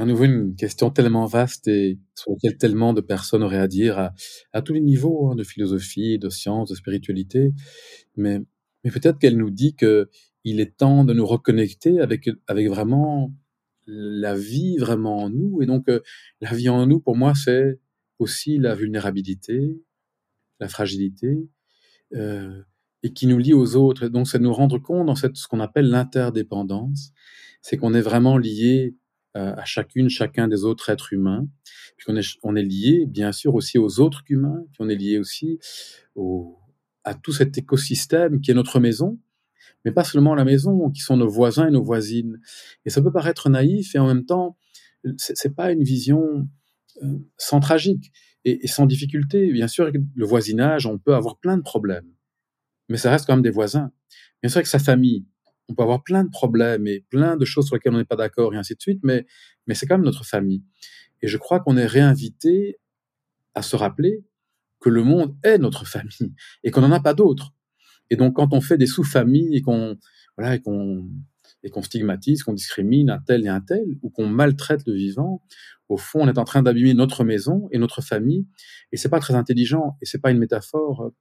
À 0.00 0.06
nouveau 0.06 0.24
une 0.24 0.56
question 0.56 0.90
tellement 0.90 1.26
vaste 1.26 1.68
et 1.68 1.98
sur 2.14 2.32
laquelle 2.32 2.56
tellement 2.56 2.94
de 2.94 3.02
personnes 3.02 3.42
auraient 3.42 3.58
à 3.58 3.68
dire 3.68 4.10
à, 4.54 4.62
tous 4.62 4.72
les 4.72 4.80
niveaux 4.80 5.30
hein, 5.30 5.34
de 5.34 5.44
philosophie, 5.44 6.18
de 6.18 6.30
science, 6.30 6.70
de 6.70 6.74
spiritualité. 6.74 7.52
Mais, 8.16 8.40
mais 8.82 8.90
peut-être 8.90 9.18
qu'elle 9.18 9.36
nous 9.36 9.50
dit 9.50 9.74
que 9.74 10.08
il 10.42 10.58
est 10.58 10.78
temps 10.78 11.04
de 11.04 11.12
nous 11.12 11.26
reconnecter 11.26 12.00
avec, 12.00 12.30
avec 12.46 12.66
vraiment 12.68 13.34
la 13.86 14.34
vie 14.34 14.78
vraiment 14.78 15.18
en 15.18 15.28
nous. 15.28 15.60
Et 15.60 15.66
donc, 15.66 15.86
euh, 15.90 16.00
la 16.40 16.54
vie 16.54 16.70
en 16.70 16.86
nous, 16.86 17.00
pour 17.00 17.14
moi, 17.14 17.34
c'est 17.34 17.78
aussi 18.18 18.56
la 18.56 18.74
vulnérabilité, 18.74 19.82
la 20.60 20.68
fragilité, 20.68 21.46
euh, 22.14 22.62
et 23.02 23.12
qui 23.12 23.26
nous 23.26 23.36
lie 23.36 23.52
aux 23.52 23.76
autres. 23.76 24.08
donc, 24.08 24.28
c'est 24.28 24.38
nous 24.38 24.54
rendre 24.54 24.78
compte 24.78 25.06
dans 25.06 25.14
cette, 25.14 25.36
ce 25.36 25.46
qu'on 25.46 25.60
appelle 25.60 25.90
l'interdépendance, 25.90 27.12
c'est 27.60 27.76
qu'on 27.76 27.92
est 27.92 28.00
vraiment 28.00 28.38
lié 28.38 28.94
à 29.34 29.64
chacune, 29.64 30.08
chacun 30.08 30.48
des 30.48 30.64
autres 30.64 30.90
êtres 30.90 31.12
humains, 31.12 31.46
puis 31.96 32.06
on 32.42 32.56
est 32.56 32.62
lié, 32.62 33.04
bien 33.06 33.32
sûr, 33.32 33.54
aussi 33.54 33.78
aux 33.78 34.00
autres 34.00 34.22
humains, 34.28 34.64
puis 34.72 34.78
on 34.80 34.88
est 34.88 34.96
lié 34.96 35.18
aussi 35.18 35.58
au, 36.14 36.58
à 37.04 37.14
tout 37.14 37.32
cet 37.32 37.56
écosystème 37.58 38.40
qui 38.40 38.50
est 38.50 38.54
notre 38.54 38.80
maison, 38.80 39.18
mais 39.84 39.92
pas 39.92 40.04
seulement 40.04 40.34
la 40.34 40.44
maison, 40.44 40.90
qui 40.90 41.00
sont 41.00 41.16
nos 41.16 41.28
voisins 41.28 41.68
et 41.68 41.70
nos 41.70 41.82
voisines. 41.82 42.40
Et 42.84 42.90
ça 42.90 43.02
peut 43.02 43.12
paraître 43.12 43.48
naïf, 43.48 43.94
et 43.94 43.98
en 43.98 44.06
même 44.06 44.24
temps, 44.24 44.56
c'est 45.16 45.54
pas 45.54 45.72
une 45.72 45.82
vision 45.82 46.48
euh, 47.02 47.18
sans 47.38 47.60
tragique 47.60 48.12
et, 48.44 48.64
et, 48.64 48.66
sans 48.66 48.84
difficulté. 48.84 49.50
Bien 49.52 49.68
sûr, 49.68 49.90
le 49.90 50.26
voisinage, 50.26 50.86
on 50.86 50.98
peut 50.98 51.14
avoir 51.14 51.38
plein 51.38 51.56
de 51.56 51.62
problèmes, 51.62 52.12
mais 52.88 52.98
ça 52.98 53.10
reste 53.10 53.26
quand 53.26 53.34
même 53.34 53.42
des 53.42 53.50
voisins. 53.50 53.92
Bien 54.42 54.50
sûr, 54.50 54.58
avec 54.58 54.66
sa 54.66 54.78
famille, 54.78 55.26
on 55.70 55.74
peut 55.74 55.82
avoir 55.82 56.02
plein 56.02 56.24
de 56.24 56.30
problèmes 56.30 56.86
et 56.86 57.04
plein 57.10 57.36
de 57.36 57.44
choses 57.44 57.66
sur 57.66 57.76
lesquelles 57.76 57.94
on 57.94 57.98
n'est 57.98 58.04
pas 58.04 58.16
d'accord 58.16 58.52
et 58.54 58.56
ainsi 58.56 58.74
de 58.74 58.80
suite, 58.80 59.00
mais, 59.02 59.24
mais 59.66 59.74
c'est 59.74 59.86
quand 59.86 59.96
même 59.96 60.04
notre 60.04 60.24
famille. 60.24 60.62
Et 61.22 61.28
je 61.28 61.38
crois 61.38 61.60
qu'on 61.60 61.76
est 61.76 61.86
réinvité 61.86 62.78
à 63.54 63.62
se 63.62 63.76
rappeler 63.76 64.24
que 64.80 64.88
le 64.88 65.04
monde 65.04 65.36
est 65.44 65.58
notre 65.58 65.86
famille 65.86 66.34
et 66.64 66.70
qu'on 66.70 66.80
n'en 66.80 66.92
a 66.92 67.00
pas 67.00 67.14
d'autres. 67.14 67.54
Et 68.10 68.16
donc, 68.16 68.34
quand 68.36 68.52
on 68.52 68.60
fait 68.60 68.78
des 68.78 68.86
sous-familles 68.86 69.56
et 69.56 69.62
qu'on 69.62 69.96
voilà, 70.36 70.56
et 70.56 70.60
qu'on 70.60 71.08
qu'on 71.70 71.82
stigmatise, 71.82 72.42
qu'on 72.42 72.54
discrimine 72.54 73.10
un 73.10 73.18
tel 73.18 73.44
et 73.44 73.48
un 73.48 73.60
tel, 73.60 73.84
ou 74.00 74.08
qu'on 74.08 74.26
maltraite 74.26 74.80
le 74.86 74.94
vivant, 74.94 75.44
au 75.90 75.98
fond, 75.98 76.20
on 76.22 76.28
est 76.28 76.38
en 76.38 76.44
train 76.44 76.62
d'abîmer 76.62 76.94
notre 76.94 77.22
maison 77.22 77.68
et 77.70 77.78
notre 77.78 78.00
famille, 78.00 78.46
et 78.92 78.96
c'est 78.96 79.10
pas 79.10 79.20
très 79.20 79.34
intelligent. 79.34 79.98
Et 80.00 80.06
c'est 80.06 80.20
pas 80.20 80.30
une 80.30 80.38
métaphore. 80.38 81.12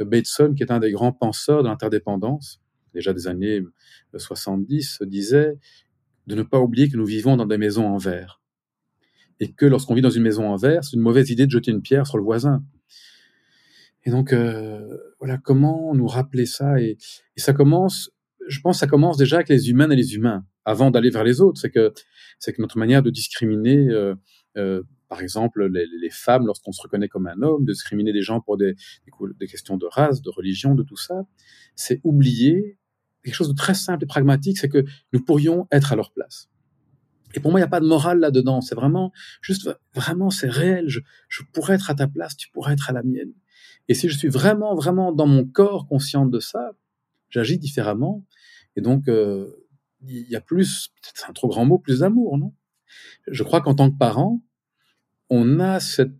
Euh, 0.00 0.04
Bateson, 0.04 0.54
qui 0.54 0.62
est 0.62 0.70
un 0.70 0.78
des 0.78 0.92
grands 0.92 1.12
penseurs 1.12 1.64
de 1.64 1.68
l'interdépendance, 1.68 2.62
déjà 2.94 3.12
des 3.12 3.26
années 3.26 3.62
70, 4.16 4.98
euh, 5.02 5.06
disait 5.06 5.58
de 6.26 6.34
ne 6.34 6.42
pas 6.42 6.60
oublier 6.60 6.88
que 6.88 6.96
nous 6.96 7.04
vivons 7.04 7.36
dans 7.36 7.46
des 7.46 7.58
maisons 7.58 7.86
en 7.86 7.96
verre, 7.96 8.40
et 9.40 9.52
que 9.52 9.66
lorsqu'on 9.66 9.94
vit 9.94 10.02
dans 10.02 10.10
une 10.10 10.22
maison 10.22 10.46
en 10.48 10.56
verre, 10.56 10.84
c'est 10.84 10.96
une 10.96 11.02
mauvaise 11.02 11.30
idée 11.30 11.46
de 11.46 11.50
jeter 11.50 11.70
une 11.70 11.82
pierre 11.82 12.06
sur 12.06 12.18
le 12.18 12.24
voisin. 12.24 12.62
Et 14.04 14.10
donc, 14.10 14.32
euh, 14.32 14.96
voilà, 15.18 15.38
comment 15.38 15.94
nous 15.94 16.06
rappeler 16.06 16.46
ça 16.46 16.80
et, 16.80 16.96
ça 17.36 17.52
commence, 17.52 18.10
je 18.48 18.60
pense, 18.60 18.78
ça 18.78 18.86
commence 18.86 19.16
déjà 19.16 19.36
avec 19.36 19.48
les 19.48 19.70
humains 19.70 19.90
et 19.90 19.96
les 19.96 20.14
humains, 20.14 20.44
avant 20.64 20.90
d'aller 20.90 21.10
vers 21.10 21.24
les 21.24 21.40
autres. 21.40 21.60
C'est 21.60 21.70
que, 21.70 21.92
c'est 22.38 22.52
que 22.52 22.60
notre 22.60 22.78
manière 22.78 23.02
de 23.02 23.10
discriminer, 23.10 23.88
euh, 24.56 24.82
par 25.08 25.22
exemple, 25.22 25.66
les, 25.66 26.10
femmes 26.10 26.46
lorsqu'on 26.46 26.72
se 26.72 26.82
reconnaît 26.82 27.08
comme 27.08 27.26
un 27.26 27.40
homme, 27.42 27.64
de 27.64 27.72
discriminer 27.72 28.12
des 28.12 28.22
gens 28.22 28.40
pour 28.40 28.56
des 28.58 28.74
questions 29.48 29.76
de 29.76 29.86
race, 29.86 30.22
de 30.22 30.30
religion, 30.30 30.74
de 30.74 30.82
tout 30.82 30.96
ça, 30.96 31.22
c'est 31.74 32.00
oublier 32.04 32.78
quelque 33.22 33.34
chose 33.34 33.48
de 33.48 33.54
très 33.54 33.74
simple 33.74 34.04
et 34.04 34.06
pragmatique, 34.06 34.58
c'est 34.58 34.68
que 34.68 34.84
nous 35.12 35.20
pourrions 35.20 35.66
être 35.70 35.92
à 35.92 35.96
leur 35.96 36.12
place. 36.12 36.48
Et 37.34 37.40
pour 37.40 37.50
moi, 37.50 37.60
il 37.60 37.62
n'y 37.62 37.66
a 37.66 37.70
pas 37.70 37.80
de 37.80 37.86
morale 37.86 38.18
là-dedans. 38.18 38.60
C'est 38.60 38.74
vraiment, 38.74 39.12
juste, 39.40 39.70
vraiment, 39.94 40.30
c'est 40.30 40.48
réel. 40.48 40.88
Je, 40.88 41.00
pourrais 41.52 41.74
être 41.74 41.90
à 41.90 41.94
ta 41.94 42.08
place, 42.08 42.36
tu 42.36 42.50
pourrais 42.50 42.72
être 42.72 42.90
à 42.90 42.92
la 42.92 43.02
mienne. 43.02 43.32
Et 43.88 43.94
si 43.94 44.08
je 44.08 44.16
suis 44.16 44.28
vraiment, 44.28 44.74
vraiment 44.74 45.12
dans 45.12 45.26
mon 45.26 45.44
corps 45.44 45.86
consciente 45.86 46.30
de 46.30 46.40
ça, 46.40 46.72
j'agis 47.28 47.58
différemment. 47.58 48.24
Et 48.76 48.80
donc, 48.80 49.08
euh, 49.08 49.66
il 50.02 50.28
y 50.28 50.36
a 50.36 50.40
plus, 50.40 50.90
c'est 51.14 51.28
un 51.28 51.32
trop 51.32 51.48
grand 51.48 51.64
mot, 51.64 51.78
plus 51.78 52.00
d'amour, 52.00 52.38
non? 52.38 52.54
Je 53.28 53.42
crois 53.44 53.60
qu'en 53.60 53.74
tant 53.74 53.90
que 53.90 53.96
parent, 53.96 54.42
on 55.28 55.60
a 55.60 55.78
cette 55.78 56.12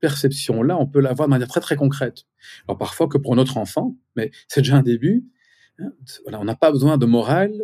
perception-là, 0.00 0.76
on 0.78 0.86
peut 0.86 1.00
l'avoir 1.00 1.28
de 1.28 1.30
manière 1.30 1.48
très, 1.48 1.60
très 1.60 1.76
concrète. 1.76 2.24
Alors 2.66 2.78
parfois 2.78 3.08
que 3.08 3.18
pour 3.18 3.36
notre 3.36 3.56
enfant, 3.56 3.96
mais 4.16 4.30
c'est 4.48 4.62
déjà 4.62 4.76
un 4.76 4.82
début. 4.82 5.26
On 6.26 6.44
n'a 6.44 6.56
pas 6.56 6.72
besoin 6.72 6.98
de 6.98 7.06
morale, 7.06 7.54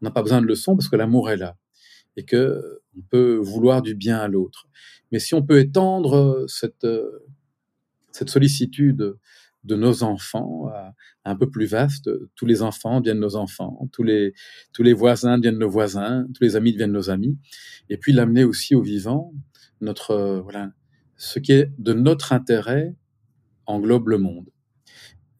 on 0.00 0.06
n'a 0.06 0.10
pas 0.10 0.22
besoin 0.22 0.40
de 0.40 0.46
leçons 0.46 0.76
parce 0.76 0.88
que 0.88 0.96
l'amour 0.96 1.30
est 1.30 1.36
là 1.36 1.56
et 2.16 2.24
que 2.24 2.80
on 2.96 3.02
peut 3.02 3.36
vouloir 3.36 3.82
du 3.82 3.94
bien 3.94 4.18
à 4.18 4.28
l'autre. 4.28 4.68
Mais 5.12 5.18
si 5.18 5.34
on 5.34 5.42
peut 5.42 5.58
étendre 5.58 6.44
cette 6.48 6.86
cette 8.12 8.30
sollicitude 8.30 9.16
de 9.64 9.76
nos 9.76 10.02
enfants 10.02 10.70
un 11.28 11.36
peu 11.36 11.48
plus 11.48 11.66
vaste. 11.66 12.10
Tous 12.34 12.46
les 12.46 12.62
enfants 12.62 13.00
deviennent 13.00 13.20
nos 13.20 13.36
enfants, 13.36 13.88
tous 13.92 14.02
les, 14.02 14.32
voisins 14.94 15.38
deviennent 15.38 15.58
nos 15.58 15.68
voisins, 15.68 16.26
tous 16.34 16.42
les 16.42 16.56
amis 16.56 16.72
deviennent 16.72 16.92
nos 16.92 17.10
amis. 17.10 17.38
Et 17.90 17.98
puis 17.98 18.12
l'amener 18.12 18.44
aussi 18.44 18.74
au 18.74 18.82
vivant, 18.82 19.32
notre, 19.80 20.40
voilà, 20.42 20.72
ce 21.16 21.38
qui 21.38 21.52
est 21.52 21.70
de 21.78 21.92
notre 21.92 22.32
intérêt 22.32 22.94
englobe 23.66 24.08
le 24.08 24.18
monde. 24.18 24.48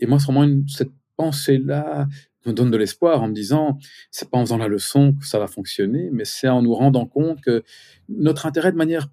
Et 0.00 0.06
moi, 0.06 0.18
c'est 0.18 0.30
vraiment 0.30 0.62
cette 0.68 0.92
pensée-là 1.18 2.06
me 2.46 2.52
donne 2.52 2.70
de 2.70 2.76
l'espoir 2.76 3.22
en 3.22 3.28
me 3.28 3.34
disant, 3.34 3.78
c'est 4.10 4.30
pas 4.30 4.38
en 4.38 4.44
faisant 4.44 4.56
la 4.56 4.68
leçon 4.68 5.14
que 5.14 5.26
ça 5.26 5.38
va 5.38 5.46
fonctionner, 5.46 6.08
mais 6.12 6.24
c'est 6.24 6.48
en 6.48 6.62
nous 6.62 6.74
rendant 6.74 7.06
compte 7.06 7.40
que 7.40 7.62
notre 8.08 8.46
intérêt 8.46 8.72
de 8.72 8.76
manière 8.76 9.08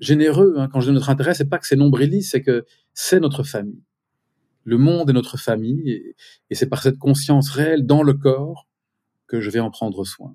généreux. 0.00 0.54
Hein. 0.56 0.68
Quand 0.72 0.80
je 0.80 0.88
dis 0.88 0.94
notre 0.94 1.10
intérêt, 1.10 1.34
c'est 1.34 1.48
pas 1.48 1.58
que 1.58 1.66
c'est 1.66 1.76
nombriliste, 1.76 2.30
c'est 2.30 2.42
que 2.42 2.64
c'est 2.94 3.20
notre 3.20 3.42
famille. 3.42 3.82
Le 4.64 4.78
monde 4.78 5.10
est 5.10 5.12
notre 5.12 5.38
famille, 5.38 5.90
et, 6.50 6.54
c'est 6.54 6.68
par 6.68 6.82
cette 6.82 6.98
conscience 6.98 7.50
réelle 7.50 7.86
dans 7.86 8.02
le 8.02 8.14
corps 8.14 8.68
que 9.26 9.40
je 9.40 9.50
vais 9.50 9.60
en 9.60 9.70
prendre 9.70 10.04
soin. 10.04 10.34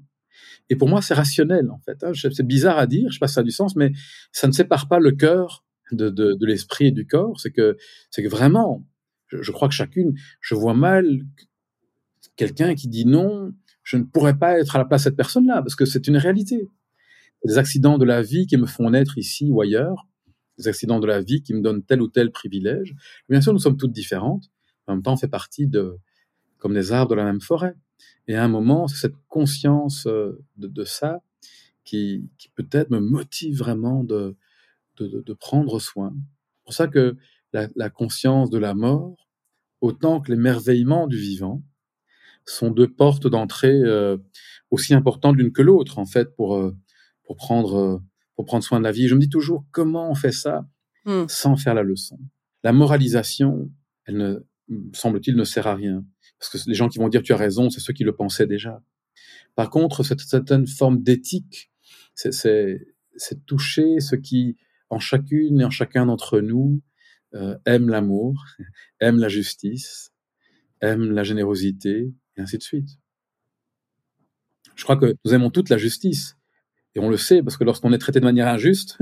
Et 0.70 0.76
pour 0.76 0.90
moi, 0.90 1.02
c'est 1.02 1.14
rationnel, 1.14 1.70
en 1.70 1.80
fait. 1.80 2.04
Hein. 2.04 2.12
C'est 2.14 2.46
bizarre 2.46 2.78
à 2.78 2.88
dire, 2.88 3.10
je 3.10 3.14
sais 3.14 3.20
pas 3.20 3.28
si 3.28 3.36
ça 3.36 3.44
du 3.44 3.52
sens, 3.52 3.76
mais 3.76 3.92
ça 4.32 4.48
ne 4.48 4.52
sépare 4.52 4.88
pas 4.88 5.00
le 5.00 5.12
cœur 5.12 5.64
de, 5.92 6.10
de, 6.10 6.34
de 6.34 6.46
l'esprit 6.46 6.88
et 6.88 6.92
du 6.92 7.06
corps. 7.06 7.40
C'est 7.40 7.52
que, 7.52 7.78
c'est 8.10 8.24
que 8.24 8.30
vraiment, 8.30 8.86
je, 9.28 9.52
crois 9.52 9.68
que 9.68 9.74
chacune, 9.74 10.14
je 10.42 10.56
vois 10.56 10.74
mal 10.74 11.22
quelqu'un 12.36 12.76
qui 12.76 12.88
dit 12.88 13.06
non, 13.06 13.54
je 13.84 13.98
ne 13.98 14.04
pourrais 14.04 14.38
pas 14.38 14.60
être 14.60 14.76
à 14.76 14.80
la 14.80 14.86
place 14.86 15.02
de 15.02 15.10
cette 15.10 15.16
personne-là, 15.18 15.62
parce 15.62 15.76
que 15.76 15.86
c'est 15.86 16.08
une 16.08 16.18
réalité 16.18 16.70
des 17.46 17.58
accidents 17.58 17.98
de 17.98 18.06
la 18.06 18.22
vie 18.22 18.48
qui 18.48 18.58
me 18.58 18.66
font 18.66 18.90
naître 18.90 19.18
ici 19.18 19.50
ou 19.52 19.62
ailleurs, 19.62 20.08
des 20.58 20.68
accidents 20.68 21.00
de 21.00 21.08
la 21.08 21.22
vie 21.22 21.44
qui 21.44 21.54
me 21.54 21.62
donnent 21.62 21.84
tel 21.84 22.02
ou 22.02 22.08
tel 22.08 22.32
privilège. 22.32 22.96
Bien 23.30 23.42
sûr, 23.42 23.54
nous 23.54 23.60
sommes 23.60 23.78
toutes 23.78 23.92
différentes. 23.92 24.50
En 24.88 24.94
même 24.94 25.04
temps, 25.04 25.14
on 25.14 25.18
fait 25.18 25.28
partie 25.28 25.68
de, 25.68 25.98
comme 26.58 26.74
des 26.74 26.92
arbres 26.92 27.12
de 27.12 27.16
la 27.16 27.26
même 27.26 27.42
forêt. 27.42 27.76
Et 28.28 28.36
à 28.36 28.44
un 28.44 28.48
moment, 28.48 28.88
c'est 28.88 28.98
cette 28.98 29.16
conscience 29.28 30.08
euh, 30.08 30.44
de, 30.58 30.84
ça 30.84 31.22
qui, 31.84 32.30
qui 32.38 32.50
peut-être 32.50 32.90
me 32.90 33.00
motive 33.00 33.58
vraiment 33.58 34.04
de, 34.04 34.36
de, 34.98 35.22
de 35.22 35.34
prendre 35.34 35.80
soin. 35.80 36.14
C'est 36.16 36.64
pour 36.64 36.74
ça 36.74 36.88
que 36.88 37.16
la, 37.56 37.70
la, 37.76 37.90
conscience 37.90 38.50
de 38.50 38.58
la 38.58 38.74
mort, 38.74 39.30
autant 39.80 40.20
que 40.20 40.32
l'émerveillement 40.32 41.08
du 41.08 41.18
vivant, 41.18 41.64
sont 42.46 42.70
deux 42.70 42.92
portes 42.92 43.28
d'entrée 43.28 43.82
euh, 43.82 44.18
aussi 44.72 44.94
importantes 44.94 45.38
l'une 45.38 45.54
que 45.54 45.62
l'autre, 45.62 45.98
en 45.98 46.06
fait, 46.06 46.36
pour, 46.36 46.56
euh, 46.56 46.76
pour 47.24 47.38
prendre, 47.38 47.76
euh, 47.76 47.98
pour 48.36 48.46
prendre 48.46 48.64
soin 48.64 48.80
de 48.80 48.84
la 48.84 48.92
vie. 48.92 49.08
Je 49.08 49.16
me 49.16 49.22
dis 49.22 49.30
toujours 49.30 49.66
comment 49.72 50.12
on 50.12 50.16
fait 50.16 50.34
ça 50.34 50.68
mmh. 51.06 51.24
sans 51.28 51.56
faire 51.56 51.74
la 51.74 51.84
leçon? 51.84 52.20
La 52.64 52.74
moralisation, 52.74 53.72
elle 54.06 54.18
ne, 54.18 54.40
semble-t-il, 54.94 55.36
ne 55.38 55.44
sert 55.46 55.66
à 55.66 55.76
rien. 55.76 56.04
Parce 56.38 56.52
que 56.52 56.70
les 56.70 56.76
gens 56.76 56.90
qui 56.90 57.00
vont 57.00 57.08
dire 57.08 57.24
tu 57.24 57.34
as 57.34 57.38
raison, 57.38 57.70
c'est 57.70 57.80
ceux 57.80 57.94
qui 57.94 58.04
le 58.04 58.16
pensaient 58.16 58.48
déjà. 58.48 58.84
Par 59.56 59.70
contre, 59.70 60.04
cette 60.04 60.20
certaine 60.20 60.68
forme 60.68 61.02
d'éthique, 61.02 61.72
c'est 62.14 62.36
toucher 63.46 64.02
ce 64.02 64.18
qui, 64.18 64.58
en 64.90 65.00
chacune 65.00 65.62
et 65.62 65.64
en 65.64 65.70
chacun 65.70 66.06
d'entre 66.06 66.42
nous, 66.42 66.82
euh, 67.36 67.58
aime 67.66 67.90
l'amour, 67.90 68.46
aime 69.00 69.20
la 69.20 69.28
justice, 69.28 70.12
aime 70.82 71.12
la 71.12 71.24
générosité, 71.24 72.14
et 72.38 72.42
ainsi 72.42 72.58
de 72.58 72.64
suite. 72.64 72.90
Je 74.76 74.84
crois 74.84 74.98
que 74.98 75.16
nous 75.24 75.34
aimons 75.34 75.50
toute 75.50 75.70
la 75.70 75.78
justice, 75.78 76.38
et 76.96 77.00
on 77.00 77.10
le 77.10 77.18
sait 77.18 77.44
parce 77.44 77.58
que 77.58 77.64
lorsqu'on 77.64 77.94
est 77.94 77.98
traité 77.98 78.20
de 78.20 78.26
manière 78.26 78.48
injuste, 78.48 78.98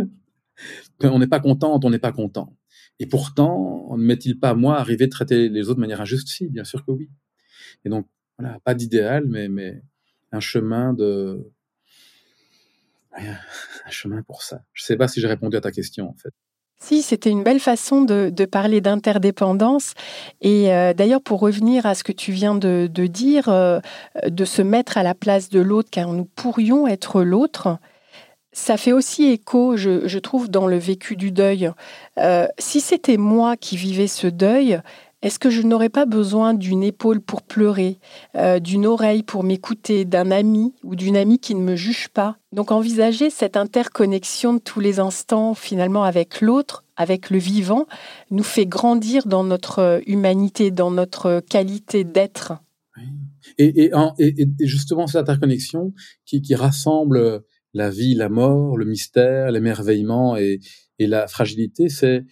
on 1.03 1.19
n'est 1.19 1.27
pas 1.27 1.39
content, 1.39 1.79
on 1.83 1.89
n'est 1.89 1.99
pas 1.99 2.11
content. 2.11 2.57
Et 2.99 3.05
pourtant, 3.07 3.95
ne 3.97 4.03
m'est-il 4.03 4.39
pas, 4.39 4.53
moi, 4.53 4.77
arrivé 4.77 5.05
de 5.05 5.11
traiter 5.11 5.49
les 5.49 5.63
autres 5.63 5.75
de 5.75 5.81
manière 5.81 6.01
injuste? 6.01 6.27
Si, 6.27 6.47
bien 6.47 6.63
sûr 6.63 6.85
que 6.85 6.91
oui. 6.91 7.09
Et 7.85 7.89
donc, 7.89 8.07
voilà, 8.37 8.59
pas 8.61 8.75
d'idéal, 8.75 9.25
mais, 9.27 9.47
mais 9.47 9.81
un 10.31 10.39
chemin 10.39 10.93
de... 10.93 11.51
Un 13.85 13.91
chemin 13.91 14.23
pour 14.23 14.41
ça. 14.41 14.63
Je 14.73 14.83
ne 14.83 14.85
sais 14.85 14.97
pas 14.97 15.07
si 15.07 15.21
j'ai 15.21 15.27
répondu 15.27 15.55
à 15.55 15.61
ta 15.61 15.71
question, 15.71 16.09
en 16.09 16.15
fait. 16.15 16.33
Si, 16.79 17.01
c'était 17.01 17.29
une 17.29 17.43
belle 17.43 17.61
façon 17.61 18.01
de, 18.01 18.45
parler 18.45 18.81
d'interdépendance. 18.81 19.93
Et 20.41 20.73
euh, 20.73 20.93
d'ailleurs, 20.93 21.21
pour 21.21 21.39
revenir 21.39 21.85
à 21.85 21.95
ce 21.95 22.03
que 22.03 22.11
tu 22.11 22.33
viens 22.33 22.55
de, 22.55 22.89
de 22.91 23.07
dire, 23.07 23.47
euh, 23.47 23.79
de 24.27 24.43
se 24.43 24.61
mettre 24.61 24.97
à 24.97 25.03
la 25.03 25.15
place 25.15 25.49
de 25.49 25.61
l'autre, 25.61 25.89
car 25.89 26.09
nous 26.09 26.25
pourrions 26.25 26.85
être 26.85 27.23
l'autre, 27.23 27.77
Ça 28.51 28.77
fait 28.77 28.91
aussi 28.91 29.31
écho, 29.31 29.77
je, 29.77 30.19
trouve, 30.19 30.49
dans 30.49 30.67
le 30.67 30.77
vécu 30.77 31.15
du 31.15 31.31
deuil. 31.31 31.71
Euh, 32.19 32.47
si 32.59 32.81
c'était 32.81 33.17
moi 33.17 33.57
qui 33.57 33.77
vivais 33.77 34.07
ce 34.07 34.27
deuil, 34.27 34.79
est-ce 35.23 35.39
que 35.39 35.49
je 35.49 35.61
n'aurais 35.61 35.89
pas 35.89 36.05
besoin 36.05 36.53
d'une 36.53 36.83
épaule 36.83 37.21
pour 37.21 37.43
pleurer, 37.43 37.97
euh, 38.35 38.59
d'une 38.59 38.85
oreille 38.85 39.23
pour 39.23 39.45
m'écouter, 39.45 40.03
d'un 40.03 40.31
ami 40.31 40.73
ou 40.83 40.97
d'une 40.97 41.15
amie 41.15 41.39
qui 41.39 41.55
ne 41.55 41.61
me 41.61 41.77
juge 41.77 42.09
pas? 42.09 42.37
Donc 42.51 42.71
envisager 42.71 43.29
cette 43.29 43.55
interconnexion 43.55 44.55
de 44.55 44.59
tous 44.59 44.81
les 44.81 44.99
instants 44.99 45.53
finalement 45.53 46.03
avec 46.03 46.41
l'autre, 46.41 46.83
avec 46.97 47.29
le 47.29 47.37
vivant, 47.37 47.87
nous 48.31 48.43
fait 48.43 48.65
grandir 48.65 49.25
dans 49.25 49.45
notre 49.45 50.01
humanité, 50.07 50.71
dans 50.71 50.91
notre 50.91 51.39
qualité 51.39 52.03
d'être. 52.03 52.55
Et, 53.57 53.91
justement 54.59 55.07
cette 55.07 55.21
interconnexion 55.21 55.93
qui, 56.25 56.53
rassemble 56.53 57.43
la 57.73 57.89
vie, 57.89 58.13
la 58.13 58.27
mort, 58.27 58.77
le 58.77 58.83
mystère, 58.83 59.51
l'émerveillement 59.51 60.35
et 60.35 60.59
la 60.99 61.27
fragilité, 61.27 61.87
c'est 61.87 62.25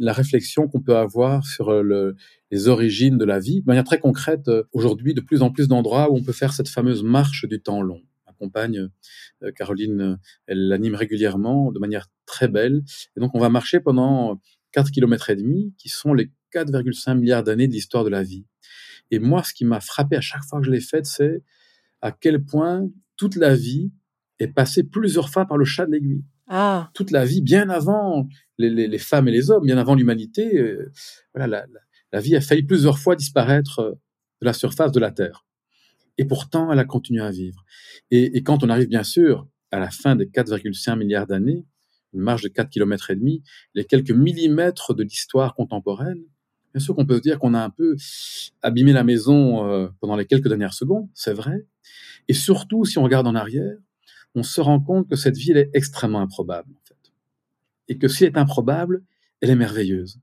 la 0.00 0.12
réflexion 0.12 0.68
qu'on 0.68 0.80
peut 0.80 0.96
avoir 0.96 1.46
sur 1.46 1.70
euh, 1.70 2.14
les 2.50 2.68
origines 2.68 3.18
de 3.18 3.24
la 3.24 3.38
vie, 3.38 3.60
de 3.60 3.66
manière 3.66 3.84
très 3.84 3.98
concrète, 3.98 4.48
euh, 4.48 4.64
aujourd'hui, 4.72 5.14
de 5.14 5.20
plus 5.20 5.42
en 5.42 5.50
plus 5.50 5.68
d'endroits 5.68 6.10
où 6.10 6.16
on 6.16 6.22
peut 6.22 6.32
faire 6.32 6.52
cette 6.52 6.68
fameuse 6.68 7.02
marche 7.02 7.46
du 7.46 7.60
temps 7.60 7.82
long. 7.82 8.02
Ma 8.26 8.32
compagne, 8.34 8.88
euh, 9.42 9.52
Caroline, 9.52 10.18
elle 10.46 10.68
l'anime 10.68 10.94
régulièrement 10.94 11.72
de 11.72 11.78
manière 11.78 12.08
très 12.26 12.48
belle. 12.48 12.82
Et 13.16 13.20
donc, 13.20 13.34
on 13.34 13.40
va 13.40 13.48
marcher 13.48 13.80
pendant 13.80 14.40
4 14.72 14.90
km 14.90 15.30
et 15.30 15.36
demi, 15.36 15.74
qui 15.78 15.88
sont 15.88 16.14
les 16.14 16.30
4,5 16.52 17.18
milliards 17.18 17.42
d'années 17.42 17.68
de 17.68 17.72
l'histoire 17.72 18.04
de 18.04 18.10
la 18.10 18.22
vie. 18.22 18.46
Et 19.10 19.18
moi, 19.18 19.42
ce 19.42 19.52
qui 19.52 19.64
m'a 19.64 19.80
frappé 19.80 20.16
à 20.16 20.20
chaque 20.20 20.42
fois 20.44 20.60
que 20.60 20.66
je 20.66 20.70
l'ai 20.70 20.80
faite, 20.80 21.06
c'est 21.06 21.42
à 22.00 22.12
quel 22.12 22.44
point 22.44 22.88
toute 23.16 23.36
la 23.36 23.54
vie 23.54 23.92
est 24.38 24.48
passée 24.48 24.82
plusieurs 24.82 25.28
fois 25.28 25.46
par 25.46 25.56
le 25.56 25.64
chat 25.64 25.86
de 25.86 25.92
l'aiguille. 25.92 26.24
Ah. 26.54 26.90
Toute 26.92 27.12
la 27.12 27.24
vie, 27.24 27.40
bien 27.40 27.70
avant 27.70 28.28
les, 28.58 28.98
femmes 28.98 29.26
et 29.26 29.30
les 29.30 29.50
hommes, 29.50 29.64
bien 29.64 29.78
avant 29.78 29.94
l'humanité, 29.94 30.58
euh, 30.58 30.92
voilà, 31.34 31.64
la, 32.12 32.20
vie 32.20 32.36
a 32.36 32.42
failli 32.42 32.62
plusieurs 32.62 32.98
fois 32.98 33.16
disparaître 33.16 33.78
euh, 33.78 33.92
de 34.42 34.44
la 34.44 34.52
surface 34.52 34.92
de 34.92 35.00
la 35.00 35.10
Terre. 35.10 35.46
Et 36.18 36.26
pourtant, 36.26 36.70
elle 36.70 36.78
a 36.78 36.84
continué 36.84 37.22
à 37.22 37.30
vivre. 37.30 37.64
Et, 38.10 38.42
quand 38.42 38.62
on 38.62 38.68
arrive, 38.68 38.88
bien 38.88 39.02
sûr, 39.02 39.48
à 39.70 39.78
la 39.78 39.90
fin 39.90 40.14
des 40.14 40.26
4,5 40.26 40.98
milliards 40.98 41.26
d'années, 41.26 41.64
une 42.12 42.20
marge 42.20 42.42
de 42.42 42.48
4 42.48 42.68
km 42.68 43.10
et 43.10 43.16
demi, 43.16 43.42
les 43.72 43.86
quelques 43.86 44.10
millimètres 44.10 44.92
de 44.92 45.04
l'histoire 45.04 45.54
contemporaine, 45.54 46.20
bien 46.74 46.84
sûr 46.84 46.94
qu'on 46.94 47.06
peut 47.06 47.16
se 47.16 47.22
dire 47.22 47.38
qu'on 47.38 47.54
a 47.54 47.64
un 47.64 47.70
peu 47.70 47.96
abîmé 48.60 48.92
la 48.92 49.04
maison 49.04 49.66
euh, 49.66 49.88
pendant 50.00 50.16
les 50.16 50.26
quelques 50.26 50.48
dernières 50.48 50.74
secondes, 50.74 51.08
c'est 51.14 51.32
vrai. 51.32 51.66
Et 52.28 52.34
surtout, 52.34 52.84
si 52.84 52.98
on 52.98 53.04
regarde 53.04 53.26
en 53.26 53.34
arrière, 53.34 53.78
on 54.34 54.42
se 54.42 54.60
rend 54.60 54.80
compte 54.80 55.08
que 55.08 55.16
cette 55.16 55.36
vie, 55.36 55.50
elle 55.50 55.58
est 55.58 55.70
extrêmement 55.74 56.20
improbable, 56.20 56.72
en 56.72 56.80
fait. 56.86 57.12
Et 57.88 57.98
que 57.98 58.08
si 58.08 58.24
elle 58.24 58.32
est 58.32 58.38
improbable, 58.38 59.02
elle 59.40 59.50
est 59.50 59.56
merveilleuse. 59.56 60.20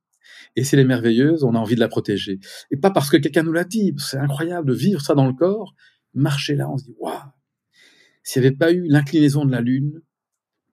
Et 0.55 0.63
si 0.63 0.75
elle 0.75 0.81
est 0.81 0.85
merveilleuse, 0.85 1.43
on 1.43 1.55
a 1.55 1.59
envie 1.59 1.75
de 1.75 1.79
la 1.79 1.87
protéger. 1.87 2.39
Et 2.71 2.77
pas 2.77 2.91
parce 2.91 3.09
que 3.09 3.17
quelqu'un 3.17 3.43
nous 3.43 3.53
l'a 3.53 3.63
dit. 3.63 3.93
C'est 3.97 4.17
incroyable 4.17 4.69
de 4.69 4.73
vivre 4.73 5.01
ça 5.01 5.13
dans 5.13 5.27
le 5.27 5.33
corps. 5.33 5.75
Marcher 6.13 6.55
là, 6.55 6.69
on 6.69 6.77
se 6.77 6.85
dit, 6.85 6.95
waouh! 6.97 7.13
S'il 8.23 8.41
n'y 8.41 8.47
avait 8.47 8.55
pas 8.55 8.71
eu 8.71 8.87
l'inclinaison 8.87 9.45
de 9.45 9.51
la 9.51 9.61
Lune, 9.61 10.01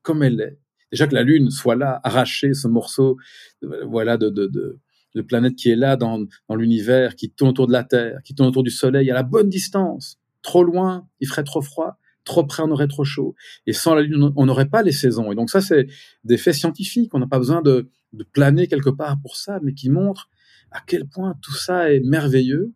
comme 0.02 0.22
elle 0.22 0.40
est, 0.40 0.58
déjà 0.92 1.06
que 1.06 1.14
la 1.14 1.22
Lune 1.22 1.50
soit 1.50 1.76
là, 1.76 2.00
arracher 2.04 2.54
ce 2.54 2.68
morceau, 2.68 3.16
euh, 3.64 3.84
voilà, 3.86 4.16
de, 4.16 4.80
planète 5.26 5.56
qui 5.56 5.70
est 5.70 5.76
là 5.76 5.96
dans, 5.96 6.24
dans 6.48 6.56
l'univers, 6.56 7.16
qui 7.16 7.30
tourne 7.30 7.50
autour 7.50 7.66
de 7.66 7.72
la 7.72 7.84
Terre, 7.84 8.20
qui 8.22 8.34
tourne 8.34 8.48
autour 8.48 8.62
du 8.62 8.70
Soleil 8.70 9.10
à 9.10 9.14
la 9.14 9.22
bonne 9.22 9.48
distance. 9.48 10.18
Trop 10.42 10.62
loin, 10.62 11.08
il 11.20 11.28
ferait 11.28 11.44
trop 11.44 11.62
froid 11.62 11.98
trop 12.26 12.44
près, 12.44 12.62
on 12.62 12.70
aurait 12.70 12.88
trop 12.88 13.04
chaud. 13.04 13.34
Et 13.66 13.72
sans 13.72 13.94
la 13.94 14.02
Lune, 14.02 14.32
on 14.36 14.46
n'aurait 14.46 14.68
pas 14.68 14.82
les 14.82 14.92
saisons. 14.92 15.32
Et 15.32 15.34
donc 15.34 15.48
ça, 15.48 15.62
c'est 15.62 15.86
des 16.24 16.36
faits 16.36 16.54
scientifiques. 16.54 17.14
On 17.14 17.18
n'a 17.18 17.26
pas 17.26 17.38
besoin 17.38 17.62
de, 17.62 17.88
planer 18.32 18.66
quelque 18.66 18.90
part 18.90 19.18
pour 19.20 19.36
ça, 19.36 19.58
mais 19.62 19.74
qui 19.74 19.90
montrent 19.90 20.28
à 20.70 20.80
quel 20.86 21.06
point 21.06 21.34
tout 21.42 21.54
ça 21.54 21.92
est 21.92 22.00
merveilleux. 22.00 22.72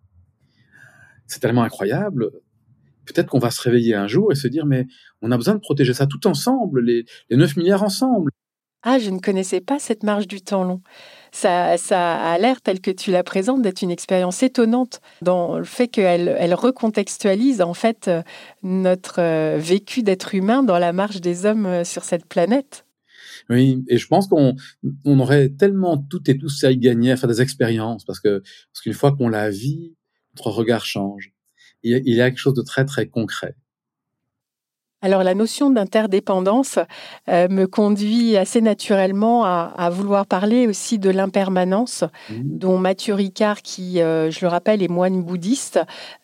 C'est 1.27 1.41
tellement 1.41 1.63
incroyable. 1.63 2.31
Peut-être 3.07 3.29
qu'on 3.29 3.39
va 3.39 3.51
se 3.51 3.61
réveiller 3.63 3.95
un 3.95 4.07
jour 4.07 4.33
et 4.33 4.35
se 4.35 4.49
dire, 4.49 4.67
mais 4.67 4.87
on 5.23 5.31
a 5.31 5.37
besoin 5.37 5.55
de 5.55 5.61
protéger 5.61 5.95
ça 5.95 6.07
tout 6.07 6.27
ensemble, 6.27 6.85
les, 6.85 7.05
les 7.31 7.37
9 7.37 7.57
milliards 7.57 7.83
ensemble. 7.83 8.31
Ah, 8.83 8.99
je 8.99 9.11
ne 9.11 9.19
connaissais 9.19 9.61
pas 9.61 9.79
cette 9.79 10.03
marge 10.03 10.27
du 10.27 10.41
temps 10.43 10.65
long. 10.65 10.83
Ça, 11.33 11.73
a 11.73 12.39
l'air, 12.39 12.61
tel 12.61 12.81
que 12.81 12.91
tu 12.91 13.11
la 13.11 13.23
présentes, 13.23 13.63
d'être 13.63 13.83
une 13.83 13.91
expérience 13.91 14.43
étonnante 14.43 15.01
dans 15.23 15.59
le 15.59 15.65
fait 15.65 15.89
qu'elle 15.89 16.35
elle 16.39 16.55
recontextualise 16.55 17.63
en 17.63 17.75
fait 17.75 18.09
euh, 18.09 18.23
notre 18.63 19.21
euh, 19.21 19.59
vécu 19.59 20.03
d'être 20.03 20.35
humain 20.35 20.63
dans 20.63 20.79
la 20.79 20.93
marche 20.93 21.21
des 21.21 21.47
hommes 21.47 21.67
euh, 21.67 21.85
sur 21.85 22.05
cette 22.05 22.27
planète. 22.27 22.85
Oui, 23.49 23.85
et 23.89 23.99
je 23.99 24.07
pense 24.07 24.29
qu'on 24.29 24.55
on 25.05 25.21
aurait 25.21 25.49
tellement 25.49 25.99
toutes 25.99 26.29
et 26.29 26.37
tous 26.37 26.65
à 26.65 26.71
y 26.71 26.79
gagner 26.79 27.13
à 27.13 27.17
faire 27.17 27.29
des 27.29 27.41
expériences 27.41 28.05
parce 28.05 28.21
que 28.21 28.41
parce 28.41 28.83
qu'une 28.83 28.93
fois 28.93 29.13
qu'on 29.13 29.29
la 29.29 29.51
vit, 29.51 29.95
notre 30.37 30.51
regard 30.51 30.85
change. 30.85 31.33
Il 31.83 32.15
y 32.15 32.21
a 32.21 32.29
quelque 32.29 32.39
chose 32.39 32.55
de 32.55 32.63
très 32.63 32.85
très 32.85 33.09
concret. 33.09 33.57
Alors 35.03 35.25
la 35.25 35.35
notion 35.35 35.71
d'interdépendance 35.71 36.79
euh, 37.29 37.49
me 37.49 37.67
conduit 37.67 38.37
assez 38.37 38.61
naturellement 38.61 39.45
à, 39.45 39.91
vouloir 39.91 40.27
parler 40.27 40.67
aussi 40.67 40.99
de 40.99 41.09
l'impermanence, 41.09 42.05
mmh. 42.29 42.35
dont 42.45 42.77
Mathieu 42.77 43.15
Ricard, 43.15 43.63
qui, 43.63 44.03
euh, 44.03 44.31
je 44.31 44.41
le 44.43 44.49
rappelle, 44.49 44.83
est 44.83 44.89
moine 44.89 45.23
bouddhiste, 45.23 45.81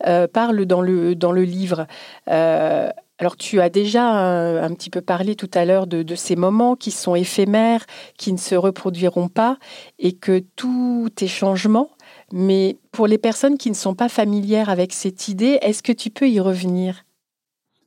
euh, 0.07 0.27
parle 0.29 0.67
dans 0.67 0.83
le, 0.83 1.15
dans 1.15 1.33
le 1.33 1.43
livre. 1.43 1.87
alors 2.27 3.37
tu 3.39 3.63
as 3.63 3.71
déjà 3.71 4.05
un, 4.05 4.75
petit 4.75 4.91
peu 4.91 5.01
parlé 5.01 5.37
tout 5.37 5.51
à 5.55 5.65
l'heure 5.65 5.87
de, 5.87 6.03
de, 6.03 6.15
ces 6.15 6.37
moments 6.37 6.77
qui 6.77 6.91
sont 6.91 7.15
éphémères, 7.15 7.87
qui 8.19 8.31
ne 8.31 8.39
se 8.39 8.55
reproduiront 8.55 9.29
pas, 9.29 9.57
et 9.99 10.13
que 10.13 10.45
tout 10.55 11.11
est 11.23 11.27
changement. 11.27 11.89
Mais 12.31 12.77
pour 12.93 13.07
les 13.07 13.19
personnes 13.19 13.57
qui 13.57 13.71
ne 13.71 13.75
sont 13.75 13.95
pas 13.95 14.11
familières 14.11 14.69
avec 14.69 14.93
cette 14.93 15.29
idée, 15.29 15.59
est-ce 15.63 15.83
que 15.83 15.93
tu 15.93 16.11
peux 16.11 16.29
y 16.29 16.41
revenir? 16.41 17.06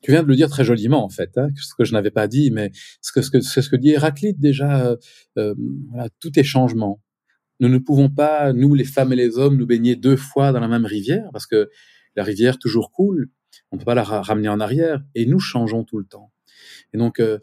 Tu 0.01 0.11
viens 0.11 0.23
de 0.23 0.27
le 0.27 0.35
dire 0.35 0.49
très 0.49 0.63
joliment, 0.63 1.03
en 1.03 1.09
fait, 1.09 1.37
hein, 1.37 1.49
ce 1.55 1.75
que 1.75 1.83
je 1.83 1.93
n'avais 1.93 2.11
pas 2.11 2.27
dit, 2.27 2.51
mais 2.51 2.71
ce 3.01 3.11
que, 3.11 3.21
ce 3.21 3.29
que, 3.29 3.41
ce 3.41 3.69
que 3.69 3.75
dit 3.75 3.89
Héraclite 3.89 4.39
déjà, 4.39 4.85
euh, 4.85 4.95
euh, 5.37 5.55
voilà, 5.89 6.09
tout 6.19 6.37
est 6.39 6.43
changement. 6.43 7.01
Nous 7.59 7.67
ne 7.67 7.77
pouvons 7.77 8.09
pas, 8.09 8.53
nous 8.53 8.73
les 8.73 8.85
femmes 8.85 9.11
et 9.11 9.17
les 9.17 9.37
hommes, 9.37 9.57
nous 9.57 9.65
baigner 9.65 9.95
deux 9.95 10.15
fois 10.15 10.53
dans 10.53 10.61
la 10.61 10.69
même 10.69 10.85
rivière, 10.85 11.29
parce 11.33 11.45
que 11.45 11.69
la 12.15 12.23
rivière 12.23 12.57
toujours 12.57 12.91
coule, 12.91 13.29
on 13.71 13.75
ne 13.75 13.79
peut 13.79 13.85
pas 13.85 13.95
la 13.95 14.03
ramener 14.03 14.47
en 14.47 14.59
arrière, 14.59 15.03
et 15.15 15.25
nous 15.25 15.39
changeons 15.39 15.83
tout 15.83 15.97
le 15.97 16.05
temps. 16.05 16.31
Et 16.93 16.97
donc, 16.97 17.19
euh, 17.19 17.39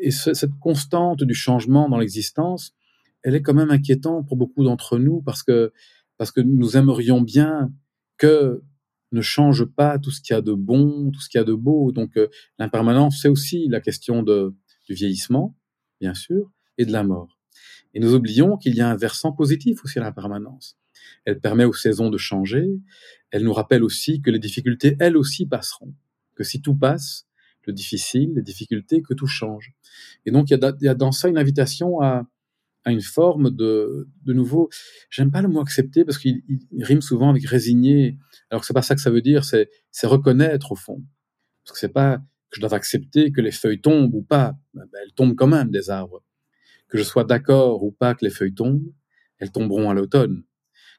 et 0.00 0.10
cette 0.10 0.58
constante 0.60 1.22
du 1.22 1.34
changement 1.34 1.88
dans 1.88 1.98
l'existence, 1.98 2.74
elle 3.22 3.34
est 3.34 3.42
quand 3.42 3.54
même 3.54 3.70
inquiétante 3.70 4.26
pour 4.26 4.36
beaucoup 4.36 4.64
d'entre 4.64 4.98
nous, 4.98 5.20
parce 5.22 5.42
que, 5.42 5.72
parce 6.16 6.32
que 6.32 6.40
nous 6.40 6.76
aimerions 6.76 7.20
bien 7.20 7.70
que 8.16 8.62
ne 9.14 9.22
change 9.22 9.64
pas 9.64 9.98
tout 9.98 10.10
ce 10.10 10.20
qu'il 10.20 10.34
y 10.34 10.36
a 10.36 10.42
de 10.42 10.52
bon, 10.52 11.10
tout 11.10 11.20
ce 11.20 11.28
qu'il 11.28 11.38
y 11.38 11.42
a 11.42 11.44
de 11.44 11.54
beau. 11.54 11.92
Donc 11.92 12.16
euh, 12.16 12.28
l'impermanence, 12.58 13.20
c'est 13.22 13.28
aussi 13.28 13.68
la 13.68 13.80
question 13.80 14.22
de, 14.22 14.54
du 14.86 14.94
vieillissement, 14.94 15.56
bien 16.00 16.14
sûr, 16.14 16.50
et 16.78 16.84
de 16.84 16.92
la 16.92 17.04
mort. 17.04 17.38
Et 17.94 18.00
nous 18.00 18.14
oublions 18.14 18.56
qu'il 18.56 18.74
y 18.74 18.80
a 18.80 18.88
un 18.88 18.96
versant 18.96 19.32
positif 19.32 19.84
aussi 19.84 19.98
à 19.98 20.02
l'impermanence. 20.02 20.76
Elle 21.24 21.40
permet 21.40 21.64
aux 21.64 21.72
saisons 21.72 22.10
de 22.10 22.18
changer. 22.18 22.66
Elle 23.30 23.44
nous 23.44 23.52
rappelle 23.52 23.84
aussi 23.84 24.20
que 24.20 24.30
les 24.30 24.38
difficultés, 24.38 24.96
elles 24.98 25.16
aussi, 25.16 25.46
passeront. 25.46 25.94
Que 26.34 26.42
si 26.42 26.60
tout 26.60 26.74
passe, 26.74 27.26
le 27.66 27.72
difficile, 27.72 28.32
les 28.34 28.42
difficultés, 28.42 29.00
que 29.02 29.14
tout 29.14 29.26
change. 29.26 29.72
Et 30.26 30.30
donc, 30.30 30.50
il 30.50 30.58
y 30.80 30.88
a, 30.88 30.94
dans 30.94 31.12
ça 31.12 31.28
une 31.28 31.38
invitation 31.38 32.00
à, 32.00 32.26
à 32.84 32.92
une 32.92 33.00
forme 33.00 33.50
de, 33.50 34.08
de 34.24 34.32
nouveau, 34.32 34.68
j'aime 35.10 35.30
pas 35.30 35.42
le 35.42 35.48
mot 35.48 35.60
accepter 35.60 36.04
parce 36.04 36.18
qu'il 36.18 36.42
rime 36.78 37.00
souvent 37.00 37.30
avec 37.30 37.46
résigner, 37.46 38.18
alors 38.50 38.60
que 38.60 38.66
c'est 38.66 38.74
pas 38.74 38.82
ça 38.82 38.94
que 38.94 39.00
ça 39.00 39.10
veut 39.10 39.22
dire, 39.22 39.44
c'est, 39.44 39.68
reconnaître 40.04 40.72
au 40.72 40.76
fond. 40.76 41.02
Parce 41.64 41.72
que 41.72 41.78
c'est 41.78 41.92
pas 41.92 42.18
que 42.18 42.56
je 42.56 42.60
dois 42.60 42.74
accepter 42.74 43.32
que 43.32 43.40
les 43.40 43.50
feuilles 43.50 43.80
tombent 43.80 44.14
ou 44.14 44.22
pas, 44.22 44.54
ben, 44.74 44.86
elles 45.02 45.14
tombent 45.14 45.34
quand 45.34 45.46
même 45.46 45.70
des 45.70 45.88
arbres. 45.88 46.22
Que 46.88 46.98
je 46.98 47.02
sois 47.02 47.24
d'accord 47.24 47.82
ou 47.82 47.90
pas 47.90 48.14
que 48.14 48.24
les 48.24 48.30
feuilles 48.30 48.54
tombent, 48.54 48.92
elles 49.38 49.50
tomberont 49.50 49.90
à 49.90 49.94
l'automne. 49.94 50.44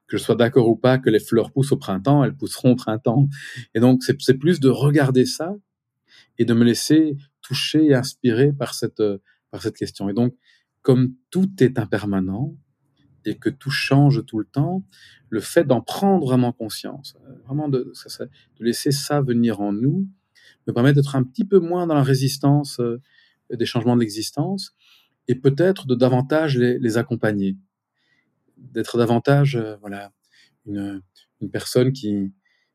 Que 0.08 0.18
je 0.18 0.24
sois 0.24 0.36
d'accord 0.36 0.68
ou 0.68 0.76
pas 0.76 0.98
que 0.98 1.10
les 1.10 1.20
fleurs 1.20 1.52
poussent 1.52 1.72
au 1.72 1.78
printemps, 1.78 2.24
elles 2.24 2.36
pousseront 2.36 2.72
au 2.72 2.76
printemps. 2.76 3.28
Et 3.76 3.80
donc, 3.80 4.04
c'est, 4.04 4.34
plus 4.34 4.60
de 4.60 4.70
regarder 4.70 5.26
ça 5.26 5.56
et 6.38 6.46
de 6.46 6.54
me 6.54 6.64
laisser 6.64 7.16
toucher 7.42 7.86
et 7.86 7.94
inspirer 7.94 8.52
par 8.52 8.74
cette, 8.74 9.02
par 9.52 9.62
cette 9.62 9.78
question. 9.78 10.10
Et 10.10 10.14
donc, 10.14 10.36
comme 10.86 11.16
tout 11.32 11.50
est 11.62 11.80
impermanent 11.80 12.56
et 13.26 13.36
que 13.40 13.50
tout 13.50 13.72
change 13.72 14.24
tout 14.28 14.38
le 14.38 14.46
temps, 14.46 14.86
le 15.30 15.40
fait 15.40 15.64
d'en 15.64 15.82
prendre 15.82 16.24
vraiment 16.24 16.52
conscience, 16.52 17.18
euh, 17.26 17.34
vraiment 17.44 17.68
de, 17.70 17.92
laisser 18.60 18.92
ça 18.92 19.20
venir 19.20 19.62
en 19.62 19.74
nous, 19.74 20.08
me 20.68 20.74
permet 20.74 20.94
d'être 20.94 21.16
un 21.16 21.24
petit 21.24 21.44
peu 21.44 21.58
moins 21.58 21.88
dans 21.88 21.96
la 21.96 22.04
résistance 22.04 22.80
euh, 22.80 23.02
des 23.52 23.66
changements 23.66 23.96
de 23.96 24.02
l'existence 24.02 24.76
et 25.28 25.34
peut-être 25.34 25.88
de 25.88 25.96
davantage 25.96 26.56
les, 26.56 26.98
accompagner, 27.00 27.58
d'être 28.58 29.00
davantage 29.00 29.56
euh, 29.56 29.78
voilà 29.78 30.12
une, 30.68 31.02
personne 31.52 31.94
qui, 31.94 32.32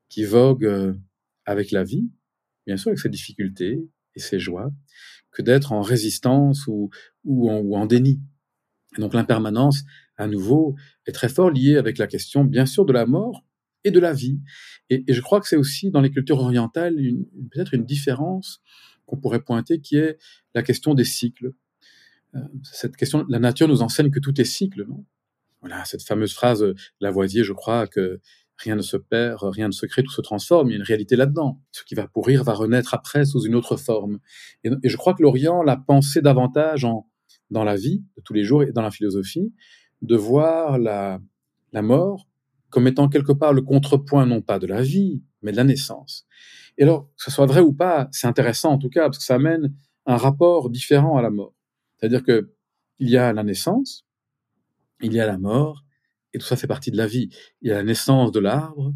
qui 0.09 0.25
vogue 0.25 0.97
avec 1.45 1.71
la 1.71 1.85
vie, 1.85 2.11
bien 2.67 2.77
sûr 2.77 2.89
avec 2.89 2.99
ses 2.99 3.09
difficultés 3.09 3.85
et 4.17 4.21
ses 4.21 4.41
joies, 4.41 4.73
que 5.31 5.43
d'être 5.43 5.73
en 5.73 5.83
résistance 5.83 6.67
ou, 6.67 6.91
ou, 7.25 7.51
en, 7.51 7.87
déni. 7.87 8.21
donc 8.99 9.14
l'impermanence, 9.14 9.83
à 10.16 10.27
nouveau, 10.27 10.75
est 11.07 11.12
très 11.12 11.29
fort 11.29 11.51
liée 11.51 11.77
avec 11.77 11.99
la 11.99 12.07
question, 12.07 12.45
bien 12.45 12.66
sûr, 12.66 12.85
de 12.85 12.93
la 12.93 13.07
mort 13.07 13.45
et 13.85 13.91
de 13.91 14.01
la 14.01 14.12
vie. 14.12 14.41
Et, 14.89 15.05
je 15.09 15.21
crois 15.21 15.41
que 15.41 15.49
c'est 15.49 15.57
aussi 15.57 15.91
dans 15.91 16.01
les 16.01 16.11
cultures 16.11 16.39
orientales 16.39 16.97
peut-être 17.51 17.75
une 17.75 17.85
différence 17.85 18.61
qu'on 19.07 19.16
pourrait 19.16 19.43
pointer, 19.43 19.81
qui 19.81 19.97
est 19.97 20.18
la 20.55 20.62
question 20.62 20.95
des 20.95 21.05
cycles. 21.05 21.53
Euh, 22.35 22.41
cette 22.62 22.97
question, 22.97 23.25
la 23.29 23.39
nature 23.39 23.68
nous 23.68 23.83
enseigne 23.83 24.11
que 24.11 24.21
tout 24.21 24.41
est 24.41 24.45
cycle, 24.45 24.87
non? 24.87 25.05
Voilà, 25.61 25.85
cette 25.85 26.03
fameuse 26.03 26.33
phrase 26.33 26.64
Lavoisier, 27.01 27.45
je 27.45 27.53
crois 27.53 27.87
que 27.87 28.21
rien 28.57 28.77
ne 28.77 28.83
se 28.83 28.97
perd, 28.97 29.43
rien 29.43 29.68
ne 29.68 29.73
se 29.73 29.87
crée, 29.87 30.03
tout 30.03 30.12
se 30.12 30.21
transforme. 30.21 30.68
Il 30.68 30.73
y 30.73 30.75
a 30.75 30.77
une 30.77 30.85
réalité 30.85 31.16
là-dedans. 31.16 31.61
Ce 31.73 31.85
qui 31.85 31.95
va 31.95 32.07
pourrir 32.07 32.45
va 32.45 32.53
renaître 32.53 32.95
après 32.95 33.25
sous 33.25 33.45
une 33.45 33.55
autre 33.55 33.77
forme. 33.77 34.21
Et, 34.64 34.71
je 34.85 34.97
crois 34.97 35.14
que 35.14 35.23
l'Orient 35.23 35.62
l'a 35.62 35.77
pensé 35.77 36.23
davantage 36.23 36.85
en, 36.85 37.10
dans 37.51 37.65
la 37.65 37.77
vie 37.77 38.05
de 38.17 38.23
tous 38.23 38.33
les 38.33 38.45
jours 38.45 38.63
et 38.63 38.73
dans 38.73 38.83
la 38.83 38.91
philosophie, 38.91 39.53
de 40.03 40.17
voir 40.17 40.79
la, 40.79 41.21
mort 41.73 42.27
comme 42.71 42.87
étant 42.87 43.09
quelque 43.09 43.33
part 43.33 43.53
le 43.53 43.63
contrepoint 43.63 44.27
non 44.27 44.43
pas 44.43 44.59
de 44.59 44.67
la 44.67 44.83
vie, 44.83 45.23
mais 45.43 45.53
de 45.53 45.57
la 45.57 45.65
naissance. 45.65 46.27
Et 46.79 46.85
alors, 46.85 47.09
que 47.17 47.25
ce 47.25 47.31
soit 47.31 47.47
vrai 47.47 47.61
ou 47.61 47.73
pas, 47.73 48.09
c'est 48.13 48.27
intéressant 48.27 48.71
en 48.73 48.79
tout 48.79 48.91
cas, 48.91 49.05
parce 49.05 49.19
que 49.19 49.25
ça 49.25 49.35
amène 49.35 49.75
un 50.07 50.17
rapport 50.17 50.71
différent 50.71 51.17
à 51.17 51.23
la 51.23 51.31
mort. 51.31 51.55
C'est-à-dire 51.97 52.23
que 52.23 52.53
il 52.99 53.09
y 53.09 53.17
a 53.17 53.33
la 53.33 53.43
naissance, 53.43 54.07
il 55.01 55.13
y 55.13 55.21
a 55.21 55.27
la 55.27 55.39
mort, 55.39 55.85
et 56.33 56.39
tout 56.39 56.47
ça 56.47 56.57
fait 56.57 56.67
partie 56.67 56.91
de 56.91 56.97
la 56.97 57.07
vie. 57.07 57.31
Il 57.63 57.69
y 57.69 57.73
a 57.73 57.77
la 57.77 57.83
naissance 57.83 58.31
de 58.33 58.41
l'arbre, 58.41 58.95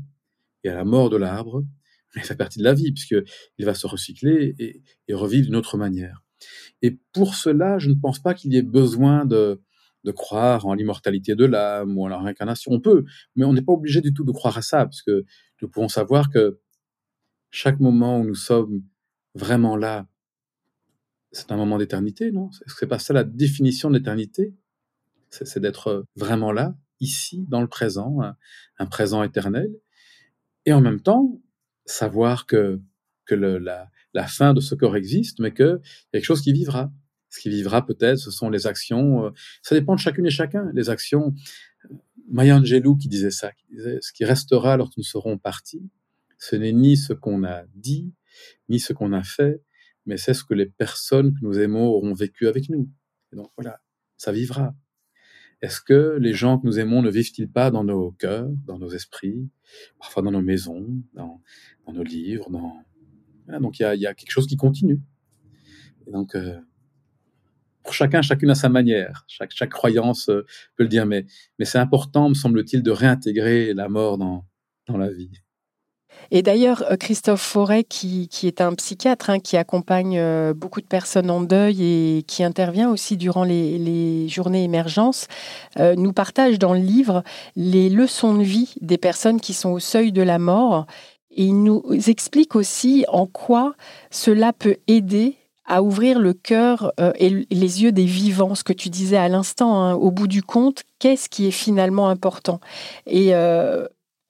il 0.63 0.69
y 0.69 0.71
a 0.71 0.75
la 0.75 0.85
mort 0.85 1.11
de 1.11 1.17
l'arbre, 1.17 1.65
mais 2.15 2.23
ça 2.23 2.29
fait 2.29 2.37
partie 2.37 2.59
de 2.59 2.65
la 2.65 2.75
vie, 2.75 2.93
puisqu'il 2.93 3.65
va 3.65 3.75
se 3.75 3.87
recycler 3.87 4.55
et, 4.59 5.15
revivre 5.15 5.47
d'une 5.47 5.57
autre 5.57 5.77
manière. 5.77 6.24
Et 6.83 6.99
pour 7.13 7.35
cela, 7.35 7.79
je 7.79 7.89
ne 7.89 7.95
pense 7.95 8.19
pas 8.19 8.35
qu'il 8.35 8.53
y 8.53 8.57
ait 8.57 8.63
besoin 8.63 9.25
de, 9.25 9.61
croire 10.15 10.67
en 10.67 10.75
l'immortalité 10.75 11.35
de 11.35 11.47
l'âme 11.47 11.97
ou 11.97 12.05
en 12.05 12.09
la 12.09 12.19
réincarnation. 12.19 12.73
On 12.73 12.81
peut, 12.81 13.05
mais 13.37 13.45
on 13.47 13.55
n'est 13.55 13.63
pas 13.63 13.73
obligé 13.73 14.03
du 14.03 14.13
tout 14.13 14.25
de 14.25 14.33
croire 14.33 14.59
à 14.59 14.63
ça, 14.63 14.85
puisque 14.87 15.11
nous 15.63 15.69
pouvons 15.69 15.89
savoir 15.89 16.29
que 16.29 16.61
chaque 17.51 17.81
moment 17.81 18.21
où 18.21 18.25
nous 18.25 18.35
sommes 18.35 18.83
vraiment 19.35 19.77
là, 19.77 20.07
c'est 21.33 21.51
un 21.53 21.57
moment 21.57 21.79
d'éternité, 21.79 22.33
non? 22.33 22.51
C'est 22.67 22.87
pas 22.87 22.99
ça 22.99 23.15
la 23.15 23.25
définition 23.25 23.89
de 23.91 23.97
l'éternité? 23.97 24.55
C'est 25.31 25.59
d'être 25.59 26.07
vraiment 26.15 26.53
là, 26.53 26.77
ici, 27.01 27.47
dans 27.49 27.61
le 27.61 27.67
présent, 27.67 28.21
un, 28.79 28.87
présent 28.87 29.23
éternel, 29.23 29.69
et 30.67 30.73
en 30.73 30.81
même 30.81 31.01
temps 31.01 31.41
savoir 31.87 32.47
que, 32.47 32.81
que 33.25 33.35
le, 33.35 33.59
la, 33.59 33.91
la, 34.15 34.27
fin 34.27 34.55
de 34.55 34.61
ce 34.61 34.75
corps 34.75 34.97
existe, 34.97 35.41
mais 35.41 35.53
qu'il 35.53 35.67
y 35.67 35.69
a 35.69 35.81
quelque 36.13 36.25
chose 36.25 36.41
qui 36.41 36.53
vivra. 36.53 36.93
Ce 37.31 37.41
qui 37.41 37.51
vivra 37.51 37.85
peut-être, 37.85 38.19
ce 38.19 38.31
sont 38.31 38.49
les 38.49 38.67
actions, 38.67 39.27
euh, 39.27 39.31
ça 39.63 39.75
dépend 39.75 39.95
de 39.95 40.01
chacune 40.01 40.27
et 40.27 40.31
chacun, 40.31 40.71
les 40.73 40.89
actions. 40.89 41.35
Euh, 41.91 41.95
Maya 42.31 42.57
Angelou 42.57 42.97
qui 42.97 43.09
disait 43.09 43.33
ça, 43.33 43.53
qui 43.53 43.67
disait, 43.71 43.99
ce 44.01 44.13
qui 44.13 44.25
restera 44.25 44.77
lorsque 44.77 44.97
nous 44.97 45.05
serons 45.05 45.37
partis, 45.37 45.91
ce 46.39 46.57
n'est 46.57 46.73
ni 46.73 46.97
ce 46.97 47.13
qu'on 47.13 47.45
a 47.45 47.65
dit, 47.75 48.13
ni 48.69 48.79
ce 48.79 48.93
qu'on 48.93 49.13
a 49.13 49.23
fait, 49.23 49.63
mais 50.07 50.17
c'est 50.17 50.35
ce 50.35 50.45
que 50.45 50.55
les 50.55 50.67
personnes 50.67 51.35
que 51.35 51.41
nous 51.43 51.59
aimons 51.59 51.87
auront 51.87 52.15
vécu 52.15 52.47
avec 52.47 52.69
nous. 52.69 52.89
Et 53.33 53.37
donc 53.37 53.51
voilà, 53.57 53.81
ça 54.17 54.33
vivra. 54.33 54.75
Est-ce 55.63 55.81
que 55.81 56.19
les 56.21 56.35
gens 56.35 56.59
que 56.59 56.67
nous 56.67 56.79
aimons 56.79 57.01
ne 57.01 57.11
vivent-ils 57.11 57.51
pas 57.51 57.71
dans 57.71 57.85
nos 57.85 58.13
cœurs, 58.13 58.51
dans 58.67 58.79
nos 58.79 58.91
esprits, 58.91 59.49
parfois 59.99 60.23
dans 60.23 60.31
nos 60.31 60.43
maisons, 60.43 60.87
dans, 61.15 61.41
nos 61.91 62.03
livres 62.03 62.51
dans... 62.51 62.85
Donc 63.49 63.79
il 63.79 63.83
y 63.83 64.07
a, 64.07 64.15
quelque 64.15 64.31
chose 64.31 64.47
qui 64.47 64.57
continue. 64.57 65.01
Et 66.07 66.11
donc, 66.11 66.35
euh, 66.35 66.59
pour 67.83 67.93
chacun, 67.93 68.23
chacune 68.23 68.51
à 68.51 68.55
sa 68.55 68.69
manière. 68.69 69.25
Chaque, 69.29 69.71
croyance 69.71 70.29
euh, 70.29 70.47
peut 70.77 70.85
le 70.85 70.89
dire, 70.89 71.07
mais, 71.07 71.27
c'est 71.63 71.79
important, 71.79 72.29
me 72.29 72.35
semble-t-il, 72.35 72.83
de 72.83 72.91
réintégrer 72.91 73.75
la 73.75 73.89
mort 73.89 74.19
dans, 74.19 74.45
la 74.89 75.11
vie. 75.11 75.31
Et 76.31 76.43
d'ailleurs, 76.43 76.83
euh, 76.91 76.97
Christophe 76.97 77.43
Forêt, 77.43 77.85
qui, 77.85 78.29
est 78.43 78.61
un 78.61 78.75
psychiatre, 78.75 79.31
hein, 79.31 79.41
qui 79.41 79.57
accompagne 79.57 80.53
beaucoup 80.55 80.81
de 80.81 80.87
personnes 80.87 81.31
en 81.31 81.43
deuil 81.43 81.83
et 81.83 82.23
qui 82.23 82.43
intervient 82.43 82.91
aussi 82.91 83.17
durant 83.17 83.45
les, 83.45 84.29
journées 84.29 84.65
émergence, 84.65 85.27
euh, 85.79 85.95
nous 85.95 86.13
partage 86.13 86.59
dans 86.59 86.73
le 86.73 86.81
livre 86.81 87.23
les 87.57 87.91
leçons 87.91 88.35
de 88.35 88.43
vie 88.43 88.75
des 88.81 88.99
personnes 88.99 89.41
qui 89.41 89.53
sont 89.53 89.71
au 89.71 89.81
seuil 89.81 90.13
de 90.13 90.23
la 90.23 90.39
mort. 90.39 90.87
Et 91.35 91.45
il 91.45 91.63
nous 91.63 91.83
explique 92.07 92.57
aussi 92.57 93.05
en 93.09 93.27
quoi 93.27 93.75
cela 94.11 94.53
peut 94.53 94.77
aider 94.87 95.37
à 95.67 95.83
ouvrir 95.83 96.19
le 96.19 96.35
cœur 96.35 96.93
et 97.19 97.47
les 97.51 97.83
yeux 97.83 97.91
des 97.91 98.05
vivants, 98.05 98.55
ce 98.55 98.65
que 98.65 98.75
tu 98.75 98.91
disais 98.91 99.17
à 99.17 99.29
l'instant, 99.29 99.75
hein. 99.77 99.95
au 99.95 100.11
bout 100.11 100.27
du 100.27 100.43
compte, 100.43 100.83
qu'est-ce 100.99 101.31
qui 101.31 101.47
est 101.47 101.51
finalement 101.51 102.09
important? 102.09 102.61
Et 103.07 103.33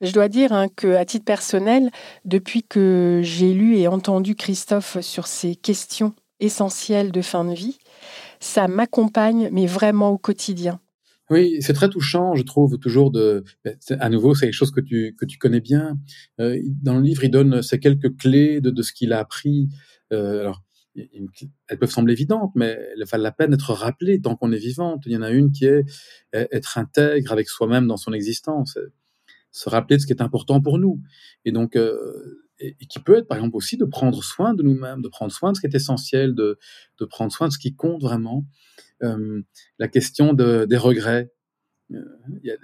je 0.04 0.12
dois 0.12 0.28
dire 0.28 0.52
hein, 0.52 0.68
que, 0.74 0.94
à 0.94 1.04
titre 1.04 1.24
personnel, 1.24 1.90
depuis 2.24 2.62
que 2.62 3.20
j'ai 3.22 3.52
lu 3.52 3.76
et 3.78 3.88
entendu 3.88 4.34
Christophe 4.34 5.00
sur 5.00 5.26
ces 5.26 5.56
questions 5.56 6.14
essentielles 6.40 7.10
de 7.10 7.22
fin 7.22 7.44
de 7.44 7.54
vie, 7.54 7.78
ça 8.38 8.68
m'accompagne, 8.68 9.48
mais 9.50 9.66
vraiment 9.66 10.10
au 10.10 10.18
quotidien. 10.18 10.78
Oui, 11.30 11.56
c'est 11.60 11.72
très 11.72 11.88
touchant, 11.88 12.34
je 12.34 12.42
trouve, 12.42 12.78
toujours 12.78 13.10
de. 13.10 13.44
À 13.90 14.10
nouveau, 14.10 14.34
c'est 14.34 14.46
quelque 14.46 14.54
chose 14.54 14.70
que 14.70 14.80
tu, 14.80 15.16
que 15.18 15.24
tu 15.24 15.38
connais 15.38 15.60
bien. 15.60 15.98
Euh, 16.40 16.60
dans 16.82 16.96
le 16.96 17.02
livre, 17.02 17.24
il 17.24 17.30
donne 17.30 17.62
ces 17.62 17.80
quelques 17.80 18.16
clés 18.16 18.60
de, 18.60 18.70
de 18.70 18.82
ce 18.82 18.92
qu'il 18.92 19.12
a 19.12 19.20
appris. 19.20 19.68
Euh, 20.12 20.40
alors, 20.40 20.62
elles 20.96 21.78
peuvent 21.78 21.90
sembler 21.90 22.12
évidentes, 22.12 22.52
mais 22.54 22.78
elles 22.94 23.04
valent 23.04 23.24
la 23.24 23.32
peine 23.32 23.50
d'être 23.50 23.72
rappelées 23.72 24.20
tant 24.20 24.36
qu'on 24.36 24.52
est 24.52 24.58
vivante. 24.58 25.02
Il 25.06 25.12
y 25.12 25.16
en 25.16 25.22
a 25.22 25.30
une 25.30 25.50
qui 25.50 25.64
est 25.64 25.84
être 26.32 26.78
intègre 26.78 27.32
avec 27.32 27.48
soi-même 27.48 27.86
dans 27.88 27.96
son 27.96 28.12
existence 28.12 28.78
se 29.54 29.68
rappeler 29.68 29.96
de 29.96 30.02
ce 30.02 30.06
qui 30.06 30.12
est 30.12 30.20
important 30.20 30.60
pour 30.60 30.78
nous. 30.78 31.00
Et 31.44 31.52
donc, 31.52 31.76
euh, 31.76 32.44
qui 32.88 32.98
peut 32.98 33.16
être 33.16 33.28
par 33.28 33.38
exemple 33.38 33.56
aussi 33.56 33.76
de 33.76 33.84
prendre 33.84 34.22
soin 34.22 34.52
de 34.52 34.62
nous-mêmes, 34.62 35.00
de 35.00 35.08
prendre 35.08 35.32
soin 35.32 35.52
de 35.52 35.56
ce 35.56 35.60
qui 35.60 35.66
est 35.68 35.74
essentiel, 35.74 36.34
de, 36.34 36.58
de 36.98 37.04
prendre 37.04 37.32
soin 37.32 37.48
de 37.48 37.52
ce 37.52 37.58
qui 37.58 37.74
compte 37.74 38.02
vraiment. 38.02 38.44
Euh, 39.02 39.42
la 39.78 39.88
question 39.88 40.32
de, 40.32 40.64
des 40.64 40.76
regrets. 40.76 41.30
Euh, 41.92 42.02
il 42.42 42.48
y 42.48 42.50
a 42.50 42.56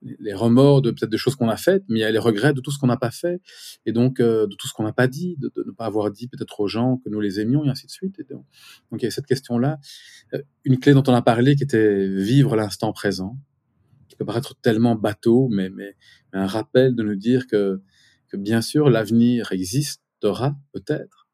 les 0.00 0.32
remords 0.32 0.80
de 0.80 0.92
peut-être 0.92 1.10
des 1.10 1.18
choses 1.18 1.34
qu'on 1.34 1.48
a 1.48 1.56
faites, 1.56 1.82
mais 1.88 1.98
il 1.98 2.02
y 2.02 2.04
a 2.04 2.10
les 2.10 2.18
regrets 2.18 2.54
de 2.54 2.60
tout 2.60 2.70
ce 2.70 2.78
qu'on 2.78 2.86
n'a 2.86 2.96
pas 2.96 3.10
fait, 3.10 3.42
et 3.84 3.92
donc 3.92 4.20
euh, 4.20 4.46
de 4.46 4.54
tout 4.54 4.68
ce 4.68 4.72
qu'on 4.72 4.84
n'a 4.84 4.92
pas 4.92 5.08
dit, 5.08 5.36
de, 5.38 5.50
ne 5.66 5.72
pas 5.72 5.86
avoir 5.86 6.10
dit 6.12 6.28
peut-être 6.28 6.60
aux 6.60 6.68
gens 6.68 6.98
que 7.04 7.10
nous 7.10 7.20
les 7.20 7.40
aimions, 7.40 7.64
et 7.64 7.68
ainsi 7.68 7.86
de 7.86 7.90
suite. 7.90 8.22
Donc, 8.30 9.02
il 9.02 9.04
y 9.04 9.08
a 9.08 9.10
cette 9.10 9.26
question-là. 9.26 9.78
Une 10.64 10.78
clé 10.78 10.94
dont 10.94 11.02
on 11.08 11.14
a 11.14 11.20
parlé 11.20 11.56
qui 11.56 11.64
était 11.64 12.06
vivre 12.06 12.54
l'instant 12.56 12.92
présent 12.92 13.36
peut 14.18 14.24
paraître 14.24 14.54
tellement 14.60 14.96
bateau, 14.96 15.48
mais, 15.48 15.70
un 16.32 16.46
rappel 16.46 16.94
de 16.94 17.02
nous 17.02 17.16
dire 17.16 17.46
que 17.46 17.80
bien 18.34 18.60
sûr, 18.60 18.90
l'avenir 18.90 19.52
existera 19.52 20.56
peut-être, 20.72 21.28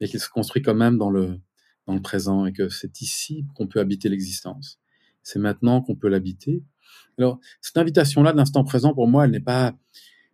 mais 0.00 0.08
qu'il 0.08 0.20
se 0.20 0.28
construit 0.28 0.62
quand 0.62 0.74
même 0.74 0.96
dans 0.96 1.10
le, 1.10 1.38
dans 1.86 1.94
le 1.94 2.02
présent 2.02 2.46
et 2.46 2.52
que 2.52 2.68
c'est 2.68 3.00
ici 3.00 3.46
qu'on 3.54 3.66
peut 3.66 3.80
habiter 3.80 4.08
l'existence. 4.08 4.78
C'est 5.22 5.38
maintenant 5.38 5.80
qu'on 5.82 5.94
peut 5.94 6.08
l'habiter. 6.08 6.62
Alors, 7.18 7.38
cette 7.60 7.76
invitation-là 7.76 8.32
de 8.32 8.36
l'instant 8.36 8.64
présent, 8.64 8.94
pour 8.94 9.08
moi, 9.08 9.24
elle 9.24 9.30
n'est 9.30 9.40
pas, 9.40 9.74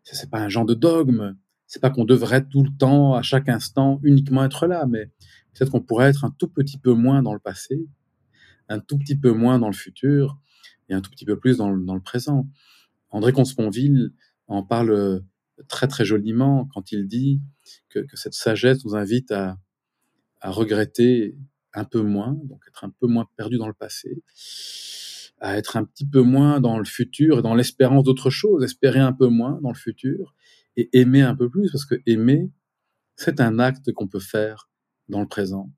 c'est 0.03 0.31
pas 0.31 0.41
un 0.41 0.49
genre 0.49 0.67
de 0.67 0.75
dogme. 0.75 1.37
C'est 1.67 1.81
pas 1.81 1.91
qu'on 1.91 2.05
devrait 2.05 2.47
tout 2.47 2.63
le 2.63 2.71
temps, 2.71 3.15
à 3.15 3.23
chaque 3.23 3.49
instant, 3.49 4.01
uniquement 4.03 4.45
être 4.45 4.67
là, 4.67 4.87
mais 4.87 5.11
peut-être 5.53 5.71
qu'on 5.71 5.83
pourrait 5.83 6.09
être 6.09 6.25
un 6.25 6.31
tout 6.31 6.49
petit 6.49 6.79
peu 6.79 6.93
moins 6.93 7.23
dans 7.23 7.35
le 7.35 7.39
passé, 7.39 7.87
un 8.71 8.81
tout 8.81 8.97
petit 8.97 9.17
peu 9.17 9.33
moins 9.33 9.59
dans 9.59 9.67
le 9.67 9.75
futur, 9.75 10.39
et 10.89 10.95
un 10.95 11.03
tout 11.03 11.11
petit 11.11 11.27
peu 11.27 11.39
plus 11.39 11.59
dans 11.59 11.71
le, 11.71 12.01
présent. 12.01 12.49
André 13.11 13.33
Consponville 13.33 14.13
en 14.47 14.63
parle 14.63 14.91
euh, 14.91 15.21
très 15.69 15.89
très 15.89 16.07
joliment 16.07 16.67
quand 16.73 16.91
il 16.93 17.07
dit 17.07 17.43
que 17.91 18.01
cette 18.15 18.33
sagesse 18.33 18.83
nous 18.87 18.95
invite 18.97 19.31
à, 19.31 19.59
à, 20.41 20.51
regretter 20.51 21.37
un 21.75 21.85
peu 21.85 22.01
moins, 22.01 22.37
donc 22.45 22.61
être 22.69 22.85
un 22.85 22.91
peu 22.91 23.07
moins 23.07 23.27
perdu 23.37 23.59
dans 23.59 23.69
le 23.69 23.75
passé, 23.75 24.23
à 25.41 25.57
être 25.57 25.77
un 25.77 25.85
petit 25.85 26.07
peu 26.07 26.23
moins 26.23 26.61
dans 26.61 26.79
le 26.79 26.85
futur 26.85 27.39
et 27.39 27.43
dans 27.43 27.55
l'espérance 27.55 28.05
d'autre 28.05 28.31
chose, 28.31 28.65
espérer 28.65 29.01
un 29.01 29.13
peu 29.13 29.29
moins 29.29 29.61
dans 29.63 29.71
le 29.71 29.77
futur 29.77 30.35
et 30.77 30.89
aimer 30.99 31.23
un 31.23 31.35
peu 31.35 31.49
plus, 31.49 31.71
parce 31.71 31.85
que 31.85 31.97
aimer, 32.07 32.51
c'est 33.17 33.41
un 33.41 33.59
acte 33.59 33.93
qu'on 33.93 34.09
peut 34.09 34.21
faire 34.21 34.69
dans 35.09 35.21
le 35.21 35.29
présent. 35.29 35.73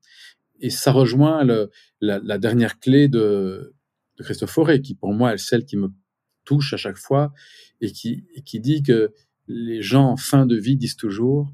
Et 0.59 0.69
ça 0.69 0.91
rejoint 0.91 1.43
le, 1.43 1.71
la, 2.01 2.19
la, 2.19 2.37
dernière 2.37 2.79
clé 2.79 3.07
de, 3.07 3.73
de 4.17 4.23
Christophe 4.23 4.51
Fauré, 4.51 4.81
qui 4.81 4.93
pour 4.93 5.13
moi 5.13 5.33
est 5.33 5.37
celle 5.37 5.65
qui 5.65 5.77
me 5.77 5.89
touche 6.45 6.73
à 6.73 6.77
chaque 6.77 6.97
fois 6.97 7.33
et 7.81 7.91
qui, 7.91 8.25
qui 8.45 8.59
dit 8.59 8.83
que 8.83 9.13
les 9.47 9.81
gens 9.81 10.05
en 10.05 10.17
fin 10.17 10.45
de 10.45 10.55
vie 10.55 10.77
disent 10.77 10.95
toujours 10.95 11.51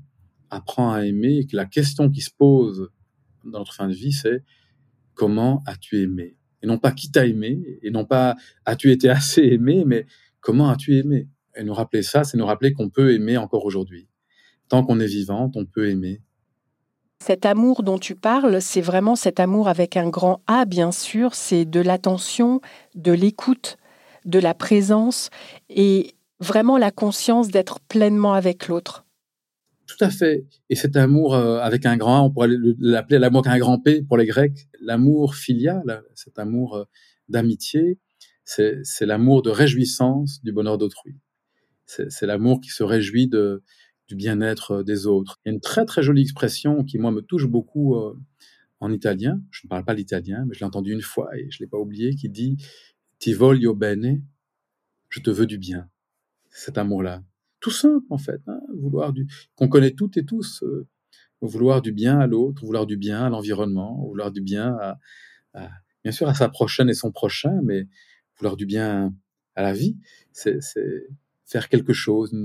apprends 0.49 0.91
à 0.91 1.05
aimer 1.05 1.39
et 1.39 1.47
que 1.47 1.55
la 1.55 1.65
question 1.65 2.09
qui 2.09 2.21
se 2.21 2.31
pose 2.31 2.89
dans 3.51 3.59
notre 3.59 3.73
fin 3.73 3.87
de 3.87 3.93
vie, 3.93 4.11
c'est 4.11 4.43
comment 5.13 5.63
as-tu 5.65 6.01
aimé? 6.01 6.35
Et 6.61 6.67
non 6.67 6.77
pas 6.77 6.91
qui 6.91 7.11
t'a 7.11 7.25
aimé, 7.25 7.79
et 7.81 7.91
non 7.91 8.05
pas 8.05 8.35
as-tu 8.65 8.91
été 8.91 9.09
assez 9.09 9.41
aimé, 9.43 9.83
mais 9.85 10.05
comment 10.39 10.69
as-tu 10.69 10.97
aimé? 10.97 11.27
Et 11.55 11.63
nous 11.63 11.73
rappeler 11.73 12.03
ça, 12.03 12.23
c'est 12.23 12.37
nous 12.37 12.45
rappeler 12.45 12.73
qu'on 12.73 12.89
peut 12.89 13.13
aimer 13.13 13.37
encore 13.37 13.65
aujourd'hui. 13.65 14.07
Tant 14.69 14.83
qu'on 14.83 14.99
est 14.99 15.07
vivant, 15.07 15.51
on 15.55 15.65
peut 15.65 15.89
aimer. 15.89 16.21
Cet 17.19 17.45
amour 17.45 17.81
dont 17.81 17.97
tu 17.97 18.15
parles, 18.15 18.61
c'est 18.61 18.81
vraiment 18.81 19.15
cet 19.15 19.39
amour 19.39 19.67
avec 19.67 19.97
un 19.97 20.09
grand 20.09 20.41
A, 20.45 20.65
bien 20.65 20.91
sûr, 20.91 21.33
c'est 21.33 21.65
de 21.65 21.79
l'attention, 21.79 22.61
de 22.93 23.11
l'écoute, 23.11 23.77
de 24.25 24.39
la 24.39 24.53
présence 24.53 25.29
et 25.69 26.13
vraiment 26.39 26.77
la 26.77 26.91
conscience 26.91 27.47
d'être 27.47 27.79
pleinement 27.79 28.33
avec 28.33 28.67
l'autre. 28.67 29.06
Tout 29.87 29.97
à 30.03 30.09
fait. 30.09 30.45
Et 30.69 30.75
cet 30.75 30.97
amour 30.97 31.33
euh, 31.33 31.59
avec 31.59 31.85
un 31.85 31.95
grand 31.97 32.17
A, 32.17 32.21
on 32.21 32.29
pourrait 32.31 32.49
l'appeler 32.79 33.19
l'amour 33.19 33.47
avec 33.47 33.55
un 33.55 33.59
grand 33.59 33.79
P 33.79 34.01
pour 34.03 34.17
les 34.17 34.25
Grecs, 34.25 34.67
l'amour 34.81 35.35
filial, 35.35 36.03
cet 36.13 36.37
amour 36.39 36.75
euh, 36.75 36.83
d'amitié, 37.29 37.97
c'est 38.43 38.83
l'amour 39.01 39.41
de 39.41 39.49
réjouissance 39.49 40.41
du 40.43 40.53
bonheur 40.53 40.77
d'autrui. 40.77 41.17
C'est 41.85 42.25
l'amour 42.25 42.61
qui 42.61 42.69
se 42.69 42.83
réjouit 42.83 43.27
du 43.29 44.15
bien-être 44.15 44.83
des 44.83 45.07
autres. 45.07 45.39
Il 45.45 45.49
y 45.49 45.51
a 45.51 45.53
une 45.55 45.61
très 45.61 45.85
très 45.85 46.03
jolie 46.03 46.21
expression 46.21 46.83
qui 46.83 46.97
moi 46.97 47.11
me 47.11 47.21
touche 47.21 47.47
beaucoup 47.47 47.95
euh, 47.95 48.17
en 48.81 48.91
italien. 48.91 49.41
Je 49.51 49.61
ne 49.65 49.69
parle 49.69 49.85
pas 49.85 49.93
l'italien, 49.93 50.45
mais 50.47 50.53
je 50.55 50.59
l'ai 50.61 50.65
entendu 50.65 50.93
une 50.93 51.01
fois 51.01 51.29
et 51.37 51.47
je 51.51 51.59
l'ai 51.59 51.67
pas 51.67 51.77
oublié, 51.77 52.15
qui 52.15 52.29
dit 52.29 52.57
"Ti 53.19 53.33
voglio 53.33 53.75
bene", 53.75 54.21
je 55.09 55.21
te 55.21 55.29
veux 55.31 55.47
du 55.47 55.57
bien. 55.57 55.89
Cet 56.51 56.77
amour-là, 56.77 57.23
tout 57.59 57.71
simple 57.71 58.05
en 58.09 58.17
fait, 58.17 58.41
hein, 58.47 58.59
vouloir 58.75 59.13
du 59.13 59.27
qu'on 59.55 59.67
connaît 59.67 59.91
toutes 59.91 60.17
et 60.17 60.25
tous, 60.25 60.63
euh, 60.63 60.87
vouloir 61.41 61.81
du 61.81 61.91
bien 61.91 62.19
à 62.19 62.27
l'autre, 62.27 62.63
vouloir 62.65 62.85
du 62.85 62.97
bien 62.97 63.25
à 63.25 63.29
l'environnement, 63.29 64.05
vouloir 64.05 64.31
du 64.31 64.41
bien 64.41 64.75
à, 64.79 64.99
à, 65.53 65.69
bien 66.03 66.11
sûr 66.11 66.27
à 66.29 66.33
sa 66.33 66.49
prochaine 66.49 66.89
et 66.89 66.93
son 66.93 67.11
prochain, 67.11 67.59
mais 67.63 67.87
vouloir 68.37 68.57
du 68.57 68.65
bien 68.65 69.13
à 69.55 69.63
la 69.63 69.73
vie, 69.73 69.97
c'est 70.31 70.59
faire 71.45 71.69
quelque 71.69 71.93
chose, 71.93 72.35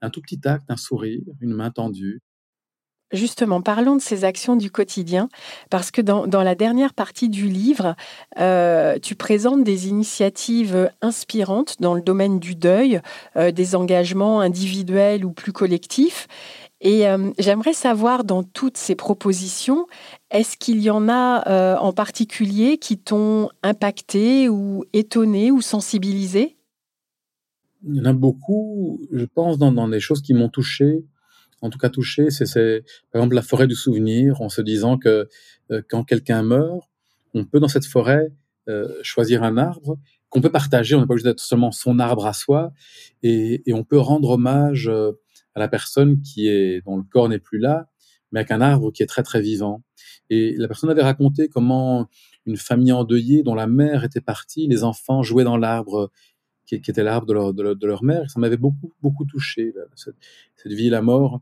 un 0.00 0.10
tout 0.10 0.20
petit 0.22 0.40
acte, 0.44 0.64
un 0.70 0.76
sourire, 0.76 1.22
une 1.40 1.52
main 1.52 1.70
tendue. 1.70 2.22
Justement, 3.12 3.60
parlons 3.60 3.96
de 3.96 4.00
ces 4.00 4.24
actions 4.24 4.56
du 4.56 4.70
quotidien, 4.70 5.28
parce 5.70 5.90
que 5.90 6.00
dans, 6.00 6.26
la 6.26 6.54
dernière 6.54 6.94
partie 6.94 7.28
du 7.28 7.48
livre, 7.48 7.94
euh, 8.40 8.98
tu 9.00 9.14
présentes 9.14 9.62
des 9.62 9.88
initiatives 9.88 10.90
inspirantes 11.00 11.76
dans 11.80 11.94
le 11.94 12.00
domaine 12.00 12.40
du 12.40 12.54
deuil, 12.54 13.00
euh, 13.36 13.52
des 13.52 13.76
engagements 13.76 14.40
individuels 14.40 15.24
ou 15.24 15.32
plus 15.32 15.52
collectifs. 15.52 16.26
Et 16.80 17.06
euh, 17.06 17.30
j'aimerais 17.38 17.72
savoir, 17.72 18.24
dans 18.24 18.42
toutes 18.42 18.78
ces 18.78 18.96
propositions, 18.96 19.86
est-ce 20.30 20.56
qu'il 20.56 20.80
y 20.80 20.90
en 20.90 21.08
a 21.08 21.78
en 21.78 21.92
particulier 21.92 22.78
qui 22.78 22.98
t'ont 22.98 23.48
impacté 23.62 24.48
ou 24.48 24.84
étonné 24.92 25.50
ou 25.50 25.60
sensibilisé? 25.60 26.56
Il 27.86 27.96
y 27.96 28.00
en 28.00 28.06
a 28.06 28.12
beaucoup, 28.12 28.98
je 29.12 29.26
pense, 29.26 29.58
dans, 29.58 29.72
dans 29.72 29.88
des 29.88 30.00
choses 30.00 30.22
qui 30.22 30.34
m'ont 30.34 30.48
touché. 30.48 31.04
En 31.64 31.70
tout 31.70 31.78
cas, 31.78 31.88
touché, 31.88 32.28
c'est 32.28 32.84
par 33.10 33.22
exemple 33.22 33.34
la 33.34 33.40
forêt 33.40 33.66
du 33.66 33.74
souvenir, 33.74 34.42
en 34.42 34.50
se 34.50 34.60
disant 34.60 34.98
que 34.98 35.28
euh, 35.70 35.80
quand 35.88 36.04
quelqu'un 36.04 36.42
meurt, 36.42 36.82
on 37.32 37.46
peut 37.46 37.58
dans 37.58 37.68
cette 37.68 37.86
forêt 37.86 38.28
euh, 38.68 38.88
choisir 39.02 39.42
un 39.42 39.56
arbre 39.56 39.98
qu'on 40.28 40.42
peut 40.42 40.52
partager. 40.52 40.94
On 40.94 41.00
n'est 41.00 41.06
pas 41.06 41.14
obligé 41.14 41.30
d'être 41.30 41.40
seulement 41.40 41.72
son 41.72 41.98
arbre 42.00 42.26
à 42.26 42.34
soi, 42.34 42.74
et, 43.22 43.62
et 43.64 43.72
on 43.72 43.82
peut 43.82 43.98
rendre 43.98 44.28
hommage 44.28 44.88
euh, 44.88 45.12
à 45.54 45.60
la 45.60 45.68
personne 45.68 46.20
qui 46.20 46.48
est 46.48 46.82
dont 46.84 46.98
le 46.98 47.02
corps 47.02 47.30
n'est 47.30 47.38
plus 47.38 47.58
là, 47.58 47.88
mais 48.30 48.40
avec 48.40 48.50
un 48.50 48.60
arbre 48.60 48.92
qui 48.92 49.02
est 49.02 49.06
très 49.06 49.22
très 49.22 49.40
vivant. 49.40 49.82
Et 50.28 50.54
la 50.58 50.68
personne 50.68 50.90
avait 50.90 51.02
raconté 51.02 51.48
comment 51.48 52.08
une 52.44 52.58
famille 52.58 52.92
endeuillée 52.92 53.42
dont 53.42 53.54
la 53.54 53.66
mère 53.66 54.04
était 54.04 54.20
partie, 54.20 54.66
les 54.66 54.84
enfants 54.84 55.22
jouaient 55.22 55.44
dans 55.44 55.56
l'arbre 55.56 56.10
qui, 56.66 56.80
qui 56.80 56.90
était 56.90 57.02
l'arbre 57.02 57.26
de 57.26 57.32
leur, 57.32 57.54
de, 57.54 57.86
leur, 57.86 58.04
mère. 58.04 58.30
Ça 58.30 58.40
m'avait 58.40 58.56
beaucoup, 58.56 58.92
beaucoup 59.02 59.24
touché, 59.24 59.72
cette, 59.94 60.16
cette, 60.56 60.72
vie 60.72 60.86
et 60.86 60.90
la 60.90 61.02
mort. 61.02 61.40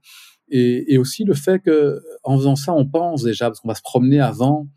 Et, 0.49 0.93
et, 0.93 0.99
aussi 0.99 1.25
le 1.25 1.35
fait 1.35 1.61
que, 1.61 2.03
en 2.25 2.37
faisant 2.37 2.57
ça, 2.57 2.73
on 2.73 2.87
pense 2.87 3.23
déjà, 3.23 3.47
parce 3.47 3.61
qu'on 3.61 3.69
va 3.69 3.75
se 3.75 3.83
promener 3.83 4.21
avant. 4.21 4.69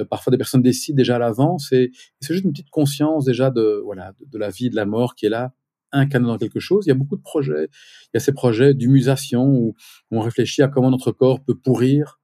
Euh, 0.00 0.04
parfois, 0.04 0.30
des 0.30 0.38
personnes 0.38 0.62
décident 0.62 0.96
déjà 0.96 1.16
à 1.16 1.18
l'avance. 1.18 1.72
Et, 1.72 1.90
c'est 2.20 2.32
juste 2.32 2.44
une 2.44 2.52
petite 2.52 2.70
conscience 2.70 3.24
déjà 3.24 3.50
de, 3.50 3.80
voilà, 3.84 4.12
de, 4.20 4.38
la 4.38 4.50
vie 4.50 4.70
de 4.70 4.76
la 4.76 4.86
mort 4.86 5.14
qui 5.14 5.26
est 5.26 5.30
là, 5.30 5.52
incarnée 5.92 6.26
dans 6.26 6.38
quelque 6.38 6.60
chose. 6.60 6.86
Il 6.86 6.88
y 6.88 6.92
a 6.92 6.94
beaucoup 6.94 7.16
de 7.16 7.22
projets. 7.22 7.68
Il 8.06 8.10
y 8.14 8.16
a 8.16 8.20
ces 8.20 8.32
projets 8.32 8.74
d'humusation 8.74 9.46
où, 9.46 9.74
on 10.10 10.20
réfléchit 10.20 10.62
à 10.62 10.68
comment 10.68 10.90
notre 10.90 11.12
corps 11.12 11.40
peut 11.42 11.56
pourrir. 11.56 12.20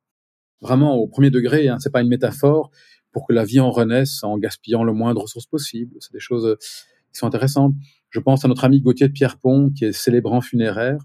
Vraiment 0.61 0.97
au 0.97 1.07
premier 1.07 1.31
degré, 1.31 1.68
hein, 1.68 1.79
c'est 1.79 1.93
pas 1.93 2.01
une 2.01 2.09
métaphore 2.09 2.70
pour 3.12 3.27
que 3.27 3.33
la 3.33 3.45
vie 3.45 3.61
en 3.61 3.70
renaisse 3.70 4.25
en 4.25 4.39
gaspillant 4.39 4.83
le 4.83 4.93
moins 4.93 5.14
de 5.14 5.18
ressources 5.18 5.47
possible. 5.47 5.97
C'est 6.01 6.12
des 6.12 6.20
choses 6.20 6.57
qui 7.15 7.21
sont 7.21 7.27
intéressantes. 7.27 7.75
Je 8.11 8.21
pense 8.21 8.45
à 8.45 8.49
notre 8.49 8.65
ami 8.65 8.81
Gauthier 8.81 9.09
de 9.09 9.12
Pierrepont, 9.12 9.71
qui 9.71 9.87
est 9.87 9.93
célébrant 9.93 10.41
funéraire. 10.41 10.99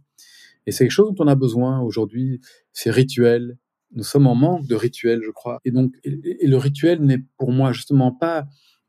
Et 0.66 0.72
c'est 0.72 0.84
quelque 0.84 0.91
chose 0.91 1.14
dont 1.14 1.24
on 1.24 1.28
a 1.28 1.36
besoin 1.36 1.80
aujourd'hui, 1.82 2.41
c'est 2.74 2.91
rituel. 2.91 3.57
Nous 3.95 4.03
sommes 4.03 4.28
en 4.28 4.36
manque 4.36 4.68
de 4.68 4.76
rituels, 4.76 5.22
je 5.24 5.32
crois. 5.32 5.60
Et 5.66 5.72
donc, 5.72 5.93
et, 6.03 6.45
le 6.45 6.57
rituel 6.57 7.01
n'est 7.01 7.24
pour 7.38 7.51
moi 7.51 7.72
justement 7.72 8.12
pas 8.12 8.45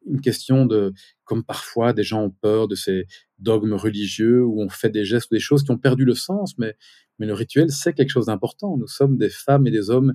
une 0.06 0.20
question 0.20 0.64
de, 0.66 0.92
comme 1.24 1.44
parfois 1.44 1.92
des 1.92 2.02
gens 2.02 2.22
ont 2.24 2.30
peur 2.30 2.68
de 2.68 2.74
ces 2.74 3.06
dogmes 3.38 3.74
religieux 3.74 4.42
où 4.42 4.60
on 4.62 4.70
fait 4.70 4.88
des 4.88 5.04
gestes 5.04 5.30
ou 5.30 5.34
des 5.34 5.40
choses 5.40 5.62
qui 5.62 5.70
ont 5.70 5.78
perdu 5.78 6.04
le 6.04 6.14
sens, 6.14 6.56
mais, 6.58 6.74
mais 7.18 7.26
le 7.26 7.34
rituel, 7.34 7.70
c'est 7.70 7.92
quelque 7.92 8.10
chose 8.10 8.26
d'important. 8.26 8.78
Nous 8.78 8.88
sommes 8.88 9.18
des 9.18 9.28
femmes 9.28 9.66
et 9.66 9.70
des 9.70 9.90
hommes 9.90 10.14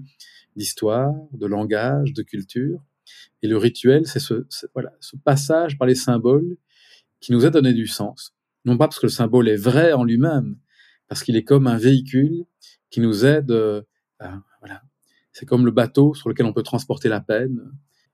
d'histoire, 0.56 1.14
de 1.34 1.45
langage, 1.45 2.14
de 2.14 2.24
culture. 2.24 2.80
Et 3.43 3.47
le 3.47 3.58
rituel, 3.58 4.08
c'est 4.08 4.20
ce, 4.20 4.45
voilà, 4.74 4.91
ce 4.99 5.16
passage 5.18 5.78
par 5.78 5.88
les 5.88 5.95
symboles 5.95 6.58
qui 7.26 7.32
nous 7.32 7.43
a 7.43 7.49
donné 7.49 7.73
du 7.73 7.88
sens. 7.88 8.36
Non 8.65 8.78
pas 8.78 8.88
parce 8.88 8.99
que 8.99 9.07
le 9.07 9.11
symbole 9.11 9.49
est 9.49 9.55
vrai 9.55 9.93
en 9.93 10.03
lui-même, 10.03 10.59
parce 11.07 11.23
qu'il 11.23 11.36
est 11.36 11.43
comme 11.43 11.65
un 11.65 11.78
véhicule 11.78 12.45
qui 12.91 13.01
nous 13.01 13.26
aide. 13.26 13.49
Euh, 13.49 13.82
voilà, 14.59 14.84
c'est 15.32 15.47
comme 15.47 15.65
le 15.65 15.71
bateau 15.71 16.13
sur 16.13 16.30
lequel 16.30 16.45
on 16.45 16.53
peut 16.53 16.61
transporter 16.61 17.09
la 17.09 17.21
peine 17.21 17.59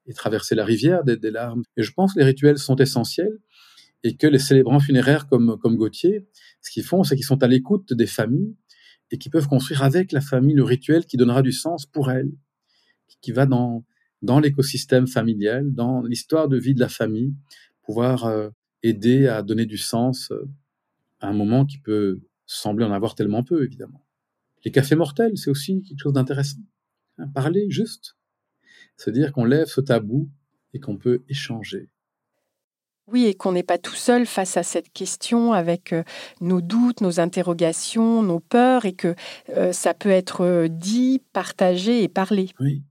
et 0.05 0.13
traverser 0.13 0.55
la 0.55 0.63
rivière 0.63 1.03
des, 1.03 1.17
des, 1.17 1.29
larmes. 1.29 1.63
Et 1.75 1.83
je 1.83 1.91
pense 1.91 2.13
que 2.13 2.19
les 2.19 2.25
rituels 2.25 2.57
sont 2.57 2.77
essentiels 2.77 3.37
et 4.03 4.15
que 4.15 4.27
les 4.27 4.39
célébrants 4.39 4.79
funéraires 4.79 5.27
comme, 5.27 5.57
comme 5.61 5.75
Gauthier, 5.75 6.25
ce 6.61 6.71
qu'ils 6.71 6.85
font, 6.85 7.03
c'est 7.03 7.17
qu'ils 7.17 7.25
sont 7.25 7.43
à 7.43 7.47
l'écoute 7.47 7.93
des 7.93 8.07
familles 8.07 8.55
et 9.11 9.17
qui 9.17 9.29
peuvent 9.29 9.49
construire 9.49 9.83
avec 9.83 10.13
la 10.13 10.21
famille 10.21 10.55
le 10.55 10.63
rituel 10.63 11.05
qui 11.05 11.17
donnera 11.17 11.41
du 11.41 11.51
sens 11.51 11.85
pour 11.85 12.11
elle, 12.11 12.31
qui 13.19 13.33
va 13.33 13.45
dans, 13.45 13.83
dans 14.21 14.39
l'écosystème 14.39 15.05
familial, 15.05 15.73
dans 15.73 16.01
l'histoire 16.01 16.47
de 16.47 16.57
vie 16.57 16.73
de 16.73 16.79
la 16.79 16.87
famille, 16.87 17.33
pouvoir 17.83 18.23
euh, 18.23 18.49
aider 18.83 19.27
à 19.27 19.41
donner 19.43 19.65
du 19.65 19.77
sens 19.77 20.31
euh, 20.31 20.47
à 21.19 21.27
un 21.27 21.33
moment 21.33 21.65
qui 21.65 21.77
peut 21.77 22.21
sembler 22.45 22.85
en 22.85 22.91
avoir 22.91 23.15
tellement 23.15 23.43
peu, 23.43 23.63
évidemment. 23.63 24.05
Les 24.65 24.71
cafés 24.71 24.95
mortels, 24.95 25.37
c'est 25.37 25.49
aussi 25.49 25.81
quelque 25.83 25.99
chose 25.99 26.13
d'intéressant. 26.13 26.61
Hein, 27.17 27.27
parler 27.33 27.69
juste. 27.69 28.15
Se 28.97 29.09
dire 29.09 29.31
qu'on 29.31 29.45
lève 29.45 29.67
ce 29.67 29.81
tabou 29.81 30.29
et 30.73 30.79
qu'on 30.79 30.97
peut 30.97 31.23
échanger. 31.29 31.89
Oui, 33.07 33.25
et 33.25 33.33
qu'on 33.33 33.51
n'est 33.51 33.63
pas 33.63 33.77
tout 33.77 33.95
seul 33.95 34.25
face 34.25 34.57
à 34.57 34.63
cette 34.63 34.91
question 34.93 35.53
avec 35.53 35.91
euh, 35.91 36.03
nos 36.39 36.61
doutes, 36.61 37.01
nos 37.01 37.19
interrogations, 37.19 38.21
nos 38.21 38.39
peurs, 38.39 38.85
et 38.85 38.93
que 38.93 39.15
euh, 39.49 39.73
ça 39.73 39.93
peut 39.93 40.09
être 40.09 40.67
dit, 40.69 41.21
partagé 41.33 42.03
et 42.03 42.07
parlé. 42.07 42.49
Oui. 42.59 42.83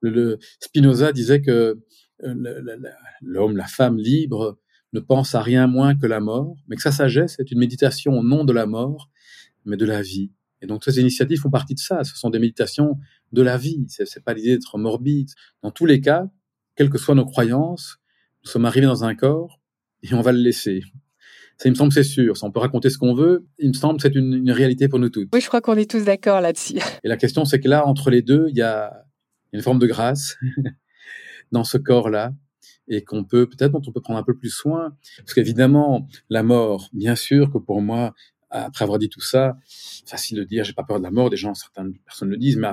Le, 0.00 0.38
Spinoza 0.60 1.12
disait 1.12 1.40
que 1.40 1.80
l'homme, 2.18 3.56
la 3.56 3.66
femme 3.66 3.98
libre, 3.98 4.58
ne 4.96 5.00
pense 5.00 5.34
à 5.34 5.42
rien 5.42 5.66
moins 5.66 5.94
que 5.94 6.06
la 6.06 6.20
mort, 6.20 6.56
mais 6.68 6.76
que 6.76 6.82
sa 6.82 6.90
sagesse 6.90 7.38
est 7.38 7.50
une 7.50 7.58
méditation 7.58 8.22
non 8.22 8.44
de 8.44 8.52
la 8.52 8.66
mort, 8.66 9.10
mais 9.66 9.76
de 9.76 9.84
la 9.84 10.00
vie. 10.00 10.32
Et 10.62 10.66
donc, 10.66 10.84
ces 10.84 10.98
initiatives 10.98 11.40
font 11.40 11.50
partie 11.50 11.74
de 11.74 11.78
ça. 11.78 12.02
Ce 12.02 12.16
sont 12.16 12.30
des 12.30 12.38
méditations 12.38 12.98
de 13.32 13.42
la 13.42 13.58
vie. 13.58 13.84
C'est, 13.88 14.04
n'est 14.04 14.22
pas 14.22 14.32
l'idée 14.32 14.56
d'être 14.56 14.78
morbide. 14.78 15.28
Dans 15.62 15.70
tous 15.70 15.84
les 15.84 16.00
cas, 16.00 16.28
quelles 16.76 16.88
que 16.88 16.96
soient 16.96 17.14
nos 17.14 17.26
croyances, 17.26 17.98
nous 18.42 18.50
sommes 18.50 18.64
arrivés 18.64 18.86
dans 18.86 19.04
un 19.04 19.14
corps 19.14 19.60
et 20.02 20.14
on 20.14 20.22
va 20.22 20.32
le 20.32 20.38
laisser. 20.38 20.82
Ça, 21.58 21.68
il 21.68 21.72
me 21.72 21.76
semble, 21.76 21.92
c'est 21.92 22.04
sûr. 22.04 22.36
Ça, 22.38 22.46
on 22.46 22.50
peut 22.50 22.60
raconter 22.60 22.88
ce 22.88 22.96
qu'on 22.96 23.14
veut. 23.14 23.46
Il 23.58 23.68
me 23.68 23.74
semble, 23.74 24.00
c'est 24.00 24.14
une, 24.14 24.32
une 24.32 24.50
réalité 24.50 24.88
pour 24.88 24.98
nous 24.98 25.10
toutes. 25.10 25.28
Oui, 25.34 25.40
je 25.42 25.46
crois 25.46 25.60
qu'on 25.60 25.76
est 25.76 25.90
tous 25.90 26.04
d'accord 26.04 26.40
là-dessus. 26.40 26.78
Et 27.04 27.08
la 27.08 27.18
question, 27.18 27.44
c'est 27.44 27.60
que 27.60 27.68
là, 27.68 27.86
entre 27.86 28.10
les 28.10 28.22
deux, 28.22 28.46
il 28.48 28.56
y 28.56 28.62
a 28.62 29.04
une 29.52 29.60
forme 29.60 29.78
de 29.78 29.86
grâce 29.86 30.36
dans 31.52 31.64
ce 31.64 31.76
corps-là 31.76 32.32
et 32.88 33.04
qu'on 33.04 33.24
peut 33.24 33.48
peut-être 33.48 33.72
dont 33.72 33.82
on 33.86 33.92
peut 33.92 34.00
prendre 34.00 34.18
un 34.18 34.22
peu 34.22 34.36
plus 34.36 34.50
soin. 34.50 34.96
Parce 35.18 35.34
qu'évidemment, 35.34 36.06
la 36.30 36.42
mort, 36.42 36.88
bien 36.92 37.16
sûr 37.16 37.52
que 37.52 37.58
pour 37.58 37.80
moi, 37.80 38.14
après 38.50 38.84
avoir 38.84 38.98
dit 38.98 39.08
tout 39.08 39.20
ça, 39.20 39.56
facile 40.06 40.38
de 40.38 40.44
dire 40.44 40.64
j'ai 40.64 40.72
pas 40.72 40.84
peur 40.84 40.98
de 40.98 41.04
la 41.04 41.10
mort, 41.10 41.30
des 41.30 41.36
gens, 41.36 41.54
certaines 41.54 41.94
personnes 41.98 42.30
le 42.30 42.36
disent, 42.36 42.56
mais 42.56 42.72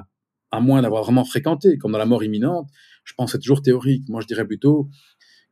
à, 0.52 0.60
moins 0.60 0.82
d'avoir 0.82 1.04
vraiment 1.04 1.26
fréquenté, 1.26 1.78
comme 1.78 1.92
dans 1.92 1.98
la 1.98 2.06
mort 2.06 2.24
imminente, 2.24 2.70
je 3.04 3.14
pense 3.14 3.32
que 3.32 3.38
c'est 3.38 3.42
toujours 3.42 3.62
théorique. 3.62 4.08
Moi, 4.08 4.22
je 4.22 4.28
dirais 4.28 4.46
plutôt 4.46 4.90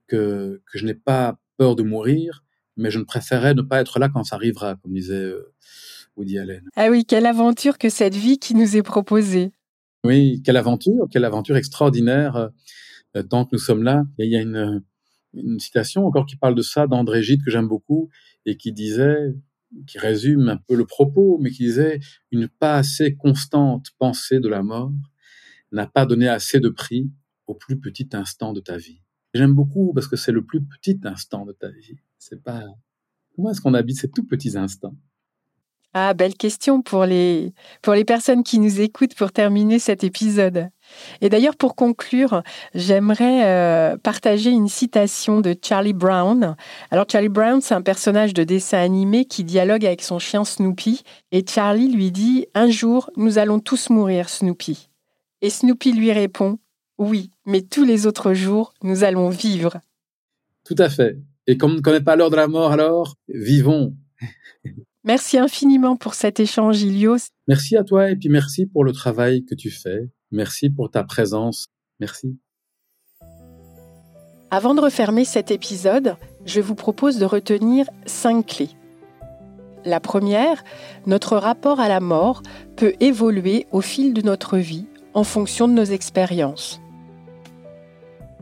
que, 0.07 0.61
que 0.71 0.77
je 0.77 0.85
n'ai 0.85 0.93
pas 0.93 1.39
peur 1.57 1.75
de 1.75 1.83
mourir, 1.83 2.43
mais 2.77 2.91
je 2.91 2.99
ne 2.99 3.03
préférerais 3.03 3.53
ne 3.53 3.61
pas 3.61 3.81
être 3.81 3.99
là 3.99 4.09
quand 4.09 4.23
ça 4.23 4.35
arrivera, 4.35 4.75
comme 4.75 4.93
disait 4.93 5.15
euh, 5.15 5.53
Woody 6.15 6.37
Allen. 6.37 6.63
Ah 6.75 6.89
oui, 6.89 7.05
quelle 7.05 7.25
aventure 7.25 7.77
que 7.77 7.89
cette 7.89 8.15
vie 8.15 8.37
qui 8.37 8.53
nous 8.53 8.77
est 8.77 8.83
proposée. 8.83 9.51
Oui, 10.03 10.41
quelle 10.43 10.57
aventure, 10.57 11.07
quelle 11.11 11.25
aventure 11.25 11.57
extraordinaire 11.57 12.49
euh, 13.15 13.23
que 13.23 13.49
nous 13.51 13.59
sommes 13.59 13.83
là. 13.83 14.05
Il 14.17 14.29
y 14.29 14.35
a 14.35 14.41
une, 14.41 14.83
une 15.33 15.59
citation 15.59 16.05
encore 16.05 16.25
qui 16.25 16.35
parle 16.35 16.55
de 16.55 16.61
ça 16.61 16.87
d'André 16.87 17.23
Gide 17.23 17.43
que 17.43 17.51
j'aime 17.51 17.67
beaucoup 17.67 18.09
et 18.45 18.57
qui 18.57 18.71
disait, 18.71 19.33
qui 19.87 19.97
résume 19.99 20.49
un 20.49 20.57
peu 20.57 20.75
le 20.75 20.85
propos, 20.85 21.37
mais 21.41 21.51
qui 21.51 21.63
disait 21.63 21.99
une 22.31 22.47
pas 22.47 22.75
assez 22.75 23.15
constante 23.15 23.87
pensée 23.97 24.39
de 24.39 24.49
la 24.49 24.63
mort 24.63 24.91
n'a 25.71 25.87
pas 25.87 26.05
donné 26.05 26.27
assez 26.27 26.59
de 26.59 26.69
prix 26.69 27.09
au 27.47 27.55
plus 27.55 27.79
petit 27.79 28.09
instant 28.13 28.53
de 28.53 28.59
ta 28.59 28.77
vie. 28.77 29.01
J'aime 29.33 29.53
beaucoup 29.53 29.93
parce 29.93 30.07
que 30.07 30.17
c'est 30.17 30.33
le 30.33 30.45
plus 30.45 30.61
petit 30.61 30.99
instant 31.03 31.45
de 31.45 31.53
ta 31.53 31.69
vie. 31.69 31.97
C'est 32.17 32.43
pas 32.43 32.65
comment 33.35 33.51
est-ce 33.51 33.61
qu'on 33.61 33.73
habite 33.73 33.97
ces 33.97 34.09
tout 34.09 34.25
petits 34.25 34.57
instants? 34.57 34.95
Ah, 35.93 36.13
belle 36.13 36.35
question 36.35 36.81
pour 36.81 37.05
les 37.05 37.53
pour 37.81 37.93
les 37.93 38.05
personnes 38.05 38.43
qui 38.43 38.59
nous 38.59 38.79
écoutent 38.79 39.13
pour 39.13 39.33
terminer 39.33 39.77
cet 39.77 40.05
épisode. 40.05 40.69
Et 41.19 41.29
d'ailleurs, 41.29 41.57
pour 41.57 41.75
conclure, 41.75 42.43
j'aimerais 42.73 43.45
euh, 43.45 43.97
partager 43.97 44.51
une 44.51 44.69
citation 44.69 45.41
de 45.41 45.55
Charlie 45.61 45.93
Brown. 45.93 46.55
Alors, 46.91 47.05
Charlie 47.09 47.29
Brown, 47.29 47.61
c'est 47.61 47.73
un 47.73 47.81
personnage 47.81 48.33
de 48.33 48.43
dessin 48.43 48.77
animé 48.77 49.25
qui 49.25 49.43
dialogue 49.43 49.85
avec 49.85 50.01
son 50.01 50.19
chien 50.19 50.45
Snoopy. 50.45 51.03
Et 51.31 51.45
Charlie 51.45 51.91
lui 51.91 52.11
dit 52.11 52.47
Un 52.55 52.69
jour, 52.69 53.09
nous 53.17 53.37
allons 53.37 53.59
tous 53.59 53.89
mourir, 53.89 54.29
Snoopy. 54.29 54.89
Et 55.41 55.49
Snoopy 55.49 55.91
lui 55.91 56.11
répond 56.13 56.57
Oui, 56.97 57.31
mais 57.45 57.61
tous 57.61 57.83
les 57.83 58.07
autres 58.07 58.33
jours, 58.33 58.73
nous 58.81 59.03
allons 59.03 59.29
vivre. 59.29 59.81
Tout 60.63 60.75
à 60.77 60.89
fait. 60.89 61.17
Et 61.47 61.57
comme 61.57 61.71
on 61.71 61.75
ne 61.75 61.81
connaît 61.81 62.01
pas 62.01 62.15
l'heure 62.15 62.29
de 62.29 62.35
la 62.35 62.47
mort, 62.47 62.71
alors, 62.71 63.15
vivons. 63.27 63.93
Merci 65.03 65.39
infiniment 65.39 65.95
pour 65.95 66.13
cet 66.13 66.39
échange, 66.39 66.83
Ilios. 66.83 67.29
Merci 67.47 67.75
à 67.75 67.83
toi 67.83 68.11
et 68.11 68.15
puis 68.15 68.29
merci 68.29 68.67
pour 68.67 68.83
le 68.83 68.91
travail 68.91 69.43
que 69.45 69.55
tu 69.55 69.71
fais. 69.71 70.09
Merci 70.31 70.69
pour 70.69 70.91
ta 70.91 71.03
présence. 71.03 71.67
Merci. 71.99 72.37
Avant 74.51 74.75
de 74.75 74.81
refermer 74.81 75.25
cet 75.25 75.49
épisode, 75.49 76.17
je 76.45 76.61
vous 76.61 76.75
propose 76.75 77.17
de 77.17 77.25
retenir 77.25 77.87
cinq 78.05 78.45
clés. 78.45 78.69
La 79.85 79.99
première, 79.99 80.63
notre 81.07 81.35
rapport 81.37 81.79
à 81.79 81.89
la 81.89 81.99
mort 81.99 82.43
peut 82.75 82.93
évoluer 82.99 83.65
au 83.71 83.81
fil 83.81 84.13
de 84.13 84.21
notre 84.21 84.57
vie 84.57 84.85
en 85.15 85.23
fonction 85.23 85.67
de 85.67 85.73
nos 85.73 85.83
expériences. 85.83 86.79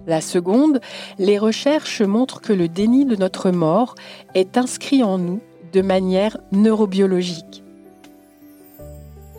La 0.07 0.19
seconde, 0.19 0.81
les 1.19 1.37
recherches 1.37 2.01
montrent 2.01 2.41
que 2.41 2.51
le 2.53 2.67
déni 2.67 3.05
de 3.05 3.15
notre 3.15 3.51
mort 3.51 3.95
est 4.33 4.57
inscrit 4.57 5.03
en 5.03 5.17
nous 5.17 5.39
de 5.73 5.81
manière 5.81 6.37
neurobiologique. 6.51 7.63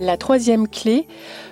La 0.01 0.17
troisième 0.17 0.67
clé, 0.67 1.07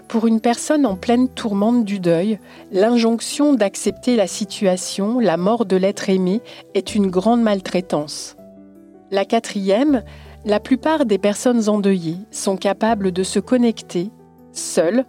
pour 0.08 0.26
une 0.26 0.40
personne 0.40 0.86
en 0.86 0.96
pleine 0.96 1.28
tourmente 1.28 1.84
du 1.84 2.00
deuil, 2.00 2.38
l'injonction 2.72 3.52
d'accepter 3.52 4.16
la 4.16 4.26
situation, 4.26 5.20
la 5.20 5.36
mort 5.36 5.66
de 5.66 5.76
l'être 5.76 6.08
aimé, 6.08 6.40
est 6.74 6.94
une 6.94 7.08
grande 7.08 7.42
maltraitance. 7.42 8.36
La 9.10 9.26
quatrième, 9.26 10.02
la 10.46 10.60
plupart 10.60 11.04
des 11.04 11.18
personnes 11.18 11.68
endeuillées 11.68 12.18
sont 12.30 12.56
capables 12.56 13.12
de 13.12 13.22
se 13.22 13.38
connecter, 13.38 14.10
seules, 14.52 15.04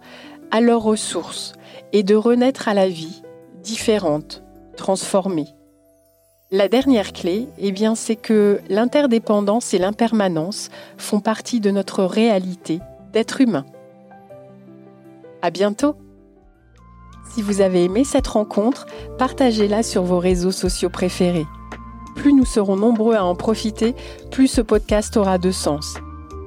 à 0.50 0.60
leurs 0.60 0.82
ressources 0.82 1.54
et 1.92 2.02
de 2.02 2.14
renaître 2.14 2.68
à 2.68 2.74
la 2.74 2.88
vie, 2.88 3.22
différente, 3.62 4.42
transformée. 4.76 5.48
La 6.52 6.66
dernière 6.66 7.12
clé, 7.12 7.46
eh 7.58 7.70
bien, 7.70 7.94
c'est 7.94 8.16
que 8.16 8.60
l'interdépendance 8.68 9.72
et 9.72 9.78
l'impermanence 9.78 10.68
font 10.98 11.20
partie 11.20 11.60
de 11.60 11.70
notre 11.70 12.02
réalité 12.02 12.80
d'être 13.12 13.40
humain. 13.40 13.64
À 15.42 15.50
bientôt! 15.50 15.94
Si 17.32 17.40
vous 17.40 17.60
avez 17.60 17.84
aimé 17.84 18.02
cette 18.02 18.26
rencontre, 18.26 18.86
partagez-la 19.16 19.84
sur 19.84 20.02
vos 20.02 20.18
réseaux 20.18 20.50
sociaux 20.50 20.90
préférés. 20.90 21.46
Plus 22.16 22.32
nous 22.32 22.44
serons 22.44 22.74
nombreux 22.74 23.14
à 23.14 23.24
en 23.24 23.36
profiter, 23.36 23.94
plus 24.32 24.48
ce 24.48 24.60
podcast 24.60 25.16
aura 25.16 25.38
de 25.38 25.52
sens. 25.52 25.98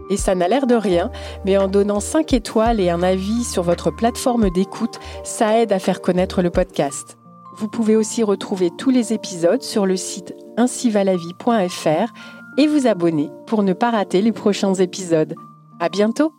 Et 0.10 0.18
ça 0.18 0.36
n'a 0.36 0.50
l'air 0.50 0.68
de 0.68 0.76
rien, 0.76 1.12
mais 1.46 1.56
en 1.56 1.70
donnant 1.70 2.02
5 2.02 2.34
étoiles 2.34 2.82
et 2.82 2.90
un 2.90 3.04
avis 3.04 3.46
sur 3.46 3.64
votre 3.64 3.90
plateforme 3.90 4.50
d'écoute, 4.50 5.00
ça 5.24 5.58
aide 5.62 5.72
à 5.72 5.80
faire 5.80 6.02
connaître 6.02 6.42
le 6.42 6.50
podcast. 6.50 7.18
Vous 7.56 7.68
pouvez 7.68 7.96
aussi 7.96 8.24
retrouver 8.24 8.72
tous 8.78 8.90
les 8.90 9.14
épisodes 9.14 9.62
sur 9.62 9.86
le 9.86 9.96
site 9.96 10.34
ainsivalavie.fr 10.58 12.14
et 12.58 12.68
vous 12.68 12.88
abonner 12.88 13.30
pour 13.48 13.64
ne 13.64 13.74
pas 13.74 13.92
rater 13.92 14.22
les 14.22 14.32
prochains 14.32 14.74
épisodes. 14.74 15.36
À 15.80 15.90
bientôt! 15.90 16.34